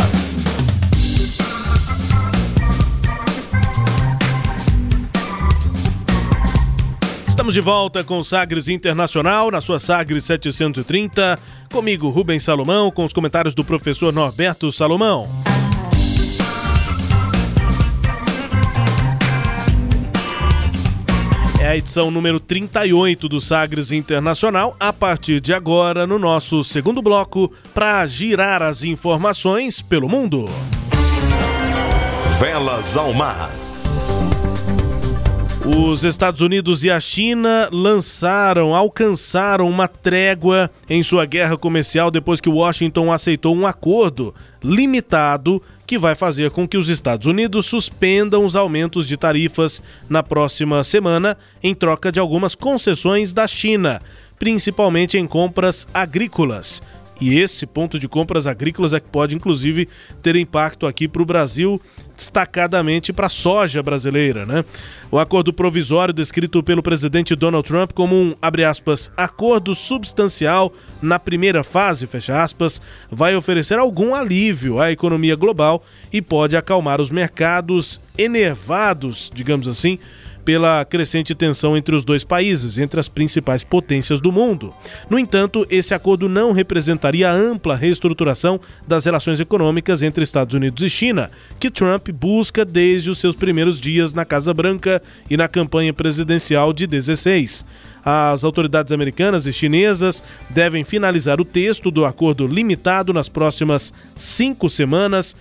Estamos 7.27 7.53
de 7.53 7.61
volta 7.61 8.03
com 8.03 8.17
o 8.19 8.23
Sagres 8.23 8.67
Internacional, 8.67 9.51
na 9.51 9.61
sua 9.61 9.79
Sagres 9.79 10.25
730. 10.25 11.37
Comigo, 11.71 12.09
Rubens 12.09 12.43
Salomão, 12.43 12.89
com 12.89 13.05
os 13.05 13.13
comentários 13.13 13.53
do 13.53 13.63
professor 13.63 14.11
Norberto 14.11 14.71
Salomão. 14.71 15.29
É 21.65 21.69
a 21.69 21.75
edição 21.75 22.11
número 22.11 22.39
38 22.39 23.27
do 23.27 23.41
Sagres 23.41 23.91
Internacional, 23.91 24.75
a 24.79 24.93
partir 24.93 25.41
de 25.41 25.51
agora, 25.51 26.05
no 26.05 26.19
nosso 26.19 26.63
segundo 26.63 27.01
bloco, 27.01 27.51
para 27.73 28.05
girar 28.05 28.61
as 28.61 28.83
informações 28.83 29.81
pelo 29.81 30.07
mundo. 30.07 30.45
Velas 32.37 32.95
ao 32.95 33.11
mar. 33.13 33.64
Os 35.65 36.03
Estados 36.03 36.41
Unidos 36.41 36.83
e 36.83 36.91
a 36.91 36.99
China 36.99 37.67
lançaram, 37.71 38.75
alcançaram 38.75 39.67
uma 39.67 39.87
trégua 39.87 40.69
em 40.87 41.01
sua 41.01 41.25
guerra 41.25 41.57
comercial 41.57 42.11
depois 42.11 42.39
que 42.39 42.47
Washington 42.47 43.11
aceitou 43.11 43.55
um 43.55 43.65
acordo 43.65 44.31
limitado 44.63 45.59
que 45.87 45.97
vai 45.97 46.13
fazer 46.13 46.51
com 46.51 46.67
que 46.67 46.77
os 46.77 46.87
Estados 46.87 47.25
Unidos 47.25 47.65
suspendam 47.65 48.45
os 48.45 48.55
aumentos 48.55 49.07
de 49.07 49.17
tarifas 49.17 49.81
na 50.07 50.21
próxima 50.21 50.83
semana 50.83 51.35
em 51.63 51.73
troca 51.73 52.11
de 52.11 52.19
algumas 52.19 52.53
concessões 52.53 53.33
da 53.33 53.47
China, 53.47 53.99
principalmente 54.37 55.17
em 55.17 55.25
compras 55.25 55.87
agrícolas. 55.91 56.79
E 57.19 57.39
esse 57.39 57.65
ponto 57.65 57.97
de 57.97 58.07
compras 58.07 58.45
agrícolas 58.45 58.93
é 58.93 58.99
que 58.99 59.07
pode, 59.07 59.35
inclusive, 59.35 59.87
ter 60.21 60.35
impacto 60.35 60.85
aqui 60.85 61.07
para 61.07 61.21
o 61.21 61.25
Brasil, 61.25 61.81
destacadamente 62.15 63.11
para 63.11 63.27
a 63.27 63.29
soja 63.29 63.83
brasileira, 63.83 64.45
né? 64.45 64.63
O 65.11 65.19
acordo 65.19 65.53
provisório 65.53 66.13
descrito 66.13 66.63
pelo 66.63 66.81
presidente 66.81 67.35
Donald 67.35 67.67
Trump 67.67 67.91
como 67.93 68.15
um, 68.15 68.35
aspas, 68.67 69.11
acordo 69.15 69.75
substancial 69.75 70.73
na 71.01 71.19
primeira 71.19 71.63
fase, 71.63 72.07
aspas, 72.31 72.81
vai 73.11 73.35
oferecer 73.35 73.77
algum 73.77 74.15
alívio 74.15 74.79
à 74.79 74.91
economia 74.91 75.35
global 75.35 75.83
e 76.11 76.21
pode 76.21 76.57
acalmar 76.57 76.99
os 76.99 77.09
mercados 77.09 77.99
enervados, 78.17 79.31
digamos 79.33 79.67
assim, 79.67 79.99
pela 80.45 80.85
crescente 80.85 81.33
tensão 81.33 81.75
entre 81.75 81.95
os 81.95 82.05
dois 82.05 82.23
países, 82.23 82.77
entre 82.77 82.99
as 82.99 83.09
principais 83.09 83.63
potências 83.63 84.21
do 84.21 84.31
mundo. 84.31 84.71
No 85.09 85.17
entanto, 85.17 85.65
esse 85.71 85.93
acordo 85.93 86.29
não 86.29 86.51
representaria 86.51 87.29
a 87.29 87.33
ampla 87.33 87.75
reestruturação 87.75 88.61
das 88.87 89.03
relações 89.03 89.39
econômicas 89.39 90.03
entre 90.03 90.23
Estados 90.23 90.53
Unidos 90.53 90.83
e 90.83 90.89
China, 90.89 91.31
que 91.59 91.71
Trump 91.71 92.09
busca 92.09 92.63
desde 92.63 93.09
os 93.09 93.17
seus 93.17 93.35
primeiros 93.35 93.81
dias 93.81 94.13
na 94.13 94.23
Casa 94.23 94.53
Branca 94.53 95.01
e 95.27 95.35
na 95.35 95.47
campanha 95.47 95.91
presidencial 95.91 96.71
de 96.71 96.85
16. 96.85 97.65
As 98.05 98.43
autoridades 98.43 98.93
americanas 98.93 99.47
e 99.47 99.51
chinesas 99.51 100.23
devem 100.51 100.83
finalizar 100.83 101.41
o 101.41 101.45
texto 101.45 101.89
do 101.89 102.05
acordo 102.05 102.45
limitado 102.45 103.11
nas 103.11 103.27
próximas 103.27 103.91
cinco 104.15 104.69
semanas 104.69 105.35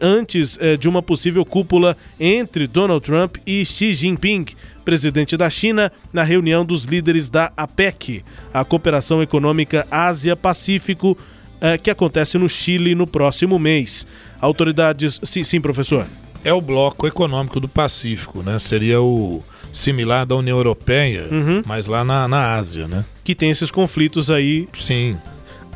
antes 0.00 0.56
eh, 0.60 0.76
de 0.76 0.88
uma 0.88 1.02
possível 1.02 1.44
cúpula 1.44 1.96
entre 2.20 2.66
Donald 2.66 3.04
Trump 3.04 3.36
e 3.46 3.64
Xi 3.64 3.92
Jinping, 3.94 4.46
presidente 4.84 5.36
da 5.36 5.50
China, 5.50 5.90
na 6.12 6.22
reunião 6.22 6.64
dos 6.64 6.84
líderes 6.84 7.28
da 7.28 7.52
APEC, 7.56 8.22
a 8.54 8.64
Cooperação 8.64 9.22
Econômica 9.22 9.86
Ásia-Pacífico, 9.90 11.16
eh, 11.60 11.78
que 11.78 11.90
acontece 11.90 12.38
no 12.38 12.48
Chile 12.48 12.94
no 12.94 13.06
próximo 13.06 13.58
mês. 13.58 14.06
Autoridades. 14.40 15.18
Sim, 15.24 15.42
sim, 15.42 15.60
professor. 15.60 16.06
É 16.44 16.52
o 16.52 16.60
bloco 16.60 17.06
econômico 17.06 17.58
do 17.58 17.66
Pacífico, 17.66 18.42
né? 18.42 18.58
Seria 18.58 19.00
o 19.00 19.42
similar 19.72 20.24
da 20.24 20.36
União 20.36 20.56
Europeia, 20.56 21.26
Uhum. 21.30 21.62
mas 21.66 21.86
lá 21.86 22.04
na, 22.04 22.28
na 22.28 22.54
Ásia, 22.54 22.86
né? 22.86 23.04
Que 23.24 23.34
tem 23.34 23.50
esses 23.50 23.70
conflitos 23.70 24.30
aí 24.30 24.68
Sim. 24.72 25.16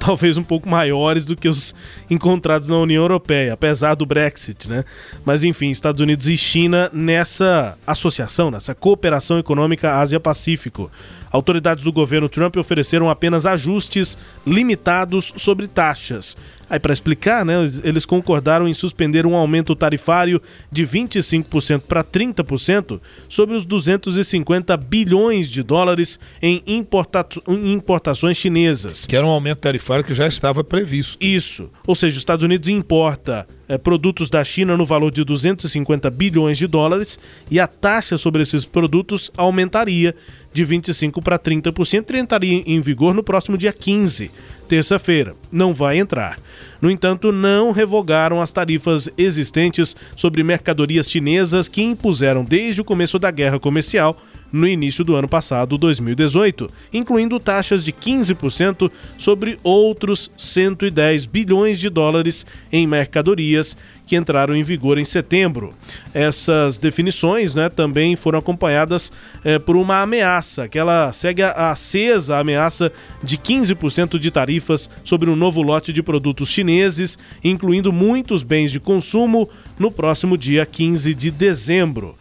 talvez 0.04 0.38
um 0.38 0.42
pouco 0.42 0.68
maiores 0.68 1.26
do 1.26 1.36
que 1.36 1.48
os 1.48 1.74
encontrados 2.08 2.66
na 2.68 2.78
União 2.78 3.02
Europeia, 3.02 3.52
apesar 3.52 3.94
do 3.94 4.06
Brexit, 4.06 4.66
né? 4.68 4.84
Mas 5.24 5.44
enfim, 5.44 5.70
Estados 5.70 6.00
Unidos 6.00 6.26
e 6.26 6.36
China 6.36 6.90
nessa 6.92 7.76
associação, 7.86 8.50
nessa 8.50 8.74
cooperação 8.74 9.38
econômica 9.38 9.98
Ásia-Pacífico. 9.98 10.90
Autoridades 11.30 11.84
do 11.84 11.92
governo 11.92 12.28
Trump 12.28 12.56
ofereceram 12.56 13.08
apenas 13.08 13.46
ajustes 13.46 14.18
limitados 14.44 15.32
sobre 15.36 15.68
taxas. 15.68 16.36
Aí 16.70 16.78
para 16.78 16.92
explicar, 16.92 17.44
né, 17.44 17.54
eles- 17.82 18.06
concordaram 18.06 18.68
em 18.68 18.72
suspender 18.72 19.26
um 19.26 19.34
aumento 19.34 19.74
tarifário 19.74 20.40
de 20.70 20.84
25% 20.84 21.80
para 21.86 22.04
30% 22.04 23.00
sobre 23.28 23.56
os 23.56 23.64
250 23.64 24.76
bilhões 24.76 25.48
de 25.50 25.62
dólares 25.64 26.18
em 26.40 26.62
importa- 26.66 27.26
em 27.48 27.72
importações 27.72 28.36
chinesas. 28.36 29.04
Que 29.04 29.16
era 29.16 29.26
um 29.26 29.30
aumento 29.30 29.58
tarifário 29.58 30.04
que 30.04 30.14
já 30.14 30.26
estava 30.28 30.62
previsto. 30.62 31.16
Isso. 31.20 31.68
Ou 31.86 31.94
seja, 31.96 32.14
os 32.14 32.20
Estados 32.20 32.44
Unidos 32.44 32.68
importa 32.68 33.46
eh, 33.68 33.78
produtos 33.78 34.28
da 34.30 34.42
China 34.42 34.76
no 34.76 34.84
valor 34.84 35.12
de 35.12 35.22
250 35.22 36.10
bilhões 36.10 36.58
de 36.58 36.66
dólares 36.66 37.18
e 37.50 37.60
a 37.60 37.66
taxa 37.68 38.18
sobre 38.18 38.42
esses 38.42 38.64
produtos 38.64 39.30
aumentaria 39.36 40.14
de 40.52 40.64
25% 40.64 41.22
para 41.22 41.38
30% 41.38 42.14
e 42.14 42.18
entraria 42.18 42.62
em 42.66 42.80
vigor 42.80 43.14
no 43.14 43.22
próximo 43.22 43.56
dia 43.56 43.72
15, 43.72 44.30
terça-feira. 44.68 45.34
Não 45.50 45.72
vai 45.72 45.98
entrar. 45.98 46.38
No 46.80 46.90
entanto, 46.90 47.30
não 47.32 47.70
revogaram 47.70 48.40
as 48.40 48.52
tarifas 48.52 49.08
existentes 49.16 49.96
sobre 50.16 50.42
mercadorias 50.42 51.10
chinesas 51.10 51.68
que 51.68 51.82
impuseram 51.82 52.44
desde 52.44 52.80
o 52.80 52.84
começo 52.84 53.18
da 53.18 53.30
guerra 53.30 53.58
comercial 53.60 54.16
no 54.52 54.66
início 54.66 55.04
do 55.04 55.14
ano 55.14 55.28
passado, 55.28 55.78
2018, 55.78 56.68
incluindo 56.92 57.38
taxas 57.40 57.84
de 57.84 57.92
15% 57.92 58.90
sobre 59.16 59.58
outros 59.62 60.30
110 60.36 61.26
bilhões 61.26 61.78
de 61.78 61.88
dólares 61.88 62.46
em 62.72 62.86
mercadorias 62.86 63.76
que 64.10 64.16
entraram 64.16 64.56
em 64.56 64.64
vigor 64.64 64.98
em 64.98 65.04
setembro. 65.04 65.72
Essas 66.12 66.76
definições 66.76 67.54
né, 67.54 67.68
também 67.68 68.16
foram 68.16 68.40
acompanhadas 68.40 69.12
eh, 69.44 69.56
por 69.60 69.76
uma 69.76 70.02
ameaça, 70.02 70.66
que 70.66 70.76
ela 70.76 71.12
segue 71.12 71.44
acesa 71.44 72.34
a 72.34 72.40
ameaça 72.40 72.92
de 73.22 73.38
15% 73.38 74.18
de 74.18 74.28
tarifas 74.32 74.90
sobre 75.04 75.30
um 75.30 75.36
novo 75.36 75.62
lote 75.62 75.92
de 75.92 76.02
produtos 76.02 76.48
chineses, 76.48 77.16
incluindo 77.44 77.92
muitos 77.92 78.42
bens 78.42 78.72
de 78.72 78.80
consumo, 78.80 79.48
no 79.78 79.92
próximo 79.92 80.36
dia 80.36 80.66
15 80.66 81.14
de 81.14 81.30
dezembro. 81.30 82.16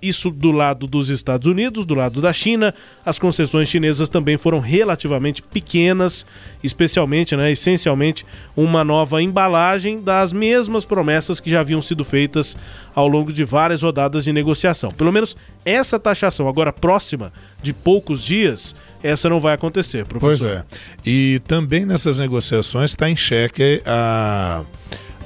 Isso 0.00 0.30
do 0.30 0.50
lado 0.52 0.86
dos 0.86 1.08
Estados 1.08 1.46
Unidos, 1.46 1.84
do 1.84 1.94
lado 1.94 2.20
da 2.20 2.32
China, 2.32 2.74
as 3.04 3.18
concessões 3.18 3.68
chinesas 3.68 4.08
também 4.08 4.36
foram 4.36 4.60
relativamente 4.60 5.42
pequenas, 5.42 6.24
especialmente, 6.62 7.36
né, 7.36 7.50
essencialmente, 7.50 8.24
uma 8.56 8.84
nova 8.84 9.22
embalagem 9.22 10.00
das 10.00 10.32
mesmas 10.32 10.84
promessas 10.84 11.40
que 11.40 11.50
já 11.50 11.60
haviam 11.60 11.82
sido 11.82 12.04
feitas 12.04 12.56
ao 12.94 13.08
longo 13.08 13.32
de 13.32 13.44
várias 13.44 13.82
rodadas 13.82 14.24
de 14.24 14.32
negociação. 14.32 14.90
Pelo 14.92 15.12
menos 15.12 15.36
essa 15.64 15.98
taxação 15.98 16.48
agora 16.48 16.72
próxima 16.72 17.32
de 17.62 17.72
poucos 17.72 18.24
dias, 18.24 18.74
essa 19.02 19.28
não 19.28 19.40
vai 19.40 19.54
acontecer, 19.54 20.04
Pois 20.06 20.40
professor. 20.40 20.50
é. 20.50 20.64
E 21.04 21.40
também 21.46 21.84
nessas 21.84 22.18
negociações 22.18 22.90
está 22.92 23.08
em 23.10 23.16
xeque 23.16 23.82
a, 23.84 24.62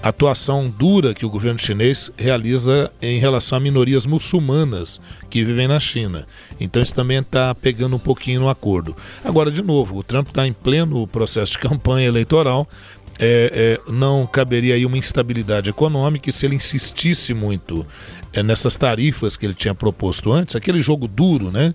atuação 0.09 0.69
dura 0.69 1.15
que 1.15 1.25
o 1.25 1.31
governo 1.31 1.59
chinês 1.59 2.13
realiza 2.17 2.93
em 3.01 3.19
relação 3.19 3.57
a 3.57 3.61
minorias 3.61 4.05
muçulmanas 4.05 5.01
que 5.31 5.43
vivem 5.43 5.67
na 5.67 5.81
China. 5.81 6.27
Então 6.61 6.83
isso 6.83 6.95
também 6.95 7.19
está 7.19 7.55
pegando 7.55 7.97
um 7.97 7.99
pouquinho 7.99 8.41
no 8.41 8.51
acordo. 8.51 8.95
Agora, 9.25 9.51
de 9.51 9.63
novo, 9.63 9.97
o 9.97 10.03
Trump 10.03 10.29
está 10.29 10.47
em 10.47 10.53
pleno 10.53 11.07
processo 11.07 11.53
de 11.53 11.59
campanha 11.67 12.07
eleitoral. 12.07 12.69
É, 13.17 13.79
é, 13.87 13.93
não 13.93 14.27
caberia 14.27 14.75
aí 14.75 14.85
uma 14.85 14.99
instabilidade 14.99 15.71
econômica 15.71 16.29
e 16.29 16.33
se 16.33 16.47
ele 16.47 16.57
insistisse 16.57 17.33
muito 17.33 17.87
é, 18.33 18.43
nessas 18.43 18.77
tarifas 18.77 19.37
que 19.37 19.47
ele 19.47 19.55
tinha 19.55 19.73
proposto 19.73 20.33
antes, 20.33 20.57
aquele 20.57 20.83
jogo 20.83 21.07
duro, 21.07 21.51
né? 21.51 21.73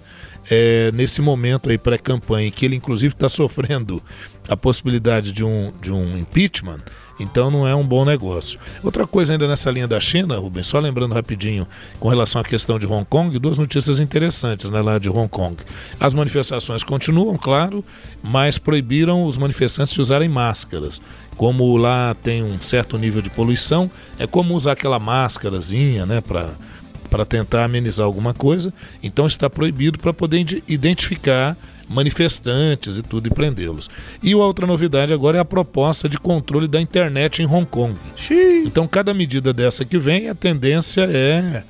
É, 0.52 0.92
nesse 0.94 1.22
momento 1.22 1.70
aí 1.70 1.78
pré-campanha, 1.78 2.52
que 2.52 2.66
ele 2.66 2.76
inclusive 2.76 3.14
está 3.14 3.30
sofrendo 3.30 4.04
a 4.50 4.58
possibilidade 4.58 5.32
de 5.32 5.44
um, 5.44 5.72
de 5.82 5.92
um 5.92 6.18
impeachment, 6.18 6.80
então 7.20 7.52
não 7.52 7.68
é 7.68 7.76
um 7.76 7.86
bom 7.86 8.06
negócio. 8.06 8.60
Outra 8.84 9.06
coisa 9.06 9.34
ainda 9.34 9.48
nessa 9.48 9.70
linha 9.70 9.88
da 9.88 10.00
China, 10.00 10.38
Rubens, 10.38 10.68
só 10.68 10.80
lembrando 10.80 11.14
rapidinho 11.14 11.68
com 12.00 12.08
relação 12.08 12.40
à 12.42 12.44
questão 12.44 12.80
de 12.80 12.88
Hong 12.88 13.06
Kong, 13.06 13.38
duas 13.38 13.58
notícias 13.58 14.00
interessantes 14.00 14.70
né, 14.70 14.82
lá 14.82 14.98
de 14.98 15.10
Hong 15.10 15.28
Kong. 15.28 15.58
As 16.00 16.14
manifestações 16.14 16.84
continuam, 16.84 17.38
claro, 17.38 17.84
mas 18.24 18.58
proibiram 18.58 19.26
os 19.26 19.38
manifestantes 19.38 19.94
de 19.94 20.02
usarem 20.02 20.30
máscaras. 20.30 21.02
Como 21.36 21.78
lá 21.78 22.16
tem 22.24 22.44
um 22.44 22.60
certo 22.60 22.98
nível 22.98 23.22
de 23.22 23.30
poluição, 23.30 23.90
é 24.18 24.26
como 24.26 24.56
usar 24.56 24.74
aquela 24.74 25.00
máscarazinha, 25.00 26.06
né, 26.06 26.22
para 26.22 26.50
para 27.10 27.26
tentar 27.26 27.66
amenizar 27.66 28.06
alguma 28.06 28.34
coisa. 28.34 28.72
Então 29.02 29.26
está 29.26 29.50
proibido 29.50 29.98
para 29.98 30.14
poder 30.14 30.64
identificar 30.68 31.58
manifestantes 31.90 32.98
e 32.98 33.02
tudo 33.02 33.28
e 33.28 33.32
prendê-los. 33.32 33.90
E 34.22 34.36
outra 34.36 34.66
novidade 34.66 35.12
agora 35.12 35.38
é 35.38 35.42
a 35.42 35.46
proposta 35.46 36.08
de 36.08 36.18
controle 36.18 36.68
da 36.68 36.80
internet 36.80 37.42
em 37.42 37.46
Hong 37.46 37.66
Kong. 37.66 37.96
Xiii. 38.16 38.64
Então, 38.66 38.88
cada 38.88 39.14
medida 39.14 39.52
dessa 39.52 39.84
que 39.84 39.98
vem, 39.98 40.30
a 40.30 40.36
tendência 40.36 41.02
é 41.02 41.64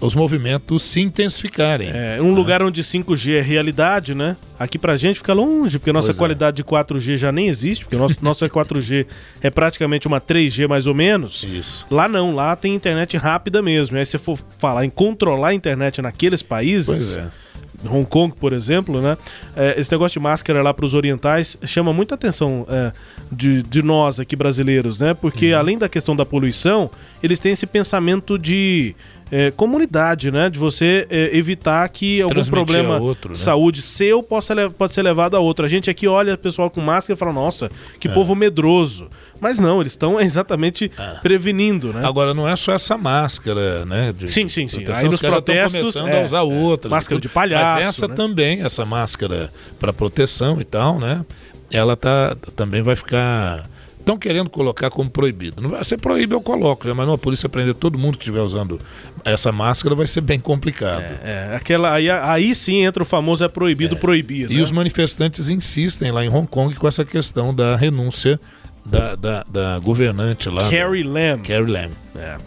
os 0.00 0.14
movimentos 0.14 0.84
se 0.84 1.00
intensificarem. 1.00 1.90
É, 1.92 2.18
um 2.20 2.30
né? 2.30 2.36
lugar 2.36 2.62
onde 2.62 2.82
5G 2.82 3.34
é 3.34 3.40
realidade, 3.40 4.14
né? 4.14 4.36
Aqui 4.58 4.78
pra 4.78 4.96
gente 4.96 5.16
fica 5.16 5.32
longe, 5.32 5.78
porque 5.78 5.90
a 5.90 5.92
nossa 5.92 6.08
pois 6.08 6.16
é. 6.16 6.20
qualidade 6.20 6.54
é. 6.54 6.56
de 6.56 6.64
4G 6.64 7.16
já 7.16 7.32
nem 7.32 7.48
existe, 7.48 7.84
porque 7.84 7.96
nosso, 7.96 8.16
nosso 8.22 8.44
4G 8.44 9.06
é 9.42 9.50
praticamente 9.50 10.06
uma 10.06 10.20
3G 10.20 10.68
mais 10.68 10.86
ou 10.86 10.94
menos. 10.94 11.42
Isso. 11.42 11.86
Lá 11.90 12.08
não, 12.08 12.34
lá 12.34 12.54
tem 12.56 12.74
internet 12.74 13.16
rápida 13.16 13.60
mesmo. 13.60 13.96
E 13.96 14.00
aí 14.00 14.06
se 14.06 14.18
for 14.18 14.38
falar 14.58 14.84
em 14.84 14.90
controlar 14.90 15.48
a 15.48 15.54
internet 15.54 16.00
naqueles 16.00 16.42
países. 16.42 16.86
Pois 16.86 17.16
é 17.16 17.47
Hong 17.84 18.04
Kong, 18.04 18.34
por 18.34 18.52
exemplo, 18.52 19.00
né? 19.00 19.16
É, 19.54 19.78
esse 19.78 19.90
negócio 19.92 20.18
de 20.18 20.22
máscara 20.22 20.62
lá 20.62 20.74
para 20.74 20.84
os 20.84 20.94
orientais 20.94 21.56
chama 21.64 21.92
muita 21.92 22.14
atenção 22.14 22.66
é, 22.68 22.92
de, 23.30 23.62
de 23.62 23.82
nós 23.82 24.18
aqui 24.18 24.34
brasileiros, 24.34 25.00
né? 25.00 25.14
Porque 25.14 25.52
uhum. 25.52 25.58
além 25.58 25.78
da 25.78 25.88
questão 25.88 26.16
da 26.16 26.26
poluição, 26.26 26.90
eles 27.22 27.38
têm 27.38 27.52
esse 27.52 27.66
pensamento 27.66 28.38
de 28.38 28.94
é, 29.30 29.50
comunidade, 29.50 30.30
né? 30.30 30.48
De 30.48 30.58
você 30.58 31.06
é, 31.10 31.36
evitar 31.36 31.88
que 31.88 32.20
algum 32.20 32.42
problema 32.44 32.98
outro, 32.98 33.32
de 33.32 33.38
né? 33.38 33.44
saúde 33.44 33.82
seu 33.82 34.22
possa, 34.22 34.70
pode 34.70 34.94
ser 34.94 35.02
levado 35.02 35.36
a 35.36 35.40
outro. 35.40 35.64
A 35.64 35.68
gente 35.68 35.90
aqui 35.90 36.06
olha 36.06 36.34
o 36.34 36.38
pessoal 36.38 36.70
com 36.70 36.80
máscara 36.80 37.16
e 37.16 37.18
fala, 37.18 37.32
nossa, 37.32 37.70
que 38.00 38.08
é. 38.08 38.12
povo 38.12 38.34
medroso. 38.34 39.08
Mas 39.40 39.58
não, 39.58 39.80
eles 39.80 39.92
estão 39.92 40.18
exatamente 40.20 40.90
ah. 40.98 41.18
prevenindo, 41.22 41.92
né? 41.92 42.00
Agora 42.04 42.34
não 42.34 42.48
é 42.48 42.56
só 42.56 42.72
essa 42.72 42.96
máscara, 42.96 43.84
né? 43.84 44.12
De 44.16 44.28
sim, 44.28 44.48
sim, 44.48 44.66
sim. 44.66 44.84
Aí 44.94 45.04
nos 45.04 45.20
protestos 45.20 45.80
começando 45.80 46.08
é, 46.08 46.22
a 46.22 46.24
usar 46.24 46.42
outras. 46.42 46.90
Máscara 46.90 47.20
de 47.20 47.28
palhaço. 47.28 47.74
Mas 47.74 47.86
essa 47.86 48.08
né? 48.08 48.14
também, 48.14 48.62
essa 48.62 48.84
máscara 48.84 49.50
para 49.78 49.92
proteção 49.92 50.60
e 50.60 50.64
tal, 50.64 50.98
né? 50.98 51.24
Ela 51.70 51.96
tá 51.96 52.34
também 52.56 52.80
vai 52.82 52.96
ficar 52.96 53.68
estão 54.08 54.16
querendo 54.16 54.48
colocar 54.48 54.88
como 54.88 55.10
proibido. 55.10 55.60
Não 55.60 55.68
vai 55.68 55.84
ser 55.84 55.98
proíbe, 55.98 56.34
eu 56.34 56.40
coloco, 56.40 56.88
mas 56.94 57.08
a 57.08 57.18
polícia 57.18 57.48
prender 57.48 57.74
todo 57.74 57.98
mundo 57.98 58.16
que 58.16 58.24
estiver 58.24 58.40
usando 58.40 58.80
essa 59.22 59.52
máscara 59.52 59.94
vai 59.94 60.06
ser 60.06 60.22
bem 60.22 60.40
complicado. 60.40 61.02
É, 61.22 61.50
é 61.52 61.56
aquela, 61.56 61.92
aí, 61.92 62.10
aí 62.10 62.54
sim 62.54 62.84
entra 62.84 63.02
o 63.02 63.06
famoso 63.06 63.44
é 63.44 63.48
proibido 63.48 63.94
é. 63.94 63.98
proibir. 63.98 64.50
E 64.50 64.56
né? 64.56 64.62
os 64.62 64.70
manifestantes 64.70 65.50
insistem 65.50 66.10
lá 66.10 66.24
em 66.24 66.28
Hong 66.28 66.46
Kong 66.46 66.74
com 66.74 66.88
essa 66.88 67.04
questão 67.04 67.54
da 67.54 67.76
renúncia 67.76 68.40
da, 68.84 69.14
da, 69.14 69.44
da 69.46 69.78
governante 69.78 70.48
lá. 70.48 70.70
Carrie 70.70 71.02
Lam. 71.02 71.40
Carrie 71.40 71.70
Lam. 71.70 71.90
É. 72.16 72.38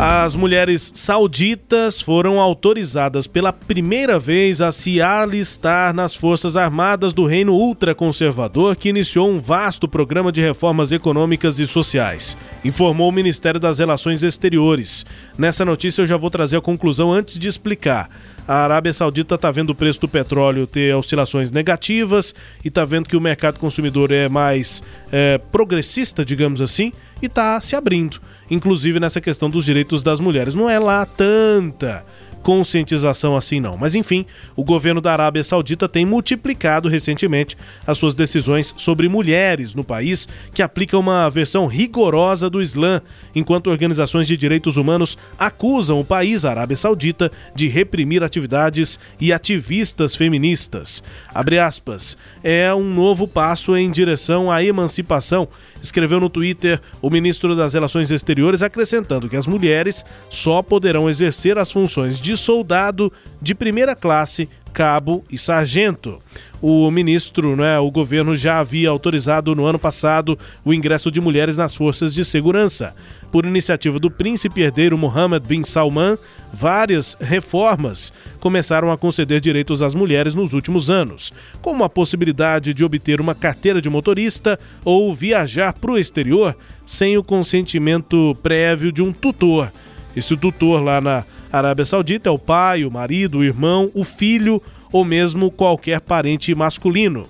As 0.00 0.36
mulheres 0.36 0.92
sauditas 0.94 2.00
foram 2.00 2.38
autorizadas 2.38 3.26
pela 3.26 3.52
primeira 3.52 4.16
vez 4.16 4.60
a 4.60 4.70
se 4.70 5.02
alistar 5.02 5.92
nas 5.92 6.14
Forças 6.14 6.56
Armadas 6.56 7.12
do 7.12 7.26
Reino 7.26 7.52
Ultraconservador, 7.52 8.76
que 8.76 8.90
iniciou 8.90 9.28
um 9.28 9.40
vasto 9.40 9.88
programa 9.88 10.30
de 10.30 10.40
reformas 10.40 10.92
econômicas 10.92 11.58
e 11.58 11.66
sociais, 11.66 12.36
informou 12.64 13.08
o 13.08 13.12
Ministério 13.12 13.58
das 13.58 13.80
Relações 13.80 14.22
Exteriores. 14.22 15.04
Nessa 15.36 15.64
notícia 15.64 16.02
eu 16.02 16.06
já 16.06 16.16
vou 16.16 16.30
trazer 16.30 16.58
a 16.58 16.62
conclusão 16.62 17.12
antes 17.12 17.36
de 17.36 17.48
explicar. 17.48 18.08
A 18.48 18.64
Arábia 18.64 18.94
Saudita 18.94 19.34
está 19.34 19.50
vendo 19.50 19.70
o 19.70 19.74
preço 19.74 20.00
do 20.00 20.08
petróleo 20.08 20.66
ter 20.66 20.96
oscilações 20.96 21.50
negativas 21.50 22.34
e 22.64 22.68
está 22.68 22.82
vendo 22.82 23.06
que 23.06 23.14
o 23.14 23.20
mercado 23.20 23.58
consumidor 23.58 24.10
é 24.10 24.26
mais 24.26 24.82
é, 25.12 25.36
progressista, 25.36 26.24
digamos 26.24 26.62
assim, 26.62 26.90
e 27.20 27.26
está 27.26 27.60
se 27.60 27.76
abrindo, 27.76 28.18
inclusive 28.50 28.98
nessa 28.98 29.20
questão 29.20 29.50
dos 29.50 29.66
direitos 29.66 30.02
das 30.02 30.18
mulheres. 30.18 30.54
Não 30.54 30.70
é 30.70 30.78
lá 30.78 31.04
tanta 31.04 32.06
conscientização 32.48 33.36
assim 33.36 33.60
não. 33.60 33.76
Mas 33.76 33.94
enfim, 33.94 34.24
o 34.56 34.64
governo 34.64 35.02
da 35.02 35.12
Arábia 35.12 35.44
Saudita 35.44 35.86
tem 35.86 36.06
multiplicado 36.06 36.88
recentemente 36.88 37.54
as 37.86 37.98
suas 37.98 38.14
decisões 38.14 38.72
sobre 38.74 39.06
mulheres 39.06 39.74
no 39.74 39.84
país, 39.84 40.26
que 40.54 40.62
aplica 40.62 40.96
uma 40.96 41.28
versão 41.28 41.66
rigorosa 41.66 42.48
do 42.48 42.62
Islã, 42.62 43.02
enquanto 43.34 43.68
organizações 43.68 44.26
de 44.26 44.34
direitos 44.34 44.78
humanos 44.78 45.18
acusam 45.38 46.00
o 46.00 46.04
país, 46.04 46.46
a 46.46 46.50
Arábia 46.50 46.78
Saudita, 46.78 47.30
de 47.54 47.68
reprimir 47.68 48.22
atividades 48.22 48.98
e 49.20 49.30
ativistas 49.30 50.16
feministas. 50.16 51.02
Abre 51.34 51.58
aspas, 51.58 52.16
é 52.42 52.72
um 52.72 52.94
novo 52.94 53.28
passo 53.28 53.76
em 53.76 53.90
direção 53.90 54.50
à 54.50 54.64
emancipação 54.64 55.48
escreveu 55.82 56.20
no 56.20 56.28
Twitter 56.28 56.80
o 57.00 57.10
ministro 57.10 57.54
das 57.54 57.74
Relações 57.74 58.10
Exteriores, 58.10 58.62
acrescentando 58.62 59.28
que 59.28 59.36
as 59.36 59.46
mulheres 59.46 60.04
só 60.30 60.62
poderão 60.62 61.08
exercer 61.08 61.58
as 61.58 61.70
funções 61.70 62.20
de 62.20 62.36
soldado 62.36 63.12
de 63.40 63.54
primeira 63.54 63.94
classe, 63.94 64.48
cabo 64.72 65.24
e 65.30 65.38
sargento. 65.38 66.18
O 66.60 66.90
ministro, 66.90 67.56
né, 67.56 67.78
o 67.78 67.90
governo 67.90 68.34
já 68.34 68.58
havia 68.58 68.90
autorizado 68.90 69.54
no 69.54 69.64
ano 69.64 69.78
passado 69.78 70.38
o 70.64 70.74
ingresso 70.74 71.10
de 71.10 71.20
mulheres 71.20 71.56
nas 71.56 71.74
forças 71.74 72.12
de 72.12 72.24
segurança. 72.24 72.94
Por 73.30 73.44
iniciativa 73.44 73.98
do 73.98 74.10
príncipe 74.10 74.62
herdeiro 74.62 74.96
Mohammed 74.96 75.46
bin 75.46 75.62
Salman, 75.62 76.16
várias 76.52 77.14
reformas 77.20 78.10
começaram 78.40 78.90
a 78.90 78.96
conceder 78.96 79.38
direitos 79.38 79.82
às 79.82 79.94
mulheres 79.94 80.34
nos 80.34 80.54
últimos 80.54 80.90
anos, 80.90 81.32
como 81.60 81.84
a 81.84 81.90
possibilidade 81.90 82.72
de 82.72 82.84
obter 82.84 83.20
uma 83.20 83.34
carteira 83.34 83.82
de 83.82 83.90
motorista 83.90 84.58
ou 84.82 85.14
viajar 85.14 85.74
para 85.74 85.90
o 85.90 85.98
exterior 85.98 86.56
sem 86.86 87.18
o 87.18 87.22
consentimento 87.22 88.34
prévio 88.42 88.90
de 88.90 89.02
um 89.02 89.12
tutor. 89.12 89.70
Esse 90.16 90.34
tutor 90.34 90.82
lá 90.82 90.98
na 90.98 91.24
Arábia 91.52 91.84
Saudita 91.84 92.30
é 92.30 92.32
o 92.32 92.38
pai, 92.38 92.84
o 92.84 92.90
marido, 92.90 93.38
o 93.38 93.44
irmão, 93.44 93.90
o 93.94 94.04
filho 94.04 94.62
ou 94.90 95.04
mesmo 95.04 95.50
qualquer 95.50 96.00
parente 96.00 96.54
masculino. 96.54 97.26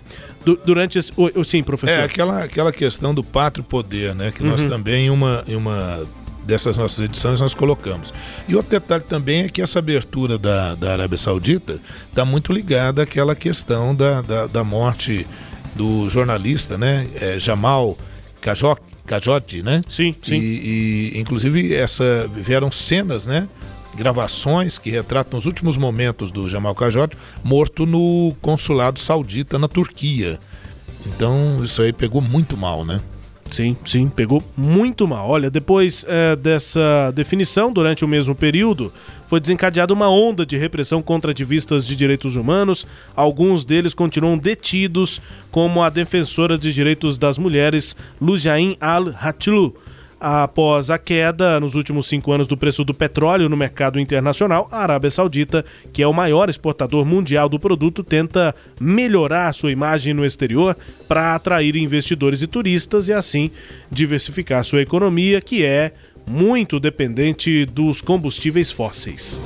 Du 0.49 0.59
durante 0.65 0.99
esse. 0.99 1.13
O, 1.15 1.45
sim, 1.45 1.63
professor. 1.63 2.01
É 2.01 2.05
aquela, 2.05 2.43
aquela 2.43 2.73
questão 2.73 3.13
do 3.13 3.23
pátrio 3.23 3.63
poder, 3.63 4.15
né? 4.15 4.31
Que 4.31 4.43
uhum. 4.43 4.51
nós 4.51 4.65
também, 4.65 5.07
em 5.07 5.11
uma, 5.11 5.45
em 5.47 5.55
uma 5.55 6.03
dessas 6.45 6.79
nossas 6.79 7.05
edições, 7.05 7.39
nós 7.39 7.53
colocamos. 7.53 8.15
E 8.49 8.57
outro 8.57 8.71
detalhe 8.71 9.05
também 9.07 9.43
é 9.43 9.49
que 9.51 9.61
essa 9.61 9.79
abertura 9.79 10.39
da, 10.39 10.75
da 10.75 10.93
Arábia 10.93 11.19
Saudita 11.19 11.79
está 12.09 12.25
muito 12.25 12.51
ligada 12.51 13.03
àquela 13.03 13.37
questão 13.37 13.95
da, 13.95 14.23
da, 14.23 14.47
da 14.47 14.65
morte 14.65 15.27
do 15.77 16.09
jornalista, 16.09 16.79
né? 16.79 17.07
É, 17.21 17.39
Jamal 17.39 17.99
Khashoggi, 18.41 19.63
né? 19.63 19.83
Sim, 19.87 20.15
sim. 20.23 20.37
E, 20.37 21.13
e, 21.15 21.19
inclusive 21.19 21.75
essa 21.75 22.27
vieram 22.35 22.73
cenas, 22.73 23.27
né? 23.27 23.47
Gravações 23.99 24.79
que 24.79 24.91
retratam 24.91 25.39
os 25.39 25.45
últimos 25.45 25.77
momentos 25.77 26.31
do 26.31 26.49
Jamal 26.49 26.75
Khashoggi 26.75 27.17
morto 27.43 27.85
no 27.85 28.35
consulado 28.41 29.01
saudita 29.01 29.59
na 29.59 29.69
Turquia. 29.69 30.39
Então 31.05 31.63
isso 31.65 31.83
aí 31.83 31.93
pegou 31.93 32.21
muito 32.23 32.57
mal, 32.57 32.85
né? 32.85 33.01
Sim, 33.51 33.77
sim, 33.85 34.09
pegou 34.09 34.43
muito 34.57 35.07
mal. 35.09 35.29
Olha, 35.29 35.51
depois 35.51 36.05
é, 36.07 36.37
dessa 36.37 37.11
definição, 37.15 37.73
durante 37.73 38.05
o 38.05 38.09
mesmo 38.09 38.35
período, 38.35 38.93
foi 39.27 39.41
desencadeada 39.41 39.93
uma 39.93 40.09
onda 40.09 40.45
de 40.45 40.57
repressão 40.57 41.03
contra 41.03 41.31
ativistas 41.33 41.87
de 41.87 41.97
direitos 41.97 42.37
humanos. 42.37 42.87
Alguns 43.17 43.65
deles 43.65 43.95
continuam 43.95 44.37
detidos, 44.37 45.21
como 45.51 45.83
a 45.83 45.89
defensora 45.89 46.59
de 46.59 46.73
direitos 46.73 47.19
das 47.19 47.39
mulheres, 47.39 47.97
Lujain 48.21 48.77
Al-Hatlu, 48.81 49.75
Após 50.21 50.91
a 50.91 50.99
queda 50.99 51.61
nos 51.61 51.77
últimos 51.77 52.09
cinco 52.09 52.33
anos 52.33 52.49
do 52.49 52.57
preço 52.57 52.85
do 52.85 52.93
petróleo 52.93 53.49
no 53.49 53.57
mercado 53.57 54.01
internacional, 54.01 54.67
a 54.73 54.79
Arábia 54.79 55.11
Saudita, 55.11 55.65
que 55.93 56.03
é 56.03 56.07
o 56.07 56.13
maior 56.13 56.49
exportador 56.49 57.05
mundial 57.05 57.49
do 57.49 57.59
produto, 57.59 58.03
tenta 58.03 58.53
melhorar 58.81 59.53
sua 59.53 59.71
imagem 59.71 60.13
no 60.13 60.27
exterior 60.27 60.77
para 61.07 61.37
atrair 61.37 61.77
investidores 61.77 62.43
e 62.43 62.49
turistas 62.49 63.09
e 63.09 63.13
assim 63.13 63.51
diversificar 63.91 64.65
sua 64.65 64.83
economia, 64.83 65.41
que 65.41 65.65
é 65.65 65.93
muito 66.29 66.81
dependente 66.81 67.65
dos 67.67 68.01
combustíveis 68.01 68.73
fósseis. 68.73 69.39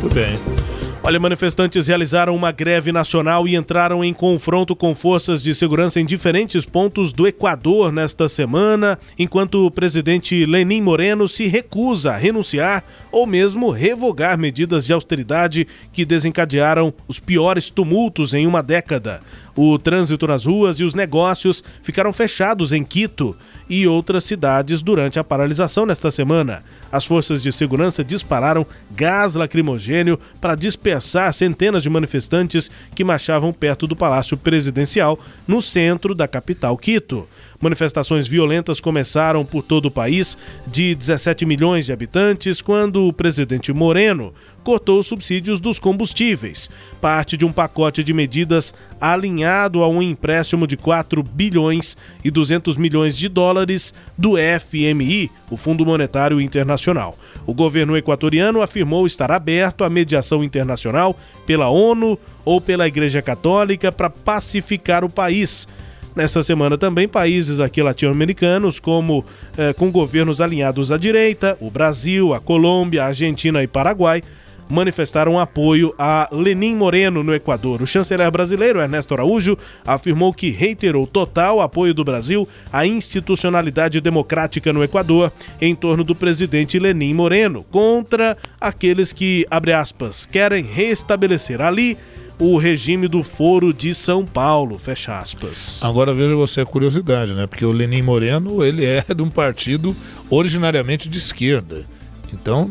Muito 0.00 0.14
bem. 0.14 0.79
Olha, 1.02 1.18
manifestantes 1.18 1.88
realizaram 1.88 2.36
uma 2.36 2.52
greve 2.52 2.92
nacional 2.92 3.48
e 3.48 3.56
entraram 3.56 4.04
em 4.04 4.12
confronto 4.12 4.76
com 4.76 4.94
forças 4.94 5.42
de 5.42 5.54
segurança 5.54 5.98
em 5.98 6.04
diferentes 6.04 6.66
pontos 6.66 7.10
do 7.10 7.26
Equador 7.26 7.90
nesta 7.90 8.28
semana, 8.28 8.98
enquanto 9.18 9.66
o 9.66 9.70
presidente 9.70 10.44
Lenin 10.44 10.82
Moreno 10.82 11.26
se 11.26 11.46
recusa 11.46 12.12
a 12.12 12.18
renunciar 12.18 12.84
ou 13.10 13.26
mesmo 13.26 13.70
revogar 13.70 14.36
medidas 14.36 14.84
de 14.84 14.92
austeridade 14.92 15.66
que 15.90 16.04
desencadearam 16.04 16.92
os 17.08 17.18
piores 17.18 17.70
tumultos 17.70 18.34
em 18.34 18.46
uma 18.46 18.62
década. 18.62 19.22
O 19.56 19.78
trânsito 19.78 20.26
nas 20.26 20.44
ruas 20.44 20.78
e 20.80 20.84
os 20.84 20.94
negócios 20.94 21.64
ficaram 21.82 22.12
fechados 22.12 22.74
em 22.74 22.84
Quito 22.84 23.34
e 23.70 23.86
outras 23.86 24.24
cidades 24.24 24.82
durante 24.82 25.20
a 25.20 25.24
paralisação 25.24 25.86
nesta 25.86 26.10
semana. 26.10 26.64
As 26.90 27.04
forças 27.04 27.40
de 27.40 27.52
segurança 27.52 28.02
dispararam 28.02 28.66
gás 28.90 29.36
lacrimogênio 29.36 30.18
para 30.40 30.56
dispersar 30.56 31.32
centenas 31.32 31.84
de 31.84 31.88
manifestantes 31.88 32.68
que 32.96 33.04
marchavam 33.04 33.52
perto 33.52 33.86
do 33.86 33.94
Palácio 33.94 34.36
Presidencial, 34.36 35.16
no 35.46 35.62
centro 35.62 36.16
da 36.16 36.26
capital 36.26 36.76
Quito. 36.76 37.28
Manifestações 37.60 38.26
violentas 38.26 38.80
começaram 38.80 39.44
por 39.44 39.62
todo 39.62 39.86
o 39.86 39.90
país, 39.90 40.36
de 40.66 40.94
17 40.94 41.44
milhões 41.44 41.84
de 41.84 41.92
habitantes, 41.92 42.62
quando 42.62 43.06
o 43.06 43.12
presidente 43.12 43.70
Moreno 43.70 44.32
cortou 44.64 44.98
os 44.98 45.06
subsídios 45.06 45.60
dos 45.60 45.78
combustíveis, 45.78 46.70
parte 47.02 47.36
de 47.36 47.44
um 47.44 47.52
pacote 47.52 48.02
de 48.02 48.14
medidas 48.14 48.72
alinhado 48.98 49.82
a 49.82 49.88
um 49.88 50.00
empréstimo 50.00 50.66
de 50.66 50.74
4 50.74 51.22
bilhões 51.22 51.98
e 52.24 52.30
200 52.30 52.78
milhões 52.78 53.14
de 53.14 53.28
dólares 53.28 53.92
do 54.16 54.36
FMI, 54.36 55.30
o 55.50 55.56
Fundo 55.56 55.84
Monetário 55.84 56.40
Internacional. 56.40 57.14
O 57.46 57.52
governo 57.52 57.94
equatoriano 57.94 58.62
afirmou 58.62 59.06
estar 59.06 59.30
aberto 59.30 59.84
à 59.84 59.90
mediação 59.90 60.42
internacional 60.42 61.14
pela 61.46 61.68
ONU 61.68 62.18
ou 62.42 62.58
pela 62.58 62.88
Igreja 62.88 63.20
Católica 63.20 63.92
para 63.92 64.08
pacificar 64.08 65.04
o 65.04 65.10
país 65.10 65.68
Nesta 66.14 66.42
semana 66.42 66.76
também 66.76 67.06
países 67.06 67.60
aqui 67.60 67.82
latino-americanos, 67.82 68.80
como 68.80 69.24
eh, 69.56 69.72
com 69.72 69.90
governos 69.90 70.40
alinhados 70.40 70.90
à 70.90 70.98
direita, 70.98 71.56
o 71.60 71.70
Brasil, 71.70 72.34
a 72.34 72.40
Colômbia, 72.40 73.04
a 73.04 73.06
Argentina 73.06 73.62
e 73.62 73.68
Paraguai, 73.68 74.22
manifestaram 74.70 75.38
apoio 75.38 75.94
a 75.98 76.28
Lenin 76.32 76.76
Moreno 76.76 77.22
no 77.22 77.34
Equador. 77.34 77.82
O 77.82 77.86
chanceler 77.86 78.30
brasileiro 78.30 78.80
Ernesto 78.80 79.12
Araújo 79.12 79.58
afirmou 79.84 80.32
que 80.32 80.50
reiterou 80.50 81.06
total 81.06 81.60
apoio 81.60 81.92
do 81.92 82.04
Brasil 82.04 82.48
à 82.72 82.86
institucionalidade 82.86 84.00
democrática 84.00 84.72
no 84.72 84.82
Equador 84.82 85.32
em 85.60 85.74
torno 85.74 86.04
do 86.04 86.14
presidente 86.14 86.78
Lenin 86.78 87.12
Moreno, 87.14 87.64
contra 87.64 88.36
aqueles 88.60 89.12
que, 89.12 89.46
abre 89.50 89.72
aspas, 89.72 90.24
querem 90.24 90.64
restabelecer 90.64 91.60
ali 91.60 91.98
o 92.40 92.56
regime 92.56 93.06
do 93.06 93.22
Foro 93.22 93.72
de 93.72 93.94
São 93.94 94.24
Paulo, 94.24 94.78
fecha 94.78 95.18
aspas. 95.18 95.78
Agora 95.82 96.14
veja 96.14 96.34
você 96.34 96.62
a 96.62 96.66
curiosidade, 96.66 97.34
né? 97.34 97.46
Porque 97.46 97.64
o 97.64 97.70
Lenin 97.70 98.00
Moreno, 98.00 98.64
ele 98.64 98.84
é 98.84 99.04
de 99.14 99.22
um 99.22 99.28
partido 99.28 99.94
originariamente 100.30 101.08
de 101.08 101.18
esquerda. 101.18 101.84
Então, 102.32 102.70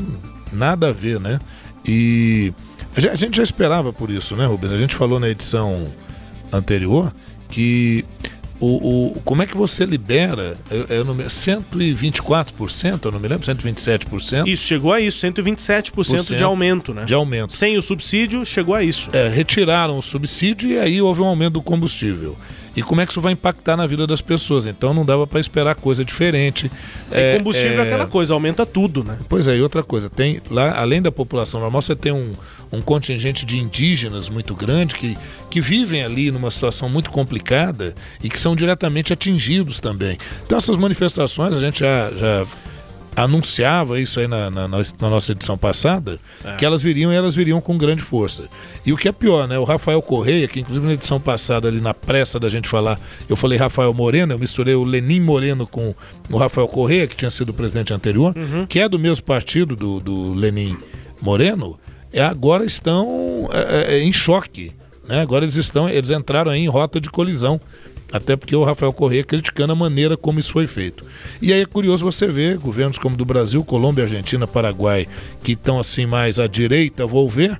nada 0.51 0.89
a 0.89 0.91
ver, 0.91 1.19
né? 1.19 1.39
E 1.85 2.51
a 2.95 3.15
gente 3.15 3.37
já 3.37 3.43
esperava 3.43 3.93
por 3.93 4.09
isso, 4.09 4.35
né, 4.35 4.45
Rubens? 4.45 4.71
A 4.71 4.77
gente 4.77 4.95
falou 4.95 5.19
na 5.19 5.29
edição 5.29 5.85
anterior 6.51 7.13
que 7.49 8.03
o, 8.59 9.07
o, 9.07 9.21
como 9.23 9.41
é 9.41 9.45
que 9.45 9.55
você 9.55 9.85
libera? 9.85 10.57
Eu, 10.69 10.85
eu 10.89 11.05
não 11.05 11.15
me, 11.15 11.23
124%, 11.23 13.05
eu 13.05 13.11
não 13.11 13.19
me 13.19 13.27
lembro, 13.27 13.47
127%? 13.47 14.47
Isso, 14.47 14.63
chegou 14.63 14.91
a 14.91 14.99
isso, 14.99 15.25
127% 15.25 16.35
de 16.35 16.43
aumento, 16.43 16.93
né? 16.93 17.05
De 17.05 17.13
aumento. 17.13 17.53
Sem 17.53 17.77
o 17.77 17.81
subsídio, 17.81 18.45
chegou 18.45 18.75
a 18.75 18.83
isso. 18.83 19.09
É, 19.13 19.29
retiraram 19.29 19.97
o 19.97 20.01
subsídio 20.01 20.69
e 20.69 20.77
aí 20.77 21.01
houve 21.01 21.21
um 21.21 21.25
aumento 21.25 21.53
do 21.53 21.61
combustível. 21.61 22.37
E 22.79 22.81
como 22.81 23.01
é 23.01 23.05
que 23.05 23.11
isso 23.11 23.19
vai 23.19 23.33
impactar 23.33 23.75
na 23.75 23.85
vida 23.85 24.07
das 24.07 24.21
pessoas? 24.21 24.65
Então 24.65 24.93
não 24.93 25.03
dava 25.03 25.27
para 25.27 25.41
esperar 25.41 25.75
coisa 25.75 26.05
diferente. 26.05 26.71
É, 27.11 27.37
combustível 27.37 27.73
é, 27.73 27.75
é 27.75 27.81
aquela 27.81 28.07
coisa, 28.07 28.33
aumenta 28.33 28.65
tudo, 28.65 29.03
né? 29.03 29.17
Pois 29.27 29.49
é, 29.49 29.57
e 29.57 29.61
outra 29.61 29.83
coisa, 29.83 30.09
tem 30.09 30.39
lá, 30.49 30.79
além 30.79 31.01
da 31.01 31.11
população 31.11 31.59
normal, 31.59 31.81
você 31.81 31.93
tem 31.93 32.13
um, 32.13 32.31
um 32.71 32.81
contingente 32.81 33.45
de 33.45 33.57
indígenas 33.57 34.29
muito 34.29 34.55
grande 34.55 34.95
que, 34.95 35.17
que 35.49 35.59
vivem 35.59 36.05
ali 36.05 36.31
numa 36.31 36.49
situação 36.49 36.87
muito 36.87 37.11
complicada 37.11 37.93
e 38.23 38.29
que 38.29 38.39
são 38.39 38.55
diretamente 38.55 39.11
atingidos 39.11 39.81
também. 39.81 40.17
Então 40.45 40.57
essas 40.57 40.77
manifestações 40.77 41.53
a 41.53 41.59
gente 41.59 41.79
já, 41.81 42.09
já 42.11 42.45
anunciava 43.15 43.99
isso 43.99 44.19
aí 44.19 44.27
na, 44.27 44.49
na, 44.49 44.67
na 44.67 45.09
nossa 45.09 45.31
edição 45.31 45.57
passada, 45.57 46.19
é. 46.43 46.55
que 46.55 46.65
elas 46.65 46.81
viriam 46.81 47.11
e 47.11 47.15
elas 47.15 47.35
viriam 47.35 47.59
com 47.59 47.77
grande 47.77 48.01
força. 48.01 48.45
E 48.85 48.93
o 48.93 48.97
que 48.97 49.07
é 49.07 49.11
pior, 49.11 49.47
né? 49.47 49.57
O 49.59 49.63
Rafael 49.63 50.01
Correia, 50.01 50.47
que 50.47 50.59
inclusive 50.61 50.85
na 50.85 50.93
edição 50.93 51.19
passada, 51.19 51.67
ali 51.67 51.81
na 51.81 51.93
pressa 51.93 52.39
da 52.39 52.49
gente 52.49 52.69
falar, 52.69 52.99
eu 53.27 53.35
falei 53.35 53.57
Rafael 53.57 53.93
Moreno, 53.93 54.33
eu 54.33 54.39
misturei 54.39 54.75
o 54.75 54.83
Lenin 54.83 55.19
Moreno 55.19 55.67
com 55.67 55.93
o 56.29 56.37
Rafael 56.37 56.67
Correia, 56.67 57.07
que 57.07 57.15
tinha 57.15 57.29
sido 57.29 57.49
o 57.49 57.53
presidente 57.53 57.93
anterior, 57.93 58.33
uhum. 58.35 58.65
que 58.65 58.79
é 58.79 58.87
do 58.87 58.99
mesmo 58.99 59.25
partido 59.25 59.75
do, 59.75 59.99
do 59.99 60.33
Lenin 60.33 60.77
Moreno, 61.21 61.79
é, 62.11 62.21
agora 62.21 62.65
estão 62.65 63.49
é, 63.51 63.95
é, 63.95 63.99
em 63.99 64.11
choque. 64.11 64.71
Né? 65.07 65.21
Agora 65.21 65.43
eles 65.43 65.55
estão, 65.55 65.89
eles 65.89 66.09
entraram 66.09 66.51
aí 66.51 66.61
em 66.61 66.67
rota 66.67 66.99
de 66.99 67.09
colisão 67.09 67.59
até 68.11 68.35
porque 68.35 68.55
o 68.55 68.63
Rafael 68.63 68.93
Corrêa 68.93 69.23
criticando 69.23 69.73
a 69.73 69.75
maneira 69.75 70.17
como 70.17 70.39
isso 70.39 70.51
foi 70.51 70.67
feito. 70.67 71.05
E 71.41 71.53
aí 71.53 71.61
é 71.61 71.65
curioso 71.65 72.05
você 72.05 72.27
ver 72.27 72.57
governos 72.57 72.97
como 72.97 73.15
do 73.15 73.25
Brasil, 73.25 73.63
Colômbia, 73.63 74.05
Argentina, 74.05 74.47
Paraguai, 74.47 75.07
que 75.43 75.53
estão 75.53 75.79
assim 75.79 76.05
mais 76.05 76.39
à 76.39 76.47
direita, 76.47 77.05
vou 77.05 77.29
ver, 77.29 77.59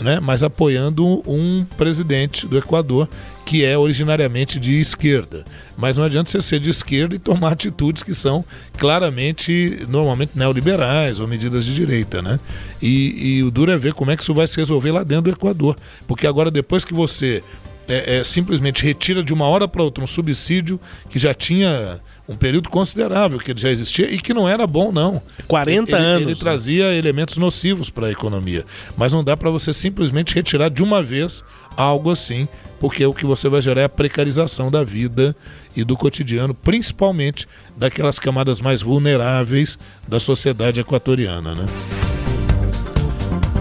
né, 0.00 0.18
mas 0.20 0.42
apoiando 0.42 1.22
um 1.26 1.64
presidente 1.76 2.46
do 2.46 2.58
Equador 2.58 3.08
que 3.44 3.64
é 3.64 3.76
originariamente 3.76 4.58
de 4.58 4.80
esquerda. 4.80 5.44
Mas 5.76 5.98
não 5.98 6.04
adianta 6.04 6.30
você 6.30 6.40
ser 6.40 6.58
de 6.58 6.70
esquerda 6.70 7.14
e 7.14 7.18
tomar 7.18 7.52
atitudes 7.52 8.02
que 8.02 8.14
são 8.14 8.44
claramente, 8.78 9.86
normalmente 9.88 10.32
neoliberais 10.34 11.20
ou 11.20 11.28
medidas 11.28 11.64
de 11.64 11.74
direita, 11.74 12.22
né? 12.22 12.40
E, 12.80 13.36
e 13.36 13.42
o 13.42 13.50
duro 13.50 13.70
é 13.70 13.76
ver 13.76 13.92
como 13.92 14.10
é 14.10 14.16
que 14.16 14.22
isso 14.22 14.34
vai 14.34 14.46
se 14.46 14.56
resolver 14.56 14.92
lá 14.92 15.02
dentro 15.02 15.24
do 15.24 15.30
Equador. 15.30 15.76
Porque 16.06 16.26
agora, 16.26 16.50
depois 16.50 16.84
que 16.84 16.94
você 16.94 17.42
é, 17.88 18.16
é, 18.16 18.24
simplesmente 18.24 18.82
retira 18.82 19.22
de 19.22 19.32
uma 19.32 19.46
hora 19.46 19.68
para 19.68 19.82
outra 19.82 20.02
um 20.02 20.06
subsídio 20.06 20.80
que 21.08 21.18
já 21.18 21.34
tinha 21.34 22.00
um 22.28 22.36
período 22.36 22.70
considerável 22.70 23.38
que 23.38 23.50
ele 23.50 23.60
já 23.60 23.70
existia 23.70 24.10
e 24.10 24.18
que 24.18 24.32
não 24.32 24.48
era 24.48 24.66
bom 24.66 24.90
não. 24.90 25.20
40 25.46 25.90
ele, 25.90 26.02
anos. 26.02 26.22
Ele 26.22 26.32
né? 26.32 26.38
trazia 26.38 26.94
elementos 26.94 27.36
nocivos 27.36 27.90
para 27.90 28.06
a 28.06 28.10
economia, 28.10 28.64
mas 28.96 29.12
não 29.12 29.22
dá 29.22 29.36
para 29.36 29.50
você 29.50 29.72
simplesmente 29.72 30.34
retirar 30.34 30.70
de 30.70 30.82
uma 30.82 31.02
vez 31.02 31.44
algo 31.76 32.10
assim, 32.10 32.48
porque 32.80 33.04
o 33.04 33.12
que 33.12 33.26
você 33.26 33.48
vai 33.48 33.60
gerar 33.60 33.82
é 33.82 33.84
a 33.84 33.88
precarização 33.88 34.70
da 34.70 34.82
vida 34.82 35.36
e 35.76 35.84
do 35.84 35.96
cotidiano, 35.96 36.54
principalmente 36.54 37.46
daquelas 37.76 38.18
camadas 38.18 38.60
mais 38.60 38.80
vulneráveis 38.80 39.78
da 40.08 40.20
sociedade 40.20 40.80
equatoriana, 40.80 41.54
né? 41.54 41.66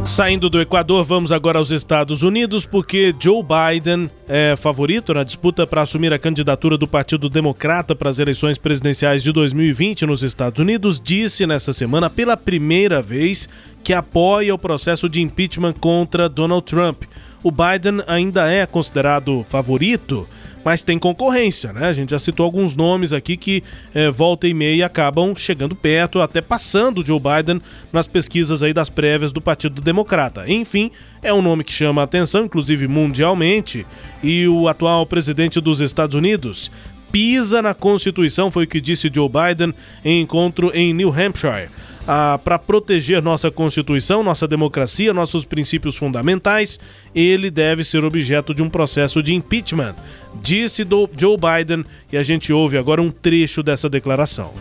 Saindo 0.06 0.50
do 0.50 0.62
Equador, 0.62 1.04
vamos 1.06 1.32
agora 1.32 1.58
aos 1.58 1.72
Estados 1.72 2.22
Unidos, 2.24 2.66
porque 2.66 3.16
Joe 3.20 3.42
Biden 3.42 4.12
é 4.28 4.56
favorito 4.56 5.14
na 5.14 5.24
disputa 5.24 5.66
para 5.66 5.82
assumir 5.82 6.14
a 6.14 6.20
candidatura 6.20 6.78
do 6.78 6.88
Partido 6.88 7.30
Democrata 7.30 7.96
para 7.96 8.10
as 8.10 8.20
eleições 8.20 8.58
presidenciais 8.58 9.24
de 9.24 9.32
2020 9.32 10.06
nos 10.06 10.22
Estados 10.22 10.60
Unidos, 10.60 11.02
disse 11.02 11.48
nesta 11.48 11.74
semana 11.74 12.10
pela 12.10 12.38
primeira 12.38 13.02
vez 13.02 13.50
que 13.84 13.94
apoia 13.94 14.54
o 14.54 14.60
processo 14.60 15.10
de 15.10 15.22
impeachment 15.22 15.74
contra 15.74 16.30
Donald 16.30 16.66
Trump. 16.66 17.04
O 17.42 17.52
Biden 17.52 18.04
ainda 18.06 18.52
é 18.52 18.66
considerado 18.66 19.44
favorito 19.50 20.28
mas 20.64 20.84
tem 20.84 20.98
concorrência, 20.98 21.74
né? 21.74 21.88
A 21.88 21.94
gente 21.94 22.12
já 22.12 22.20
citou 22.20 22.46
alguns 22.46 22.76
nomes 22.76 23.14
aqui 23.14 23.36
que 23.38 23.64
é, 23.94 24.10
volta 24.10 24.48
e 24.48 24.54
meia 24.54 24.86
acabam 24.86 25.36
chegando 25.36 25.76
perto, 25.76 26.22
até 26.22 26.42
passando 26.42 27.06
Joe 27.06 27.20
Biden 27.20 27.62
nas 27.92 28.08
pesquisas 28.08 28.64
aí 28.64 28.74
das 28.74 28.90
prévias 28.90 29.32
do 29.32 29.42
Partido 29.42 29.82
Democrata. 29.82 30.46
Enfim, 30.48 30.92
é 31.22 31.34
um 31.34 31.42
nome 31.42 31.64
que 31.64 31.74
chama 31.74 32.02
a 32.02 32.06
atenção, 32.06 32.46
inclusive 32.46 32.88
mundialmente, 32.88 33.86
e 34.24 34.48
o 34.48 34.68
atual 34.68 35.06
presidente 35.06 35.60
dos 35.60 35.82
Estados 35.82 36.16
Unidos 36.16 36.72
pisa 37.12 37.62
na 37.62 37.76
Constituição, 37.76 38.50
foi 38.50 38.64
o 38.64 38.68
que 38.68 38.82
disse 38.82 39.12
Joe 39.14 39.30
Biden 39.30 39.72
em 40.04 40.22
encontro 40.22 40.72
em 40.74 40.92
New 40.94 41.10
Hampshire 41.10 41.70
ah, 42.08 42.40
para 42.44 42.60
proteger 42.60 43.22
nossa 43.22 43.50
Constituição, 43.50 44.24
nossa 44.24 44.48
democracia, 44.48 45.14
nossos 45.14 45.46
princípios 45.46 45.96
fundamentais, 45.96 46.80
ele 47.16 47.50
deve 47.50 47.84
ser 47.84 48.04
objeto 48.04 48.54
de 48.54 48.62
um 48.62 48.70
processo 48.70 49.22
de 49.22 49.34
impeachment, 49.34 49.96
disse 50.42 50.84
do 50.84 51.10
Joe 51.18 51.38
Biden, 51.38 51.86
e 52.12 52.18
a 52.18 52.24
gente 52.24 52.52
ouve 52.52 52.78
agora 52.78 53.02
um 53.02 53.12
trecho 53.12 53.62
dessa 53.62 53.90
declaração. 53.90 54.52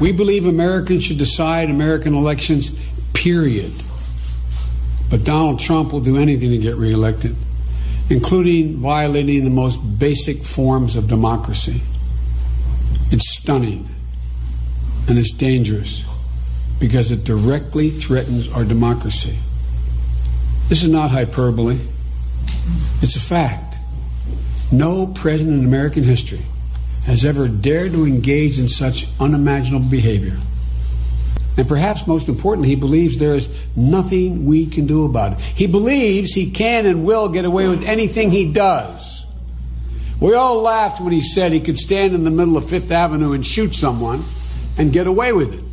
We 0.00 0.12
believe 0.12 0.48
Americans 0.48 1.04
should 1.04 1.18
decide 1.18 1.70
American 1.70 2.14
elections, 2.14 2.72
period. 3.12 3.72
But 5.10 5.24
Donald 5.24 5.58
Trump 5.58 5.92
will 5.92 6.00
do 6.00 6.16
anything 6.16 6.50
to 6.50 6.58
get 6.58 6.76
reelected, 6.76 7.34
including 8.08 8.76
violating 8.76 9.44
the 9.44 9.50
most 9.50 9.78
basic 9.98 10.44
forms 10.44 10.96
of 10.96 11.08
democracy. 11.08 11.82
It's 13.10 13.38
stunning 13.40 13.88
and 15.08 15.18
it's 15.18 15.32
dangerous 15.32 16.04
because 16.78 17.10
it 17.10 17.24
directly 17.24 17.90
threatens 17.90 18.48
our 18.50 18.64
democracy. 18.64 19.38
This 20.68 20.82
is 20.82 20.90
not 20.90 21.10
hyperbole, 21.10 21.80
it's 23.02 23.16
a 23.16 23.20
fact. 23.20 23.67
No 24.70 25.06
president 25.06 25.60
in 25.60 25.64
American 25.64 26.04
history 26.04 26.42
has 27.06 27.24
ever 27.24 27.48
dared 27.48 27.92
to 27.92 28.04
engage 28.04 28.58
in 28.58 28.68
such 28.68 29.06
unimaginable 29.18 29.88
behavior. 29.88 30.36
And 31.56 31.66
perhaps 31.66 32.06
most 32.06 32.28
importantly, 32.28 32.68
he 32.68 32.76
believes 32.76 33.18
there 33.18 33.34
is 33.34 33.50
nothing 33.74 34.44
we 34.44 34.66
can 34.66 34.86
do 34.86 35.04
about 35.04 35.32
it. 35.32 35.40
He 35.40 35.66
believes 35.66 36.32
he 36.32 36.50
can 36.50 36.86
and 36.86 37.04
will 37.04 37.28
get 37.28 37.44
away 37.44 37.66
with 37.66 37.84
anything 37.84 38.30
he 38.30 38.52
does. 38.52 39.26
We 40.20 40.34
all 40.34 40.60
laughed 40.60 41.00
when 41.00 41.12
he 41.12 41.20
said 41.20 41.52
he 41.52 41.60
could 41.60 41.78
stand 41.78 42.14
in 42.14 42.24
the 42.24 42.30
middle 42.30 42.56
of 42.56 42.68
Fifth 42.68 42.90
Avenue 42.90 43.32
and 43.32 43.44
shoot 43.44 43.74
someone 43.74 44.22
and 44.76 44.92
get 44.92 45.06
away 45.06 45.32
with 45.32 45.54
it. 45.54 45.64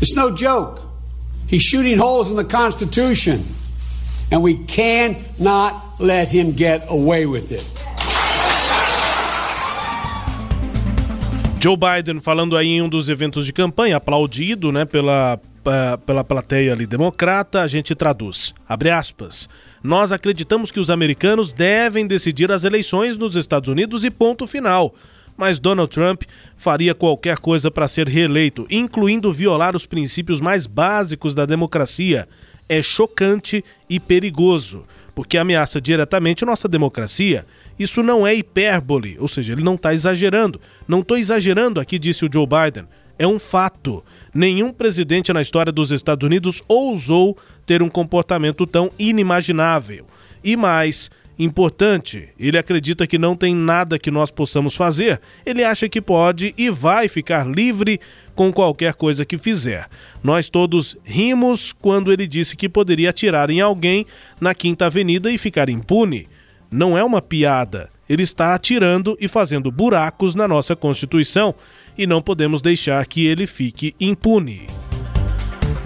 It's 0.00 0.14
no 0.14 0.34
joke. 0.34 0.82
He's 1.48 1.62
shooting 1.62 1.98
holes 1.98 2.30
in 2.30 2.36
the 2.36 2.44
Constitution, 2.44 3.44
and 4.30 4.42
we 4.42 4.58
cannot 4.64 5.82
let 5.98 6.28
him 6.32 6.52
get 6.56 6.82
away 6.88 7.26
with 7.26 7.50
it. 7.52 7.64
Joe 11.60 11.76
Biden 11.76 12.20
falando 12.20 12.56
aí 12.56 12.68
em 12.68 12.82
um 12.82 12.88
dos 12.88 13.08
eventos 13.08 13.44
de 13.44 13.52
campanha, 13.52 13.96
aplaudido 13.96 14.70
né, 14.70 14.84
pela, 14.84 15.40
pela 16.06 16.22
plateia 16.22 16.72
ali 16.72 16.86
democrata, 16.86 17.62
a 17.62 17.66
gente 17.66 17.96
traduz. 17.96 18.54
Abre 18.68 18.90
aspas. 18.90 19.48
Nós 19.82 20.12
acreditamos 20.12 20.70
que 20.70 20.78
os 20.78 20.88
americanos 20.88 21.52
devem 21.52 22.06
decidir 22.06 22.52
as 22.52 22.62
eleições 22.62 23.16
nos 23.16 23.34
Estados 23.34 23.68
Unidos 23.68 24.04
e 24.04 24.10
ponto 24.10 24.46
final. 24.46 24.94
Mas 25.36 25.58
Donald 25.58 25.90
Trump 25.90 26.22
faria 26.56 26.94
qualquer 26.94 27.38
coisa 27.38 27.70
para 27.70 27.88
ser 27.88 28.08
reeleito, 28.08 28.66
incluindo 28.70 29.32
violar 29.32 29.74
os 29.74 29.86
princípios 29.86 30.40
mais 30.40 30.66
básicos 30.66 31.34
da 31.34 31.44
democracia. 31.44 32.28
É 32.68 32.82
chocante 32.82 33.64
e 33.88 33.98
perigoso, 33.98 34.84
porque 35.18 35.36
ameaça 35.36 35.80
diretamente 35.80 36.44
nossa 36.44 36.68
democracia 36.68 37.44
isso 37.76 38.04
não 38.04 38.24
é 38.24 38.32
hipérbole, 38.36 39.16
ou 39.18 39.26
seja, 39.26 39.52
ele 39.52 39.64
não 39.64 39.74
está 39.74 39.92
exagerando. 39.92 40.60
Não 40.86 41.00
estou 41.00 41.18
exagerando 41.18 41.80
aqui, 41.80 41.98
disse 41.98 42.24
o 42.24 42.30
Joe 42.32 42.46
Biden. 42.46 42.84
É 43.18 43.26
um 43.26 43.36
fato. 43.36 44.04
Nenhum 44.32 44.72
presidente 44.72 45.32
na 45.32 45.42
história 45.42 45.72
dos 45.72 45.90
Estados 45.90 46.24
Unidos 46.24 46.62
ousou 46.68 47.36
ter 47.66 47.82
um 47.82 47.88
comportamento 47.88 48.64
tão 48.64 48.92
inimaginável. 48.96 50.06
E 50.44 50.56
mais, 50.56 51.10
importante, 51.38 52.28
ele 52.38 52.58
acredita 52.58 53.06
que 53.06 53.16
não 53.16 53.36
tem 53.36 53.54
nada 53.54 53.98
que 53.98 54.10
nós 54.10 54.30
possamos 54.30 54.74
fazer. 54.74 55.20
Ele 55.46 55.62
acha 55.62 55.88
que 55.88 56.00
pode 56.00 56.54
e 56.58 56.68
vai 56.68 57.08
ficar 57.08 57.46
livre 57.46 58.00
com 58.34 58.52
qualquer 58.52 58.94
coisa 58.94 59.24
que 59.24 59.38
fizer. 59.38 59.88
Nós 60.22 60.48
todos 60.48 60.96
rimos 61.04 61.72
quando 61.72 62.12
ele 62.12 62.26
disse 62.26 62.56
que 62.56 62.68
poderia 62.68 63.10
atirar 63.10 63.50
em 63.50 63.60
alguém 63.60 64.06
na 64.40 64.54
Quinta 64.54 64.86
Avenida 64.86 65.30
e 65.30 65.38
ficar 65.38 65.68
impune 65.68 66.28
não 66.70 66.96
é 66.96 67.04
uma 67.04 67.22
piada. 67.22 67.88
Ele 68.08 68.22
está 68.22 68.54
atirando 68.54 69.16
e 69.20 69.28
fazendo 69.28 69.70
buracos 69.70 70.34
na 70.34 70.48
nossa 70.48 70.74
Constituição 70.74 71.54
e 71.96 72.06
não 72.06 72.22
podemos 72.22 72.62
deixar 72.62 73.04
que 73.06 73.26
ele 73.26 73.46
fique 73.46 73.94
impune. 74.00 74.66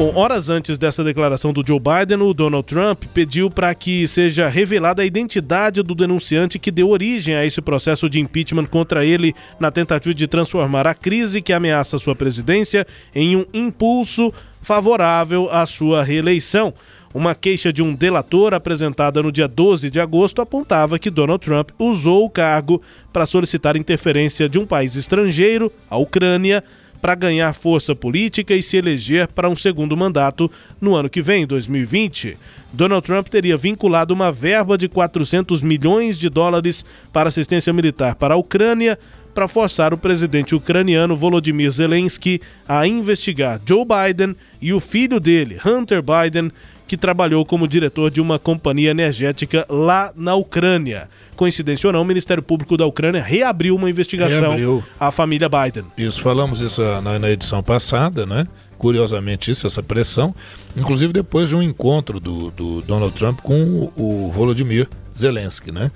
Bom, 0.03 0.11
horas 0.17 0.51
antes 0.51 0.79
dessa 0.79 1.05
declaração 1.05 1.53
do 1.53 1.63
Joe 1.65 1.79
Biden, 1.79 2.23
o 2.23 2.35
Donald 2.35 2.67
Trump 2.67 3.05
pediu 3.15 3.49
para 3.49 3.73
que 3.73 4.09
seja 4.09 4.49
revelada 4.49 5.01
a 5.01 5.05
identidade 5.05 5.81
do 5.81 5.95
denunciante 5.95 6.59
que 6.59 6.73
deu 6.73 6.91
origem 6.91 7.37
a 7.37 7.47
esse 7.47 7.63
processo 7.63 8.11
de 8.11 8.19
impeachment 8.19 8.67
contra 8.67 9.05
ele 9.05 9.33
na 9.61 9.71
tentativa 9.71 10.13
de 10.13 10.27
transformar 10.27 10.89
a 10.89 10.93
crise 10.93 11.41
que 11.41 11.53
ameaça 11.53 12.01
sua 12.01 12.17
presidência 12.17 12.85
em 13.15 13.37
um 13.37 13.47
impulso 13.55 14.35
favorável 14.61 15.49
à 15.53 15.65
sua 15.67 16.03
reeleição. 16.03 16.75
Uma 17.15 17.33
queixa 17.33 17.73
de 17.73 17.81
um 17.81 17.95
delator 17.95 18.55
apresentada 18.55 19.23
no 19.23 19.31
dia 19.31 19.47
12 19.47 19.89
de 19.89 20.01
agosto 20.01 20.43
apontava 20.43 20.99
que 20.99 21.11
Donald 21.11 21.45
Trump 21.45 21.71
usou 21.79 22.25
o 22.25 22.31
cargo 22.31 22.83
para 23.13 23.25
solicitar 23.25 23.77
interferência 23.77 24.49
de 24.49 24.59
um 24.59 24.67
país 24.67 24.97
estrangeiro, 24.97 25.71
a 25.89 25.97
Ucrânia, 25.97 26.65
para 27.03 27.17
ganhar 27.17 27.53
força 27.53 27.97
política 27.97 28.55
e 28.55 28.63
se 28.63 28.77
eleger 28.77 29.27
para 29.27 29.51
um 29.51 29.57
segundo 29.57 29.97
mandato 29.97 30.49
no 30.81 30.95
ano 30.95 31.11
que 31.11 31.21
vem, 31.21 31.45
2020. 31.45 32.39
Donald 32.73 33.05
Trump 33.05 33.27
teria 33.27 33.57
vinculado 33.57 34.15
uma 34.15 34.31
verba 34.31 34.79
de 34.79 34.89
400 34.89 35.61
milhões 35.61 36.17
de 36.17 36.29
dólares 36.31 36.85
para 37.13 37.29
assistência 37.29 37.73
militar 37.73 38.15
para 38.15 38.35
a 38.35 38.37
Ucrânia 38.37 38.97
para 39.35 39.49
forçar 39.49 39.93
o 39.93 39.99
presidente 39.99 40.55
ucraniano 40.55 41.17
Volodymyr 41.17 41.71
Zelensky 41.71 42.41
a 42.69 42.87
investigar 42.87 43.61
Joe 43.67 43.85
Biden 43.85 44.37
e 44.61 44.73
o 44.73 44.79
filho 44.79 45.19
dele, 45.19 45.59
Hunter 45.65 46.03
Biden, 46.03 46.53
que 46.87 46.97
trabalhou 46.97 47.45
como 47.45 47.67
diretor 47.67 48.11
de 48.11 48.21
uma 48.21 48.39
companhia 48.39 48.91
energética 48.91 49.67
lá 49.69 50.13
na 50.17 50.35
Ucrânia. 50.35 51.09
Coincidência 51.37 51.89
ou 51.89 51.93
não, 51.93 52.03
o 52.03 52.05
Ministério 52.05 52.43
Público 52.43 52.77
da 52.77 52.85
Ucrânia 52.87 53.23
reabriu 53.23 53.75
uma 53.75 53.89
investigação 53.89 54.51
reabriu. 54.51 54.85
à 55.01 55.11
família 55.11 55.49
Biden. 55.49 55.85
Isso, 55.97 56.21
falamos 56.21 56.61
isso 56.61 56.83
na, 57.01 57.19
na 57.19 57.31
edição 57.31 57.63
passada, 57.63 58.27
né? 58.27 58.47
Curiosamente, 58.77 59.51
isso, 59.51 59.67
essa 59.67 59.83
pressão, 59.83 60.35
inclusive 60.77 61.13
depois 61.13 61.49
de 61.49 61.57
um 61.57 61.63
encontro 61.63 62.21
do, 62.21 62.51
do 62.51 62.83
Donald 62.83 63.15
Trump 63.17 63.41
com 63.41 63.63
o, 63.63 63.93
o 63.97 64.31
Volodymyr 64.33 64.89
Zelensky, 65.17 65.73
né? 65.73 65.91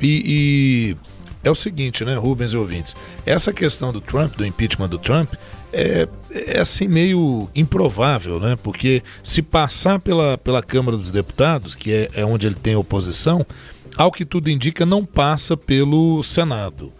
E, 0.00 0.22
e 0.26 0.96
é 1.42 1.50
o 1.50 1.54
seguinte, 1.54 2.04
né, 2.04 2.16
Rubens 2.16 2.52
e 2.52 2.56
ouvintes, 2.56 2.96
essa 3.24 3.52
questão 3.52 3.92
do 3.92 4.00
Trump, 4.00 4.36
do 4.36 4.44
impeachment 4.44 4.88
do 4.88 4.98
Trump, 4.98 5.32
é, 5.72 6.08
é 6.30 6.60
assim 6.60 6.88
meio 6.88 7.48
improvável, 7.54 8.38
né? 8.40 8.56
Porque 8.62 9.02
se 9.22 9.42
passar 9.42 10.00
pela, 10.00 10.36
pela 10.38 10.62
Câmara 10.62 10.96
dos 10.96 11.10
Deputados, 11.10 11.74
que 11.74 11.92
é, 11.92 12.10
é 12.14 12.24
onde 12.24 12.46
ele 12.46 12.54
tem 12.54 12.76
oposição, 12.76 13.44
ao 13.96 14.10
que 14.10 14.24
tudo 14.24 14.50
indica, 14.50 14.86
não 14.86 15.04
passa 15.04 15.56
pelo 15.56 16.22
Senado 16.22 16.92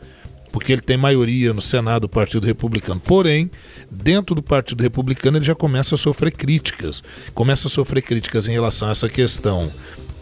porque 0.52 0.72
ele 0.72 0.82
tem 0.82 0.96
maioria 0.96 1.52
no 1.52 1.62
Senado 1.62 2.02
do 2.02 2.08
Partido 2.08 2.46
Republicano. 2.46 3.00
Porém, 3.00 3.50
dentro 3.90 4.34
do 4.34 4.42
Partido 4.42 4.82
Republicano, 4.82 5.38
ele 5.38 5.44
já 5.44 5.54
começa 5.54 5.94
a 5.94 5.98
sofrer 5.98 6.32
críticas. 6.32 7.02
Começa 7.34 7.66
a 7.68 7.70
sofrer 7.70 8.02
críticas 8.02 8.48
em 8.48 8.52
relação 8.52 8.88
a 8.88 8.90
essa 8.90 9.08
questão 9.08 9.70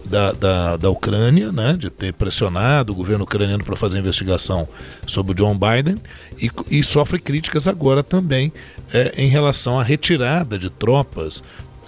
da, 0.09 0.33
da, 0.33 0.77
da 0.77 0.91
Ucrânia, 0.91 1.53
né, 1.53 1.77
de 1.79 1.91
ter 1.91 2.13
pressionado 2.13 2.93
o 2.93 2.97
governo 2.97 3.25
ucraniano 3.25 3.63
para 3.63 3.77
fazer 3.77 3.99
investigação 3.99 4.69
sobre 5.07 5.33
o 5.33 5.35
John 5.35 5.57
Biden 5.59 5.97
e, 6.41 6.51
e 6.71 6.83
sofre 6.83 7.19
críticas 7.19 7.69
agora 7.69 8.03
também 8.03 8.53
é, 8.93 9.13
em 9.17 9.29
relação 9.29 9.79
à 9.79 9.83
retirada 9.83 10.59
de 10.59 10.71
tropas 10.71 11.43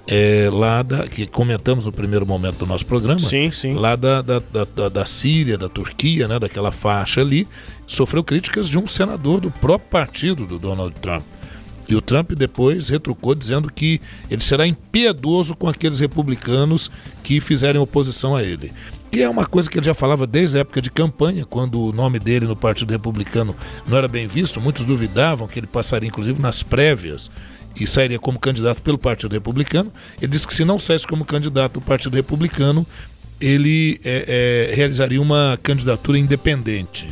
é, 0.06 0.48
lá 0.52 0.82
da, 0.82 1.06
que 1.06 1.26
comentamos 1.26 1.86
no 1.86 1.92
primeiro 1.92 2.26
momento 2.26 2.58
do 2.58 2.66
nosso 2.66 2.84
programa, 2.84 3.20
sim, 3.20 3.52
sim. 3.52 3.74
lá 3.74 3.94
da, 3.94 4.20
da, 4.20 4.40
da, 4.74 4.88
da, 4.88 5.06
Síria, 5.06 5.56
da 5.56 5.68
Turquia, 5.68 6.26
né, 6.26 6.38
daquela 6.38 6.72
faixa 6.72 7.20
ali, 7.20 7.46
sofreu 7.86 8.24
críticas 8.24 8.68
de 8.68 8.76
um 8.78 8.86
senador 8.86 9.40
do 9.40 9.50
próprio 9.50 9.88
partido 9.88 10.46
do 10.46 10.58
Donald 10.58 10.94
Trump. 11.00 11.22
E 11.90 11.94
o 11.96 12.00
Trump 12.00 12.30
depois 12.32 12.88
retrucou 12.88 13.34
dizendo 13.34 13.70
que 13.70 14.00
ele 14.30 14.40
será 14.40 14.64
impiedoso 14.64 15.56
com 15.56 15.68
aqueles 15.68 15.98
republicanos 15.98 16.88
que 17.24 17.40
fizerem 17.40 17.80
oposição 17.80 18.36
a 18.36 18.44
ele. 18.44 18.72
E 19.12 19.20
é 19.20 19.28
uma 19.28 19.44
coisa 19.44 19.68
que 19.68 19.76
ele 19.76 19.86
já 19.86 19.92
falava 19.92 20.24
desde 20.24 20.56
a 20.56 20.60
época 20.60 20.80
de 20.80 20.88
campanha, 20.88 21.44
quando 21.44 21.80
o 21.80 21.92
nome 21.92 22.20
dele 22.20 22.46
no 22.46 22.54
Partido 22.54 22.92
Republicano 22.92 23.56
não 23.88 23.98
era 23.98 24.06
bem 24.06 24.28
visto, 24.28 24.60
muitos 24.60 24.84
duvidavam 24.84 25.48
que 25.48 25.58
ele 25.58 25.66
passaria 25.66 26.08
inclusive 26.08 26.40
nas 26.40 26.62
prévias 26.62 27.28
e 27.74 27.88
sairia 27.88 28.20
como 28.20 28.38
candidato 28.38 28.80
pelo 28.82 28.96
Partido 28.96 29.32
Republicano. 29.32 29.92
Ele 30.22 30.30
disse 30.30 30.46
que 30.46 30.54
se 30.54 30.64
não 30.64 30.78
saísse 30.78 31.08
como 31.08 31.24
candidato 31.24 31.74
do 31.74 31.80
Partido 31.80 32.14
Republicano, 32.14 32.86
ele 33.40 34.00
é, 34.04 34.68
é, 34.70 34.74
realizaria 34.76 35.20
uma 35.20 35.58
candidatura 35.60 36.16
independente. 36.16 37.08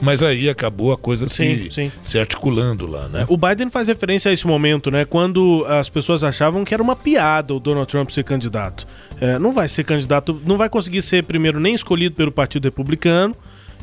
Mas 0.00 0.22
aí 0.22 0.48
acabou 0.48 0.92
a 0.92 0.96
coisa 0.96 1.26
sim, 1.28 1.64
se, 1.64 1.70
sim. 1.70 1.92
se 2.02 2.18
articulando 2.18 2.86
lá, 2.86 3.08
né? 3.08 3.26
O 3.28 3.36
Biden 3.36 3.68
faz 3.70 3.88
referência 3.88 4.30
a 4.30 4.32
esse 4.32 4.46
momento, 4.46 4.90
né? 4.90 5.04
Quando 5.04 5.64
as 5.68 5.88
pessoas 5.88 6.22
achavam 6.22 6.64
que 6.64 6.72
era 6.72 6.82
uma 6.82 6.94
piada 6.94 7.54
o 7.54 7.60
Donald 7.60 7.88
Trump 7.90 8.10
ser 8.10 8.24
candidato. 8.24 8.86
É, 9.20 9.38
não 9.38 9.52
vai 9.52 9.68
ser 9.68 9.84
candidato, 9.84 10.40
não 10.46 10.56
vai 10.56 10.68
conseguir 10.68 11.02
ser 11.02 11.24
primeiro 11.24 11.58
nem 11.58 11.74
escolhido 11.74 12.14
pelo 12.14 12.30
Partido 12.30 12.64
Republicano 12.64 13.34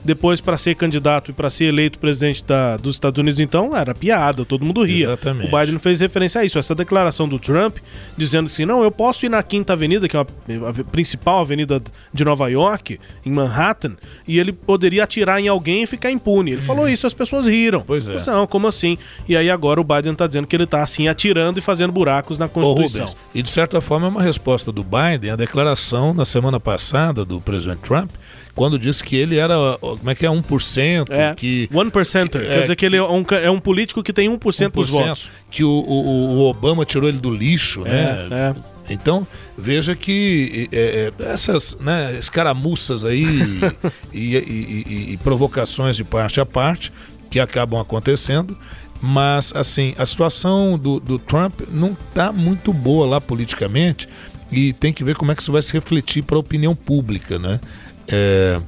Depois, 0.05 0.39
para 0.39 0.55
ser 0.55 0.75
candidato 0.75 1.31
e 1.31 1.33
para 1.33 1.49
ser 1.49 1.65
eleito 1.65 1.97
presidente 1.97 2.43
da, 2.43 2.77
dos 2.77 2.95
Estados 2.95 3.19
Unidos, 3.19 3.39
então, 3.39 3.75
era 3.75 3.93
piada, 3.95 4.45
todo 4.45 4.63
mundo 4.63 4.83
ria. 4.83 5.07
Exatamente. 5.07 5.51
O 5.51 5.59
Biden 5.59 5.79
fez 5.79 5.99
referência 5.99 6.41
a 6.41 6.45
isso. 6.45 6.59
Essa 6.59 6.75
declaração 6.75 7.27
do 7.27 7.39
Trump, 7.39 7.77
dizendo 8.15 8.45
assim: 8.45 8.65
não, 8.65 8.83
eu 8.83 8.91
posso 8.91 9.25
ir 9.25 9.29
na 9.29 9.41
Quinta 9.41 9.73
Avenida, 9.73 10.07
que 10.07 10.15
é 10.15 10.19
a, 10.19 10.23
a 10.69 10.83
principal 10.83 11.41
avenida 11.41 11.81
de 12.13 12.23
Nova 12.23 12.47
York, 12.47 12.99
em 13.25 13.31
Manhattan, 13.31 13.93
e 14.27 14.37
ele 14.37 14.51
poderia 14.51 15.03
atirar 15.03 15.41
em 15.41 15.47
alguém 15.47 15.83
e 15.83 15.87
ficar 15.87 16.11
impune. 16.11 16.51
Ele 16.51 16.61
falou 16.61 16.87
isso, 16.87 17.07
as 17.07 17.13
pessoas 17.13 17.47
riram. 17.47 17.81
Pois 17.81 18.07
é. 18.07 18.15
Não, 18.27 18.45
como 18.45 18.67
assim? 18.67 18.99
E 19.27 19.35
aí 19.35 19.49
agora 19.49 19.81
o 19.81 19.83
Biden 19.83 20.13
está 20.13 20.27
dizendo 20.27 20.45
que 20.45 20.55
ele 20.55 20.65
está 20.65 20.83
assim 20.83 21.07
atirando 21.07 21.57
e 21.57 21.61
fazendo 21.61 21.91
buracos 21.91 22.37
na 22.37 22.45
Ô, 22.45 22.49
Constituição. 22.49 23.01
Rubens, 23.01 23.17
e 23.33 23.41
de 23.41 23.49
certa 23.49 23.81
forma 23.81 24.05
é 24.05 24.09
uma 24.09 24.21
resposta 24.21 24.71
do 24.71 24.83
Biden 24.83 25.31
à 25.31 25.35
declaração 25.35 26.13
na 26.13 26.25
semana 26.25 26.59
passada 26.59 27.25
do 27.25 27.41
presidente 27.41 27.79
Trump, 27.79 28.11
quando 28.55 28.79
disse 28.79 29.03
que 29.03 29.15
ele 29.15 29.35
era, 29.37 29.55
como 29.79 30.09
é 30.09 30.15
que 30.15 30.25
é, 30.25 30.29
1%, 30.29 31.07
É, 31.09 31.35
que... 31.35 31.69
one 31.73 31.91
percenter. 31.91 32.41
é, 32.41 32.47
Quer 32.47 32.61
dizer 32.61 32.75
que 32.77 32.85
ele 32.85 32.95
é 32.95 33.03
um, 33.03 33.23
é 33.41 33.51
um 33.51 33.59
político 33.59 34.01
que 34.01 34.13
tem 34.13 34.29
1%, 34.29 34.71
dos 34.71 34.91
1%, 34.91 34.93
votos. 34.93 35.29
que 35.51 35.63
o, 35.63 35.69
o- 35.69 36.29
o 36.37 36.39
Obama 36.49 36.85
tirou 36.85 37.09
ele 37.09 37.17
do 37.19 37.29
lixo, 37.35 37.81
né? 37.81 38.27
é. 38.31 38.55
Então, 38.87 39.27
veja 39.57 39.95
que 39.95 40.69
é, 40.71 41.11
é, 41.19 41.25
essas 41.33 41.75
né, 41.81 42.15
escaramuças 42.19 43.03
aí 43.03 43.25
e, 44.13 44.35
e- 44.37 44.37
e- 44.37 45.13
e 45.13 45.17
provocações 45.17 45.97
de 45.97 46.03
parte 46.03 46.39
a 46.39 46.45
parte 46.45 46.93
que 47.31 47.39
acabam 47.39 47.81
acontecendo, 47.81 48.55
mas 49.01 49.51
assim, 49.55 49.93
a 49.97 50.05
situação 50.05 50.77
do, 50.77 50.99
do 50.99 51.17
Trump 51.19 51.61
não 51.71 51.97
está 52.09 52.31
muito 52.31 52.71
boa 52.71 53.05
lá 53.07 53.19
politicamente 53.19 54.07
e 54.51 54.71
tem 54.73 54.93
que 54.93 55.03
ver 55.03 55.15
como 55.15 55.31
é 55.31 55.35
que 55.35 55.41
isso 55.41 55.51
vai 55.51 55.61
se 55.63 55.73
refletir 55.73 56.21
para 56.23 56.37
a 56.37 56.39
opinião 56.39 56.75
pública, 56.75 57.39
né? 57.39 57.59
É, 58.07 58.59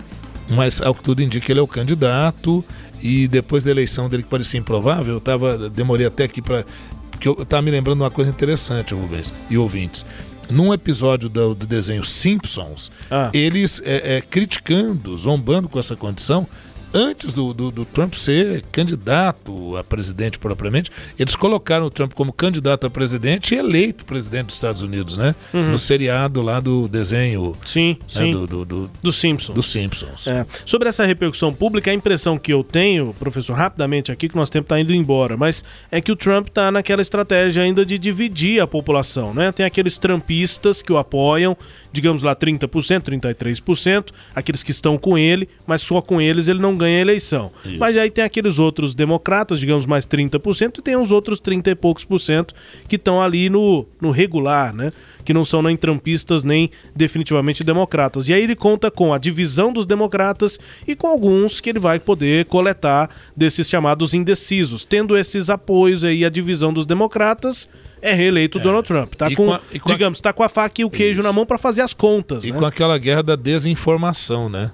mas 0.50 0.82
ao 0.82 0.94
que 0.96 1.04
tudo 1.04 1.22
indica 1.22 1.52
ele 1.52 1.60
é 1.60 1.64
o 1.64 1.68
candidato 1.68 2.64
e 3.02 3.28
depois 3.28 3.64
da 3.64 3.72
eleição 3.72 4.10
dele 4.10 4.24
que 4.24 4.30
parecia 4.30 4.60
improvável, 4.60 5.16
eu 5.16 5.20
tava, 5.22 5.70
demorei 5.70 6.06
até 6.06 6.24
aqui 6.24 6.42
para 6.42 6.66
porque 7.12 7.28
eu 7.28 7.34
estava 7.42 7.64
me 7.64 7.72
lembrando 7.72 8.02
uma 8.02 8.12
coisa 8.12 8.30
interessante, 8.30 8.94
Rubens 8.94 9.34
e 9.50 9.58
ouvintes. 9.58 10.06
Num 10.52 10.72
episódio 10.72 11.28
do, 11.28 11.56
do 11.56 11.66
desenho 11.66 12.04
Simpsons, 12.06 12.92
Ah. 13.10 13.30
eles 13.34 13.82
é, 13.84 14.18
é, 14.18 14.22
criticando, 14.22 15.18
zombando 15.18 15.68
com 15.68 15.80
essa 15.80 15.96
condição, 15.96 16.48
antes 16.94 17.34
do, 17.34 17.54
do- 17.54 17.72
do 17.72 17.86
Trump 17.86 18.14
ser 18.14 18.64
candidato 18.72 19.76
a 19.78 19.84
presidente 19.84 20.40
propriamente, 20.40 20.92
eles 21.18 21.36
colocaram 21.36 21.86
o 21.86 21.90
Trump 21.90 22.14
como 22.14 22.32
candidato 22.34 22.86
a 22.88 22.90
presidente 22.90 23.54
e 23.54 23.58
eleito 23.58 24.06
presidente 24.06 24.48
dos 24.48 24.56
Estados 24.56 24.82
Unidos, 24.82 25.16
né? 25.18 25.36
No 25.54 25.78
seriado 25.78 26.42
lá 26.42 26.60
do 26.60 26.88
desenho 26.88 27.56
Sim, 27.66 27.98
né, 28.00 28.06
sim. 28.08 28.32
do, 28.32 28.48
do, 28.48 28.66
do, 28.66 28.92
Dos 29.02 29.16
Simpsons. 29.18 29.56
dos 29.56 29.68
Simpsons. 29.68 30.28
É. 30.28 30.46
Sobre 30.66 30.90
essa 30.90 31.06
repercussão 31.06 31.54
pública, 31.54 31.92
a 31.92 31.94
impressão 31.94 32.38
que 32.38 32.52
eu 32.54 32.64
tenho, 32.64 33.14
professor, 33.20 33.54
rapidamente 33.54 34.12
aqui, 34.12 34.28
que 34.30 34.36
o 34.36 34.40
nosso 34.40 34.52
tempo 34.52 34.66
está 34.66 34.80
indo 34.80 34.94
embora, 34.94 35.38
mas 35.38 35.64
é 35.92 36.00
que 36.02 36.12
o 36.12 36.16
Trump 36.16 36.48
está 36.48 36.72
naquela 36.72 37.02
estratégia 37.02 37.64
ainda 37.64 37.86
de 37.86 37.98
dividir 37.98 38.62
a 38.62 38.68
população, 38.68 39.34
né? 39.34 39.52
Tem 39.52 39.66
aqueles 39.66 39.98
trumpistas 39.98 40.82
que 40.82 40.92
o 40.92 40.98
apoiam, 40.98 41.56
digamos 41.98 42.22
lá 42.22 42.36
30%, 42.36 42.70
33%, 43.02 44.10
aqueles 44.36 44.62
que 44.62 44.70
estão 44.70 45.00
com 45.00 45.18
ele, 45.18 45.50
mas 45.66 45.82
só 45.82 46.00
com 46.00 46.22
eles 46.22 46.48
ele 46.48 46.60
não 46.60 46.78
ganha 46.78 47.00
a 47.00 47.02
eleição. 47.02 47.52
Isso. 47.66 47.80
Mas 47.80 47.98
aí 47.98 48.12
tem 48.12 48.24
aqueles 48.24 48.60
outros 48.60 48.93
democratas, 48.93 49.60
digamos 49.60 49.88
mais 49.88 50.06
30%, 50.06 50.78
e 50.78 50.82
tem 50.84 50.95
os 50.95 51.12
outros 51.12 51.39
30 51.39 51.72
e 51.72 51.76
poucos 51.76 52.06
por 52.06 52.20
cento 52.20 52.54
que 52.88 52.98
estão 52.98 53.20
ali 53.20 53.50
no, 53.50 53.88
no 54.00 54.12
regular, 54.12 54.74
né? 54.76 54.93
que 55.26 55.34
não 55.34 55.43
são 55.43 55.62
nem 55.62 55.76
trampistas 55.76 56.45
nem 56.45 56.72
definitivamente 56.95 57.62
democratas. 57.62 58.30
E 58.30 58.34
aí 58.34 58.41
ele 58.41 58.56
conta 58.56 58.89
com 58.89 59.14
a 59.14 59.18
divisão 59.18 59.74
dos 59.74 59.86
democratas 59.86 60.58
e 60.88 60.95
com 60.95 61.06
alguns 61.06 61.60
que 61.60 61.70
ele 61.70 61.80
vai 61.80 62.00
poder 62.00 62.45
coletar 62.45 63.10
desses 63.36 63.68
chamados 63.68 64.14
indecisos. 64.14 64.86
Tendo 64.86 65.18
esses 65.18 65.50
apoios 65.50 66.06
aí, 66.06 66.24
a 66.24 66.30
divisão 66.30 66.72
dos 66.72 66.86
democratas, 66.86 67.68
é 68.02 68.14
reeleito 68.14 68.60
Donald 68.60 68.88
Trump. 68.88 69.14
Tá 69.16 69.30
E 69.30 69.36
com, 69.36 69.45
com 69.48 69.54
a- 69.54 69.62
e 69.72 69.80
com 69.80 69.89
a- 69.89 69.93
digamos, 69.93 70.20
tá 70.22 70.32
com 70.34 70.43
a 70.43 70.50
faca 70.50 70.82
e 70.82 70.86
o 70.86 70.89
queijo 70.89 71.20
Isso. 71.22 71.28
na 71.28 71.34
mão 71.34 71.45
para 71.45 71.58
fazer 71.58 71.82
as 71.82 71.93
contas, 71.93 72.43
E 72.43 72.52
né? 72.52 72.58
com 72.60 72.66
aquela 72.66 72.98
guerra 72.98 73.24
da 73.24 73.36
desinformação, 73.36 74.50
né? 74.50 74.72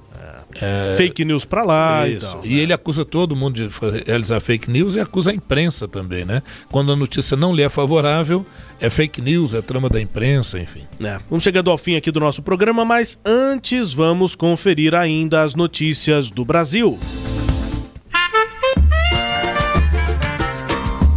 É, 0.61 0.93
Fake 0.95 1.25
news 1.25 1.45
pra 1.45 1.63
lá 1.63 2.07
e 2.07 2.17
Isso. 2.17 2.31
tal. 2.31 2.45
E 2.45 2.59
ele 2.59 2.71
acusa 2.71 3.03
todo 3.03 3.35
mundo 3.35 3.55
de 3.55 3.69
realizar 4.05 4.39
fake 4.39 4.69
news 4.69 4.93
e 4.93 4.99
acusa 4.99 5.31
a 5.31 5.33
imprensa 5.33 5.87
também, 5.87 6.23
né? 6.25 6.43
Quando 6.71 6.91
a 6.91 6.95
notícia 6.95 7.35
não 7.35 7.55
lhe 7.55 7.63
é 7.63 7.69
favorável, 7.69 8.45
é 8.79 8.87
fake 8.87 9.19
news, 9.19 9.55
é 9.55 9.63
trama 9.63 9.89
da 9.89 9.99
imprensa, 9.99 10.59
enfim. 10.59 10.83
É, 11.03 11.17
vamos 11.27 11.43
chegando 11.43 11.71
ao 11.71 11.77
fim 11.77 11.95
aqui 11.95 12.11
do 12.11 12.19
nosso 12.19 12.43
programa, 12.43 12.85
mas 12.85 13.17
antes 13.25 13.91
vamos 13.93 14.35
conferir 14.35 14.93
ainda 14.93 15.41
as 15.41 15.55
notícias 15.55 16.29
do 16.29 16.45
Brasil. 16.45 16.99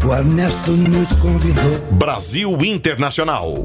O 0.06 0.14
Ernesto 0.14 0.70
nos 0.70 1.12
convidou. 1.16 1.80
Brasil 1.98 2.64
Internacional. 2.64 3.64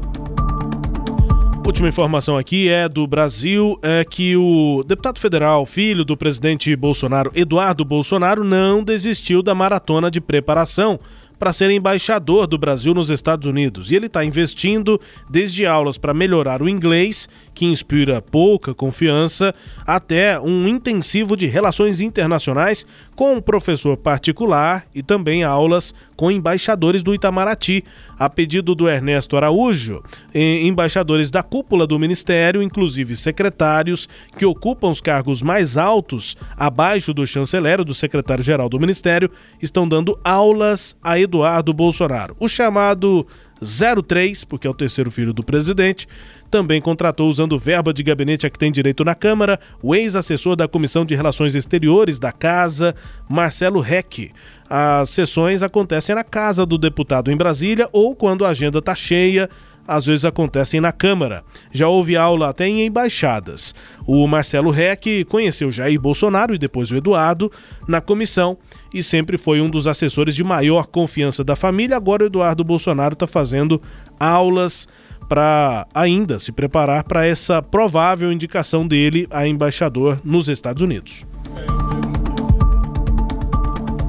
Última 1.64 1.88
informação 1.88 2.36
aqui 2.36 2.68
é 2.68 2.88
do 2.88 3.06
Brasil, 3.06 3.78
é 3.80 4.04
que 4.04 4.36
o 4.36 4.82
deputado 4.84 5.20
federal, 5.20 5.64
filho 5.64 6.04
do 6.04 6.16
presidente 6.16 6.74
Bolsonaro, 6.74 7.30
Eduardo 7.32 7.84
Bolsonaro, 7.84 8.42
não 8.42 8.82
desistiu 8.82 9.40
da 9.40 9.54
maratona 9.54 10.10
de 10.10 10.20
preparação 10.20 10.98
para 11.38 11.52
ser 11.52 11.70
embaixador 11.70 12.46
do 12.46 12.58
Brasil 12.58 12.94
nos 12.94 13.10
Estados 13.10 13.46
Unidos. 13.46 13.90
E 13.90 13.96
ele 13.96 14.06
está 14.06 14.24
investindo 14.24 15.00
desde 15.28 15.66
aulas 15.66 15.98
para 15.98 16.14
melhorar 16.14 16.62
o 16.62 16.68
inglês, 16.68 17.28
que 17.54 17.66
inspira 17.66 18.22
pouca 18.22 18.74
confiança, 18.74 19.54
até 19.86 20.40
um 20.40 20.66
intensivo 20.68 21.36
de 21.36 21.46
relações 21.46 22.00
internacionais 22.00 22.86
com 23.14 23.34
um 23.34 23.40
professor 23.40 23.96
particular 23.96 24.86
e 24.94 25.02
também 25.02 25.44
aulas 25.44 25.94
com 26.16 26.30
embaixadores 26.30 27.02
do 27.02 27.14
Itamaraty, 27.14 27.84
a 28.18 28.28
pedido 28.28 28.74
do 28.74 28.88
Ernesto 28.88 29.36
Araújo, 29.36 30.02
em- 30.34 30.66
embaixadores 30.68 31.30
da 31.30 31.42
cúpula 31.42 31.86
do 31.86 31.98
ministério, 31.98 32.62
inclusive 32.62 33.16
secretários 33.16 34.08
que 34.38 34.44
ocupam 34.46 34.90
os 34.90 35.00
cargos 35.00 35.42
mais 35.42 35.76
altos 35.76 36.36
abaixo 36.56 37.12
do 37.12 37.26
chanceler 37.26 37.78
ou 37.78 37.84
do 37.84 37.94
secretário-geral 37.94 38.68
do 38.68 38.78
ministério, 38.78 39.30
estão 39.60 39.88
dando 39.88 40.18
aulas 40.24 40.96
a 41.02 41.18
Eduardo 41.18 41.72
Bolsonaro. 41.72 42.36
O 42.38 42.48
chamado 42.48 43.26
03, 43.60 44.44
porque 44.44 44.66
é 44.66 44.70
o 44.70 44.74
terceiro 44.74 45.10
filho 45.10 45.32
do 45.32 45.42
presidente, 45.42 46.08
também 46.50 46.80
contratou, 46.80 47.30
usando 47.30 47.58
verba 47.58 47.94
de 47.94 48.02
gabinete 48.02 48.46
a 48.46 48.50
que 48.50 48.58
tem 48.58 48.70
direito 48.70 49.04
na 49.04 49.14
Câmara, 49.14 49.58
o 49.82 49.94
ex-assessor 49.94 50.56
da 50.56 50.68
Comissão 50.68 51.04
de 51.04 51.14
Relações 51.14 51.54
Exteriores 51.54 52.18
da 52.18 52.32
Casa, 52.32 52.94
Marcelo 53.30 53.80
Reck. 53.80 54.30
As 54.74 55.10
sessões 55.10 55.62
acontecem 55.62 56.14
na 56.14 56.24
casa 56.24 56.64
do 56.64 56.78
deputado 56.78 57.30
em 57.30 57.36
Brasília 57.36 57.90
ou 57.92 58.16
quando 58.16 58.42
a 58.42 58.48
agenda 58.48 58.78
está 58.78 58.94
cheia, 58.94 59.50
às 59.86 60.06
vezes 60.06 60.24
acontecem 60.24 60.80
na 60.80 60.90
Câmara. 60.90 61.44
Já 61.70 61.88
houve 61.88 62.16
aula 62.16 62.48
até 62.48 62.66
em 62.66 62.86
embaixadas. 62.86 63.74
O 64.06 64.26
Marcelo 64.26 64.70
Reck 64.70 65.26
conheceu 65.26 65.70
Jair 65.70 66.00
Bolsonaro 66.00 66.54
e 66.54 66.58
depois 66.58 66.90
o 66.90 66.96
Eduardo 66.96 67.52
na 67.86 68.00
comissão 68.00 68.56
e 68.94 69.02
sempre 69.02 69.36
foi 69.36 69.60
um 69.60 69.68
dos 69.68 69.86
assessores 69.86 70.34
de 70.34 70.42
maior 70.42 70.86
confiança 70.86 71.44
da 71.44 71.54
família. 71.54 71.94
Agora 71.94 72.22
o 72.22 72.26
Eduardo 72.28 72.64
Bolsonaro 72.64 73.12
está 73.12 73.26
fazendo 73.26 73.78
aulas 74.18 74.88
para 75.28 75.86
ainda 75.92 76.38
se 76.38 76.50
preparar 76.50 77.04
para 77.04 77.26
essa 77.26 77.60
provável 77.60 78.32
indicação 78.32 78.88
dele 78.88 79.28
a 79.30 79.46
embaixador 79.46 80.18
nos 80.24 80.48
Estados 80.48 80.82
Unidos. 80.82 81.26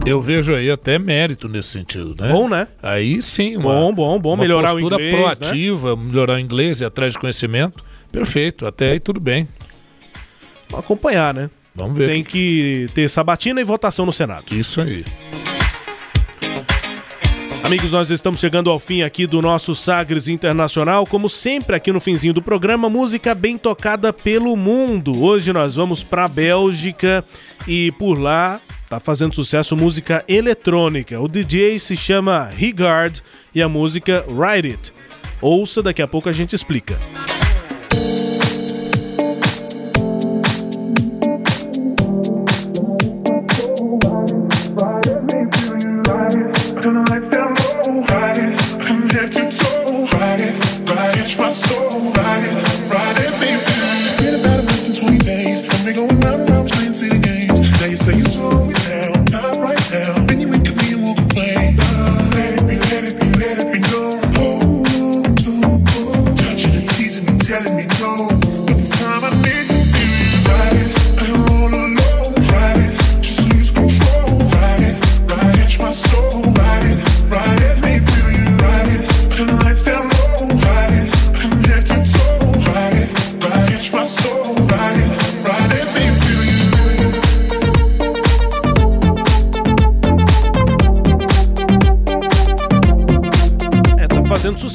Eu 0.05 0.21
vejo 0.21 0.53
aí 0.53 0.69
até 0.69 0.99
mérito 0.99 1.47
nesse 1.47 1.69
sentido, 1.69 2.13
né? 2.19 2.29
Bom, 2.29 2.49
né? 2.49 2.67
Aí 2.81 3.21
sim, 3.21 3.55
uma, 3.55 3.73
Bom, 3.73 3.93
bom, 3.93 4.19
bom. 4.19 4.33
uma 4.33 4.43
Melhorar 4.43 4.75
o 4.75 4.79
postura 4.79 4.95
inglês, 4.95 5.13
né? 5.13 5.21
proativa, 5.21 5.95
melhorar 5.95 6.33
o 6.33 6.39
inglês 6.39 6.81
e 6.81 6.85
atrás 6.85 7.13
de 7.13 7.19
conhecimento. 7.19 7.83
Perfeito, 8.11 8.65
até 8.65 8.91
aí 8.91 8.99
tudo 8.99 9.19
bem. 9.21 9.47
Acompanhar, 10.73 11.33
né? 11.33 11.49
Vamos 11.73 11.97
ver. 11.97 12.09
Tem 12.09 12.23
que 12.23 12.89
ter 12.93 13.09
sabatina 13.09 13.61
e 13.61 13.63
votação 13.63 14.05
no 14.05 14.11
Senado. 14.11 14.45
Isso 14.51 14.81
aí. 14.81 15.05
Amigos, 17.63 17.93
nós 17.93 18.11
estamos 18.11 18.41
chegando 18.41 18.69
ao 18.69 18.77
fim 18.77 19.03
aqui 19.03 19.25
do 19.25 19.41
nosso 19.41 19.73
Sagres 19.73 20.27
Internacional. 20.27 21.05
Como 21.05 21.29
sempre, 21.29 21.77
aqui 21.77 21.93
no 21.93 22.01
finzinho 22.01 22.33
do 22.33 22.41
programa, 22.41 22.89
música 22.89 23.33
bem 23.33 23.57
tocada 23.57 24.11
pelo 24.11 24.57
mundo. 24.57 25.23
Hoje 25.23 25.53
nós 25.53 25.75
vamos 25.75 26.03
para 26.03 26.25
a 26.25 26.27
Bélgica 26.27 27.23
e 27.65 27.93
por 27.93 28.19
lá 28.19 28.59
tá 28.89 28.99
fazendo 28.99 29.33
sucesso 29.33 29.77
música 29.77 30.25
eletrônica. 30.27 31.17
O 31.21 31.27
DJ 31.29 31.79
se 31.79 31.95
chama 31.95 32.49
Regard 32.53 33.23
e 33.55 33.61
a 33.61 33.69
música 33.69 34.25
Ride 34.27 34.73
It. 34.73 34.93
Ouça, 35.41 35.81
daqui 35.81 36.01
a 36.01 36.07
pouco 36.07 36.27
a 36.27 36.33
gente 36.33 36.53
explica. 36.53 36.99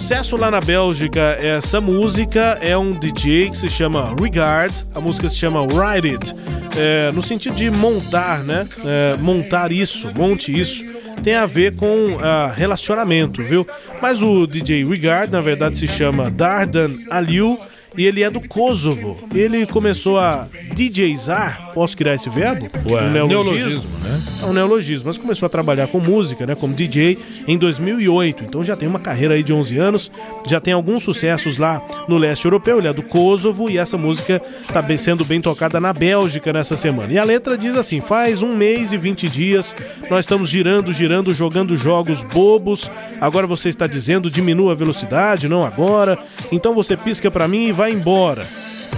Sucesso 0.09 0.39
lá 0.39 0.51
na 0.51 0.59
Bélgica. 0.59 1.37
Essa 1.39 1.83
música 1.83 2.59
é 2.63 2.75
um 2.79 2.89
DJ 2.89 3.51
que 3.51 3.59
se 3.59 3.69
chama 3.69 4.15
Regard. 4.19 4.73
A 4.95 5.01
música 5.03 5.29
se 5.29 5.37
chama 5.37 5.61
Ride 5.61 6.15
It. 6.15 6.35
É, 6.79 7.13
no 7.13 7.23
sentido 7.23 7.55
de 7.55 7.71
montar, 7.71 8.43
né? 8.43 8.67
É, 8.87 9.19
montar 9.19 9.71
isso, 9.71 10.11
monte 10.17 10.59
isso. 10.59 10.83
Tem 11.23 11.35
a 11.35 11.45
ver 11.45 11.77
com 11.77 12.17
ah, 12.23 12.51
relacionamento, 12.57 13.43
viu? 13.43 13.67
Mas 14.01 14.23
o 14.23 14.47
DJ 14.47 14.83
Regard, 14.83 15.31
na 15.31 15.43
verdade, 15.43 15.77
se 15.77 15.87
chama 15.87 16.31
Dardan 16.31 16.89
Aliu 17.11 17.59
e 17.99 18.07
ele 18.07 18.23
é 18.23 18.31
do 18.31 18.41
Kosovo. 18.41 19.17
Ele 19.35 19.67
começou 19.67 20.19
a 20.19 20.47
DJzar, 20.75 21.73
posso 21.75 21.97
criar 21.97 22.15
esse 22.15 22.31
verbo? 22.31 22.71
Ué, 22.87 23.03
Um 23.03 23.11
neologismo, 23.11 23.99
né? 23.99 24.23
É 24.43 24.47
um 24.47 24.53
neologismo, 24.53 25.07
mas 25.07 25.19
começou 25.19 25.47
a 25.47 25.49
trabalhar 25.49 25.89
com 25.89 25.99
música, 25.99 26.47
né, 26.47 26.55
como 26.55 26.75
DJ 26.75 27.19
em 27.47 27.59
2008. 27.59 28.45
Então 28.45 28.63
já 28.65 28.77
tem 28.77 28.89
uma 28.89 29.01
carreira 29.01 29.35
aí 29.35 29.43
de 29.43 29.53
11 29.53 29.79
anos, 29.79 30.13
já 30.47 30.61
tem 30.61 30.73
alguns 30.73 31.03
sucessos 31.03 31.57
lá 31.57 31.83
no 32.09 32.17
leste 32.17 32.45
europeu, 32.45 32.79
ele 32.79 32.89
é 32.89 32.93
do 32.93 33.03
Kosovo 33.03 33.69
e 33.69 33.77
essa 33.77 33.99
música 33.99 34.41
está 34.61 34.83
sendo 34.97 35.25
bem 35.25 35.41
tocada 35.41 35.81
na 35.81 35.93
Bélgica 35.93 36.53
nessa 36.53 36.77
semana. 36.77 37.13
E 37.13 37.19
a 37.19 37.25
letra 37.25 37.59
diz 37.59 37.77
assim: 37.77 38.01
"Faz 38.01 38.43
um 38.43 38.57
mês 38.57 38.93
e 38.93 38.97
20 38.97 39.29
dias 39.29 39.75
nós 40.11 40.21
estamos 40.21 40.49
girando, 40.49 40.93
girando, 40.93 41.35
jogando 41.35 41.77
jogos 41.77 42.23
bobos. 42.23 42.91
Agora 43.21 43.47
você 43.47 43.69
está 43.69 43.87
dizendo 43.87 44.31
diminua 44.31 44.73
a 44.73 44.77
velocidade, 44.77 45.49
não 45.49 45.63
agora. 45.63 46.17
Então 46.51 46.75
você 46.75 46.97
pisca 46.97 47.31
pra 47.31 47.49
mim 47.49 47.67
e 47.67 47.73
vai 47.73 47.88
embora. 47.91 48.47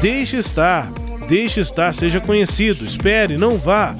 Deixe 0.00 0.36
estar, 0.38 0.90
deixe 1.28 1.60
estar, 1.60 1.94
seja 1.94 2.20
conhecido. 2.20 2.84
Espere, 2.84 3.36
não 3.36 3.56
vá. 3.56 3.94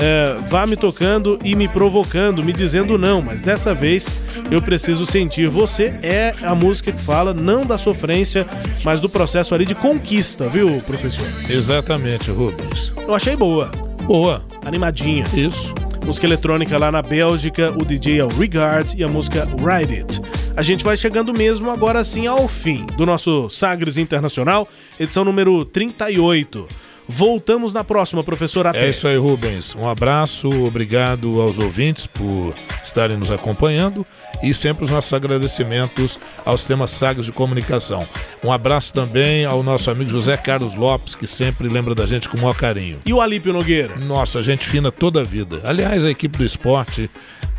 É, 0.00 0.36
vá 0.48 0.64
me 0.64 0.76
tocando 0.76 1.40
e 1.42 1.56
me 1.56 1.66
provocando, 1.66 2.42
me 2.44 2.52
dizendo 2.52 2.96
não, 2.96 3.20
mas 3.20 3.40
dessa 3.40 3.74
vez 3.74 4.06
eu 4.48 4.62
preciso 4.62 5.04
sentir. 5.04 5.48
Você 5.48 5.92
é 6.02 6.34
a 6.42 6.54
música 6.54 6.92
que 6.92 7.02
fala 7.02 7.34
não 7.34 7.66
da 7.66 7.76
sofrência, 7.76 8.46
mas 8.84 9.00
do 9.00 9.08
processo 9.08 9.54
ali 9.54 9.66
de 9.66 9.74
conquista, 9.74 10.48
viu, 10.48 10.80
professor? 10.86 11.26
Exatamente, 11.50 12.30
Rubens. 12.30 12.92
Eu 13.06 13.14
achei 13.14 13.34
boa. 13.34 13.70
Boa. 14.04 14.42
Animadinha. 14.64 15.24
Isso. 15.34 15.74
Música 16.08 16.26
eletrônica 16.26 16.78
lá 16.78 16.90
na 16.90 17.02
Bélgica, 17.02 17.68
o 17.70 17.84
DJ 17.84 18.20
é 18.20 18.24
o 18.24 18.28
Regard 18.28 18.96
e 18.96 19.04
a 19.04 19.08
música 19.08 19.44
Ride 19.44 20.00
It. 20.00 20.22
A 20.56 20.62
gente 20.62 20.82
vai 20.82 20.96
chegando 20.96 21.34
mesmo 21.34 21.70
agora 21.70 22.02
sim 22.02 22.26
ao 22.26 22.48
fim 22.48 22.86
do 22.96 23.04
nosso 23.04 23.50
Sagres 23.50 23.98
Internacional, 23.98 24.66
edição 24.98 25.22
número 25.22 25.66
38. 25.66 26.66
Voltamos 27.06 27.74
na 27.74 27.84
próxima, 27.84 28.24
professor. 28.24 28.66
Até. 28.66 28.86
É 28.86 28.88
isso 28.88 29.06
aí, 29.06 29.18
Rubens. 29.18 29.74
Um 29.74 29.86
abraço, 29.86 30.48
obrigado 30.66 31.42
aos 31.42 31.58
ouvintes 31.58 32.06
por 32.06 32.54
estarem 32.82 33.18
nos 33.18 33.30
acompanhando 33.30 34.06
e 34.42 34.54
sempre 34.54 34.84
os 34.84 34.90
nossos 34.90 35.12
agradecimentos 35.12 36.18
ao 36.44 36.56
Sistema 36.56 36.86
Sagres 36.86 37.26
de 37.26 37.32
Comunicação. 37.32 38.06
Um 38.44 38.52
abraço 38.52 38.92
também 38.92 39.44
ao 39.44 39.62
nosso 39.62 39.90
amigo 39.90 40.10
José 40.10 40.36
Carlos 40.36 40.74
Lopes, 40.74 41.14
que 41.14 41.26
sempre 41.26 41.68
lembra 41.68 41.94
da 41.94 42.06
gente 42.06 42.28
com 42.28 42.36
o 42.36 42.40
maior 42.40 42.54
carinho. 42.54 42.98
E 43.04 43.12
o 43.12 43.20
Alípio 43.20 43.52
Nogueira? 43.52 43.96
Nossa, 43.96 44.42
gente 44.42 44.66
fina 44.66 44.92
toda 44.92 45.20
a 45.20 45.24
vida. 45.24 45.60
Aliás, 45.64 46.04
a 46.04 46.10
equipe 46.10 46.38
do 46.38 46.44
esporte, 46.44 47.10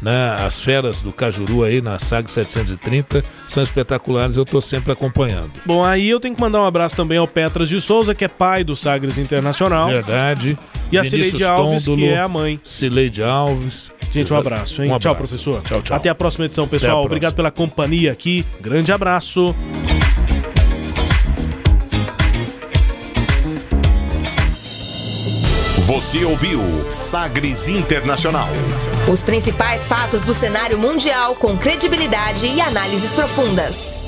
né, 0.01 0.35
as 0.39 0.61
feras 0.61 1.01
do 1.01 1.11
Cajuru 1.11 1.63
aí 1.63 1.81
na 1.81 1.99
SAG 1.99 2.31
730 2.31 3.23
são 3.47 3.61
espetaculares, 3.61 4.37
eu 4.37 4.43
estou 4.43 4.61
sempre 4.61 4.91
acompanhando. 4.91 5.51
Bom, 5.65 5.83
aí 5.83 6.09
eu 6.09 6.19
tenho 6.19 6.35
que 6.35 6.41
mandar 6.41 6.61
um 6.61 6.65
abraço 6.65 6.95
também 6.95 7.17
ao 7.17 7.27
Petras 7.27 7.67
de 7.67 7.81
Souza, 7.81 8.15
que 8.15 8.23
é 8.23 8.27
pai 8.27 8.63
do 8.63 8.75
Sagres 8.75 9.17
Internacional. 9.17 9.89
Verdade. 9.89 10.57
E 10.91 10.97
a 10.97 11.01
Vinícius 11.01 11.41
Cileide 11.41 11.43
Alves, 11.43 11.85
que 11.85 12.05
é 12.05 12.19
a 12.19 12.27
mãe. 12.27 12.59
Cileide 12.63 13.21
Alves. 13.21 13.91
Gente, 14.11 14.33
um 14.33 14.37
abraço, 14.37 14.81
hein? 14.83 14.91
Um 14.91 14.99
Tchau, 14.99 15.11
abraço. 15.11 15.29
professor. 15.29 15.61
Tchau, 15.61 15.81
tchau. 15.81 15.97
Até 15.97 16.09
a 16.09 16.15
próxima 16.15 16.45
edição, 16.45 16.67
pessoal. 16.67 16.91
próxima. 16.91 17.05
Obrigado 17.05 17.35
pela 17.35 17.51
companhia 17.51 18.11
aqui. 18.11 18.45
Grande 18.59 18.91
abraço. 18.91 19.55
Você 25.85 26.23
ouviu 26.23 26.61
Sagres 26.89 27.67
Internacional. 27.67 28.47
Os 29.11 29.23
principais 29.23 29.87
fatos 29.87 30.21
do 30.21 30.35
cenário 30.35 30.77
mundial 30.77 31.35
com 31.35 31.57
credibilidade 31.57 32.45
e 32.45 32.61
análises 32.61 33.11
profundas. 33.11 34.07